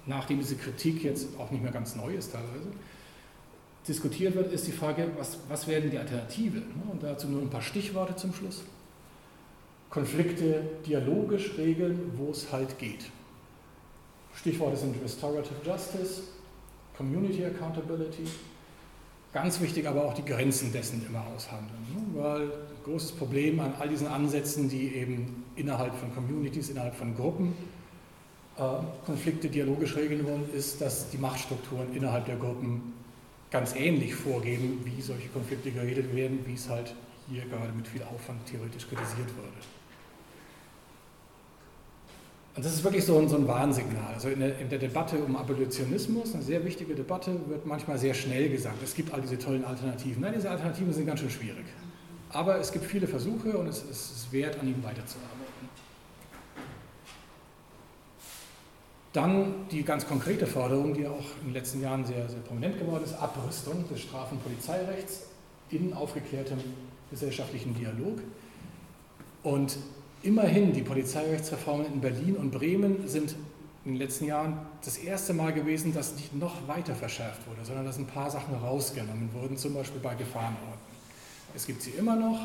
nachdem 0.06 0.38
diese 0.38 0.54
Kritik 0.54 1.02
jetzt 1.02 1.28
auch 1.38 1.50
nicht 1.50 1.62
mehr 1.62 1.72
ganz 1.72 1.96
neu 1.96 2.14
ist 2.14 2.32
teilweise, 2.32 2.68
diskutiert 3.88 4.34
wird, 4.34 4.52
ist 4.52 4.66
die 4.66 4.72
Frage, 4.72 5.10
was, 5.18 5.38
was 5.48 5.66
werden 5.66 5.90
die 5.90 5.98
Alternative? 5.98 6.62
Und 6.90 7.02
dazu 7.02 7.26
nur 7.28 7.42
ein 7.42 7.50
paar 7.50 7.62
Stichworte 7.62 8.14
zum 8.16 8.32
Schluss. 8.32 8.62
Konflikte 9.96 10.62
dialogisch 10.86 11.56
regeln, 11.56 12.12
wo 12.16 12.30
es 12.30 12.52
halt 12.52 12.78
geht. 12.78 13.06
Stichworte 14.34 14.76
sind 14.76 14.94
Restorative 15.02 15.54
Justice, 15.64 16.20
Community 16.98 17.42
Accountability, 17.46 18.24
Ganz 19.32 19.60
wichtig 19.60 19.86
aber 19.86 20.06
auch 20.06 20.14
die 20.14 20.24
Grenzen 20.24 20.72
dessen 20.72 21.04
immer 21.06 21.22
aushandeln, 21.34 21.80
ne? 21.94 22.22
weil 22.22 22.42
ein 22.42 22.82
großes 22.84 23.12
Problem 23.12 23.60
an 23.60 23.74
all 23.78 23.86
diesen 23.86 24.06
Ansätzen, 24.06 24.68
die 24.70 24.94
eben 24.94 25.44
innerhalb 25.56 25.94
von 25.94 26.14
Communities, 26.14 26.70
innerhalb 26.70 26.94
von 26.94 27.14
Gruppen 27.14 27.54
äh, 28.56 28.62
Konflikte 29.04 29.48
dialogisch 29.50 29.94
regeln 29.94 30.24
wollen, 30.24 30.48
ist, 30.54 30.80
dass 30.80 31.10
die 31.10 31.18
Machtstrukturen 31.18 31.94
innerhalb 31.94 32.24
der 32.24 32.36
Gruppen 32.36 32.94
ganz 33.50 33.74
ähnlich 33.76 34.14
vorgeben, 34.14 34.80
wie 34.84 35.02
solche 35.02 35.28
Konflikte 35.28 35.70
geredet 35.70 36.16
werden, 36.16 36.38
wie 36.46 36.54
es 36.54 36.70
halt 36.70 36.94
hier 37.28 37.42
gerade 37.42 37.72
mit 37.74 37.86
viel 37.88 38.02
Aufwand 38.04 38.46
theoretisch 38.46 38.88
kritisiert 38.88 39.28
wurde. 39.36 39.75
Und 42.56 42.64
das 42.64 42.72
ist 42.72 42.82
wirklich 42.82 43.04
so 43.04 43.18
ein, 43.18 43.28
so 43.28 43.36
ein 43.36 43.46
Warnsignal. 43.46 44.14
Also 44.14 44.30
in 44.30 44.40
der, 44.40 44.58
in 44.58 44.70
der, 44.70 44.78
Debatte 44.78 45.18
um 45.18 45.36
Abolitionismus, 45.36 46.32
eine 46.32 46.42
sehr 46.42 46.64
wichtige 46.64 46.94
Debatte, 46.94 47.38
wird 47.48 47.66
manchmal 47.66 47.98
sehr 47.98 48.14
schnell 48.14 48.48
gesagt, 48.48 48.82
es 48.82 48.94
gibt 48.94 49.12
all 49.12 49.20
diese 49.20 49.38
tollen 49.38 49.62
Alternativen. 49.62 50.22
Nein, 50.22 50.32
diese 50.34 50.50
Alternativen 50.50 50.90
sind 50.90 51.04
ganz 51.04 51.20
schön 51.20 51.28
schwierig. 51.28 51.66
Aber 52.30 52.58
es 52.58 52.72
gibt 52.72 52.86
viele 52.86 53.06
Versuche 53.06 53.58
und 53.58 53.66
es, 53.66 53.82
ist 53.82 54.32
wert, 54.32 54.58
an 54.58 54.68
ihnen 54.68 54.82
weiterzuarbeiten. 54.82 55.36
Dann 59.12 59.68
die 59.70 59.82
ganz 59.82 60.06
konkrete 60.06 60.46
Forderung, 60.46 60.94
die 60.94 61.06
auch 61.06 61.24
in 61.42 61.48
den 61.48 61.52
letzten 61.52 61.82
Jahren 61.82 62.06
sehr, 62.06 62.26
sehr 62.26 62.40
prominent 62.40 62.78
geworden 62.78 63.04
ist, 63.04 63.14
Abrüstung 63.14 63.86
des 63.88 64.00
Straf- 64.00 64.32
und 64.32 64.42
Polizeirechts 64.42 65.24
in 65.70 65.92
aufgeklärtem 65.92 66.58
gesellschaftlichen 67.10 67.74
Dialog. 67.74 68.18
Und 69.42 69.76
Immerhin, 70.22 70.72
die 70.72 70.82
Polizeirechtsreformen 70.82 71.86
in 71.86 72.00
Berlin 72.00 72.36
und 72.36 72.50
Bremen 72.50 73.06
sind 73.06 73.36
in 73.84 73.92
den 73.92 74.00
letzten 74.00 74.24
Jahren 74.24 74.58
das 74.84 74.98
erste 74.98 75.32
Mal 75.32 75.52
gewesen, 75.52 75.94
dass 75.94 76.16
nicht 76.16 76.34
noch 76.34 76.66
weiter 76.66 76.94
verschärft 76.94 77.46
wurde, 77.46 77.64
sondern 77.64 77.84
dass 77.84 77.98
ein 77.98 78.06
paar 78.06 78.30
Sachen 78.30 78.54
rausgenommen 78.54 79.30
wurden, 79.32 79.56
zum 79.56 79.74
Beispiel 79.74 80.00
bei 80.00 80.14
Gefahrenorten. 80.14 80.96
Es 81.54 81.66
gibt 81.66 81.82
sie 81.82 81.90
immer 81.90 82.16
noch, 82.16 82.40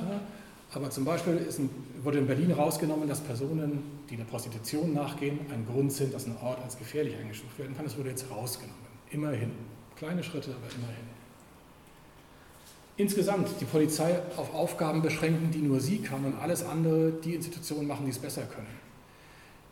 aber 0.74 0.90
zum 0.92 1.04
Beispiel 1.04 1.34
ein, 1.34 1.70
wurde 2.04 2.20
in 2.20 2.28
Berlin 2.28 2.52
rausgenommen, 2.52 3.08
dass 3.10 3.20
Personen, 3.20 3.84
die 4.10 4.16
der 4.16 4.24
Prostitution 4.26 4.94
nachgehen, 4.94 5.40
ein 5.52 5.66
Grund 5.66 5.92
sind, 5.92 6.14
dass 6.14 6.28
ein 6.28 6.36
Ort 6.42 6.62
als 6.64 6.78
gefährlich 6.78 7.16
eingestuft 7.18 7.58
werden 7.58 7.76
kann. 7.76 7.86
Das 7.86 7.98
wurde 7.98 8.10
jetzt 8.10 8.30
rausgenommen. 8.30 8.80
Immerhin. 9.10 9.52
Kleine 9.98 10.24
Schritte, 10.24 10.52
aber 10.52 10.74
immerhin. 10.76 11.11
Insgesamt 13.02 13.50
die 13.60 13.66
Polizei 13.66 14.20
auf 14.38 14.54
Aufgaben 14.54 15.02
beschränken, 15.02 15.50
die 15.50 15.58
nur 15.58 15.80
sie 15.80 16.04
kann 16.04 16.24
und 16.24 16.40
alles 16.40 16.64
andere 16.64 17.12
die 17.12 17.34
Institutionen 17.34 17.88
machen, 17.88 18.06
die 18.06 18.12
es 18.12 18.20
besser 18.20 18.44
können. 18.44 18.68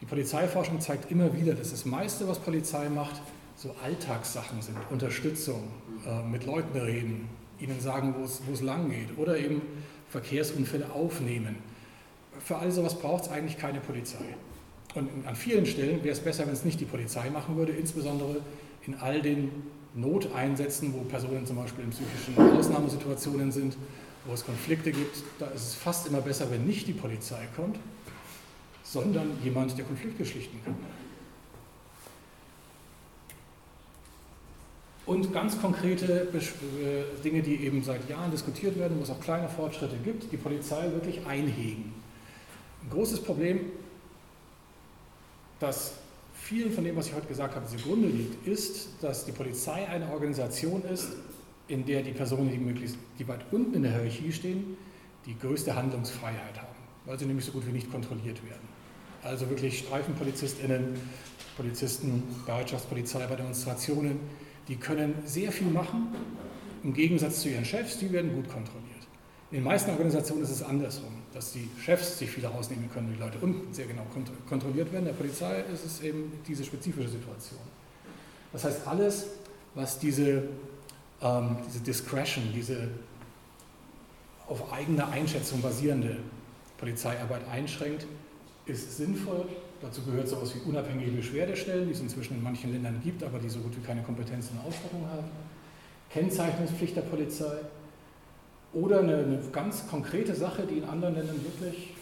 Die 0.01 0.07
Polizeiforschung 0.07 0.82
zeigt 0.82 1.11
immer 1.11 1.32
wieder, 1.38 1.53
dass 1.53 1.69
das 1.69 1.86
meiste, 1.86 2.27
was 2.27 2.39
Polizei 2.39 2.89
macht, 2.89 3.21
so 3.55 3.75
Alltagssachen 3.84 4.63
sind. 4.63 4.77
Unterstützung, 4.89 5.67
äh, 6.07 6.27
mit 6.27 6.47
Leuten 6.47 6.75
reden, 6.75 7.30
ihnen 7.59 7.80
sagen, 7.80 8.15
wo 8.17 8.51
es, 8.51 8.61
lang 8.61 8.89
geht 8.89 9.15
oder 9.15 9.38
eben 9.38 9.61
Verkehrsunfälle 10.09 10.91
aufnehmen. 10.91 11.57
Für 12.43 12.57
all 12.57 12.71
sowas 12.71 12.97
braucht 12.97 13.25
es 13.25 13.30
eigentlich 13.30 13.59
keine 13.59 13.80
Polizei. 13.80 14.25
Und 14.95 15.07
an 15.27 15.36
vielen 15.36 15.67
Stellen 15.67 16.03
wäre 16.03 16.13
es 16.13 16.19
besser, 16.19 16.47
wenn 16.47 16.53
es 16.53 16.65
nicht 16.65 16.80
die 16.80 16.86
Polizei 16.86 17.30
machen 17.30 17.57
würde, 17.57 17.73
insbesondere 17.73 18.38
in 18.88 18.95
all 18.95 19.21
den 19.21 19.51
Noteinsätzen, 19.95 20.93
wo 20.93 20.99
Personen 20.99 21.45
zum 21.45 21.57
Beispiel 21.57 21.83
in 21.83 21.89
psychischen 21.89 22.37
Ausnahmesituationen 22.37 23.51
sind, 23.51 23.75
wo 24.25 24.33
es 24.33 24.45
Konflikte 24.45 24.91
gibt, 24.91 25.23
da 25.39 25.47
ist 25.47 25.61
es 25.63 25.75
fast 25.75 26.07
immer 26.07 26.21
besser, 26.21 26.49
wenn 26.51 26.65
nicht 26.65 26.87
die 26.87 26.93
Polizei 26.93 27.47
kommt, 27.55 27.77
sondern 28.83 29.37
jemand, 29.43 29.77
der 29.77 29.85
Konflikte 29.85 30.25
schlichten 30.25 30.59
kann. 30.63 30.75
Und 35.05 35.33
ganz 35.33 35.59
konkrete 35.59 36.27
äh, 36.31 37.23
Dinge, 37.23 37.41
die 37.41 37.55
eben 37.65 37.83
seit 37.83 38.07
Jahren 38.07 38.29
diskutiert 38.29 38.77
werden, 38.77 38.99
wo 38.99 39.03
es 39.03 39.09
auch 39.09 39.19
kleine 39.19 39.49
Fortschritte 39.49 39.95
gibt, 40.03 40.31
die 40.31 40.37
Polizei 40.37 40.83
wirklich 40.91 41.25
einhegen. 41.25 41.93
Ein 42.83 42.89
großes 42.91 43.23
Problem, 43.23 43.71
das 45.59 45.93
vielen 46.50 46.72
von 46.72 46.84
dem, 46.84 46.95
was 46.95 47.08
ich 47.08 47.14
heute 47.14 47.28
gesagt 47.28 47.56
habe, 47.56 47.68
zugrunde 47.68 48.08
liegt, 48.08 48.47
ist, 48.47 48.89
dass 49.02 49.24
die 49.24 49.32
Polizei 49.32 49.88
eine 49.88 50.12
Organisation 50.12 50.82
ist, 50.84 51.10
in 51.68 51.86
der 51.86 52.02
die 52.02 52.12
Personen, 52.12 52.50
die 52.50 52.58
möglichst 52.58 52.97
die 53.20 53.28
weit 53.28 53.41
unten 53.52 53.76
in 53.76 53.84
der 53.84 53.91
Hierarchie 53.91 54.32
stehen, 54.32 54.76
die 55.28 55.38
größte 55.38 55.76
Handlungsfreiheit 55.76 56.58
haben, 56.58 56.76
weil 57.06 57.20
sie 57.20 57.28
nämlich 57.28 57.45
so 57.45 57.52
gut 57.52 57.68
wie 57.68 57.72
nicht 57.72 57.91
kontrolliert 57.91 58.43
werden. 58.43 58.68
Also 59.22 59.47
wirklich 59.47 59.80
StreifenpolizistInnen, 59.80 60.95
Polizisten, 61.56 62.24
Bereitschaftspolizei 62.47 63.28
bei 63.28 63.36
Demonstrationen, 63.36 64.20
die 64.68 64.78
können 64.78 65.14
sehr 65.26 65.52
viel 65.52 65.68
machen, 65.68 66.08
im 66.84 66.93
Gegensatz 66.95 67.41
zu 67.41 67.50
ihren 67.50 67.66
Chefs, 67.66 68.00
die 68.00 68.12
werden 68.12 68.34
gut 68.34 68.50
kontrolliert. 68.50 68.99
In 69.52 69.58
den 69.58 69.64
meisten 69.64 69.89
Organisationen 69.89 70.43
ist 70.43 70.52
es 70.52 70.62
andersrum, 70.62 71.12
dass 71.34 71.54
die 71.54 71.68
Chefs 71.82 72.20
sich 72.20 72.30
viel 72.30 72.45
rausnehmen 72.45 72.88
können, 72.91 73.12
die 73.12 73.20
Leute 73.20 73.39
unten 73.41 73.74
sehr 73.74 73.88
genau 73.88 74.06
kontrolliert 74.47 74.93
werden. 74.93 75.06
Der 75.06 75.14
Polizei 75.14 75.62
ist 75.74 75.84
es 75.84 76.02
eben 76.02 76.32
diese 76.47 76.64
spezifische 76.64 77.10
Situation. 77.10 77.60
Das 78.54 78.64
heißt, 78.64 78.86
alles, 78.86 79.26
was 79.74 79.97
diese, 79.97 80.43
ähm, 81.24 81.58
diese 81.68 81.80
Discretion, 81.80 82.43
diese 82.54 82.89
auf 84.47 84.72
eigener 84.72 85.10
Einschätzung 85.10 85.62
basierende 85.62 86.18
Polizeiarbeit 86.78 87.41
einschränkt, 87.52 88.06
ist 88.68 88.97
sinnvoll. 88.97 89.45
Dazu 89.82 90.04
gehört 90.04 90.28
sowas 90.28 90.54
wie 90.54 90.70
unabhängige 90.70 91.12
Beschwerdestellen, 91.12 91.88
die 91.88 91.93
es 91.93 92.02
inzwischen 92.02 92.36
in 92.36 92.43
manchen 92.43 92.72
Ländern 92.72 93.02
gibt, 93.04 93.24
aber 93.24 93.39
die 93.39 93.50
so 93.50 93.60
gut 93.60 93.76
wie 93.76 93.82
keine 93.82 94.04
Kompetenz 94.04 94.50
in 94.52 94.60
Ausstattung 94.60 95.08
haben. 95.08 95.26
Kennzeichnungspflicht 96.12 96.95
der 96.95 97.02
Polizei, 97.02 97.62
oder 98.74 98.99
eine, 98.99 99.17
eine 99.17 99.39
ganz 99.51 99.88
konkrete 99.88 100.36
Sache, 100.36 100.63
die 100.63 100.78
in 100.78 100.84
anderen 100.84 101.15
Ländern 101.15 101.43
wirklich 101.43 101.93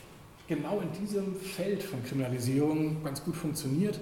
genau 0.48 0.82
in 0.82 0.92
diesem 1.02 1.36
Feld 1.36 1.84
von 1.84 2.04
Kriminalisierung 2.04 3.04
ganz 3.04 3.24
gut 3.24 3.36
funktioniert, 3.36 4.00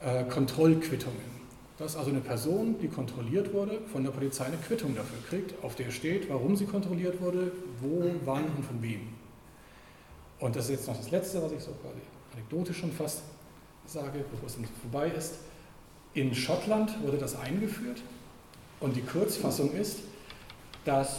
äh, 0.00 0.24
Kontrollquittungen. 0.24 1.34
Dass 1.78 1.96
also 1.96 2.10
eine 2.10 2.20
Person, 2.20 2.76
die 2.80 2.88
kontrolliert 2.88 3.52
wurde, 3.52 3.80
von 3.92 4.04
der 4.04 4.12
Polizei 4.12 4.44
eine 4.44 4.56
Quittung 4.56 4.94
dafür 4.94 5.18
kriegt, 5.28 5.62
auf 5.64 5.74
der 5.74 5.90
steht, 5.90 6.28
warum 6.30 6.56
sie 6.56 6.66
kontrolliert 6.66 7.20
wurde, 7.20 7.50
wo, 7.80 8.12
wann 8.24 8.44
und 8.44 8.64
von 8.64 8.80
wem. 8.80 9.00
Und 10.38 10.54
das 10.54 10.66
ist 10.66 10.70
jetzt 10.70 10.88
noch 10.88 10.96
das 10.96 11.10
Letzte, 11.10 11.42
was 11.42 11.52
ich 11.52 11.60
so 11.60 11.72
quasi 11.82 12.00
anekdotisch 12.32 12.78
schon 12.78 12.92
fast 12.92 13.22
sage, 13.86 14.24
bevor 14.30 14.46
es 14.46 14.56
vorbei 14.82 15.10
ist. 15.16 15.34
In 16.14 16.34
Schottland 16.34 17.02
wurde 17.02 17.18
das 17.18 17.36
eingeführt 17.36 18.02
und 18.78 18.94
die 18.94 19.02
Kurzfassung 19.02 19.72
ist, 19.72 20.00
dass 20.84 21.18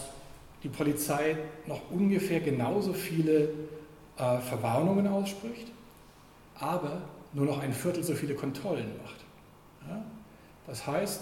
die 0.66 0.70
Polizei 0.70 1.38
noch 1.68 1.91
ungefähr 1.91 2.39
genauso 2.39 2.91
viele 2.91 3.49
äh, 4.18 4.39
Verwarnungen 4.39 5.07
ausspricht, 5.07 5.68
aber 6.55 7.03
nur 7.34 7.45
noch 7.45 7.59
ein 7.59 7.72
Viertel 7.72 8.03
so 8.03 8.16
viele 8.16 8.34
Kontrollen 8.34 8.88
macht. 9.03 9.18
Ja? 9.88 10.03
Das 10.66 10.88
heißt, 10.88 11.22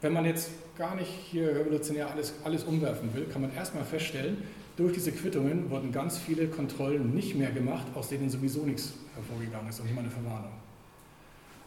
wenn 0.00 0.14
man 0.14 0.24
jetzt 0.24 0.48
gar 0.78 0.94
nicht 0.94 1.10
hier 1.30 1.54
revolutionär 1.54 2.10
alles, 2.10 2.32
alles 2.44 2.64
umwerfen 2.64 3.14
will, 3.14 3.26
kann 3.26 3.42
man 3.42 3.54
erstmal 3.54 3.84
feststellen, 3.84 4.42
durch 4.78 4.94
diese 4.94 5.12
Quittungen 5.12 5.68
wurden 5.70 5.92
ganz 5.92 6.16
viele 6.16 6.48
Kontrollen 6.48 7.14
nicht 7.14 7.34
mehr 7.34 7.50
gemacht, 7.50 7.86
aus 7.94 8.08
denen 8.08 8.30
sowieso 8.30 8.62
nichts 8.62 8.94
hervorgegangen 9.14 9.68
ist 9.68 9.80
und 9.80 9.94
mal 9.94 10.00
eine 10.00 10.10
Verwarnung. 10.10 10.52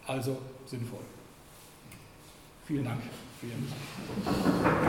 Also 0.07 0.37
sinnvoll. 0.65 1.01
Vielen 2.65 2.85
Dank 2.85 3.01
Vielen 3.41 3.65
Dank. 4.25 4.79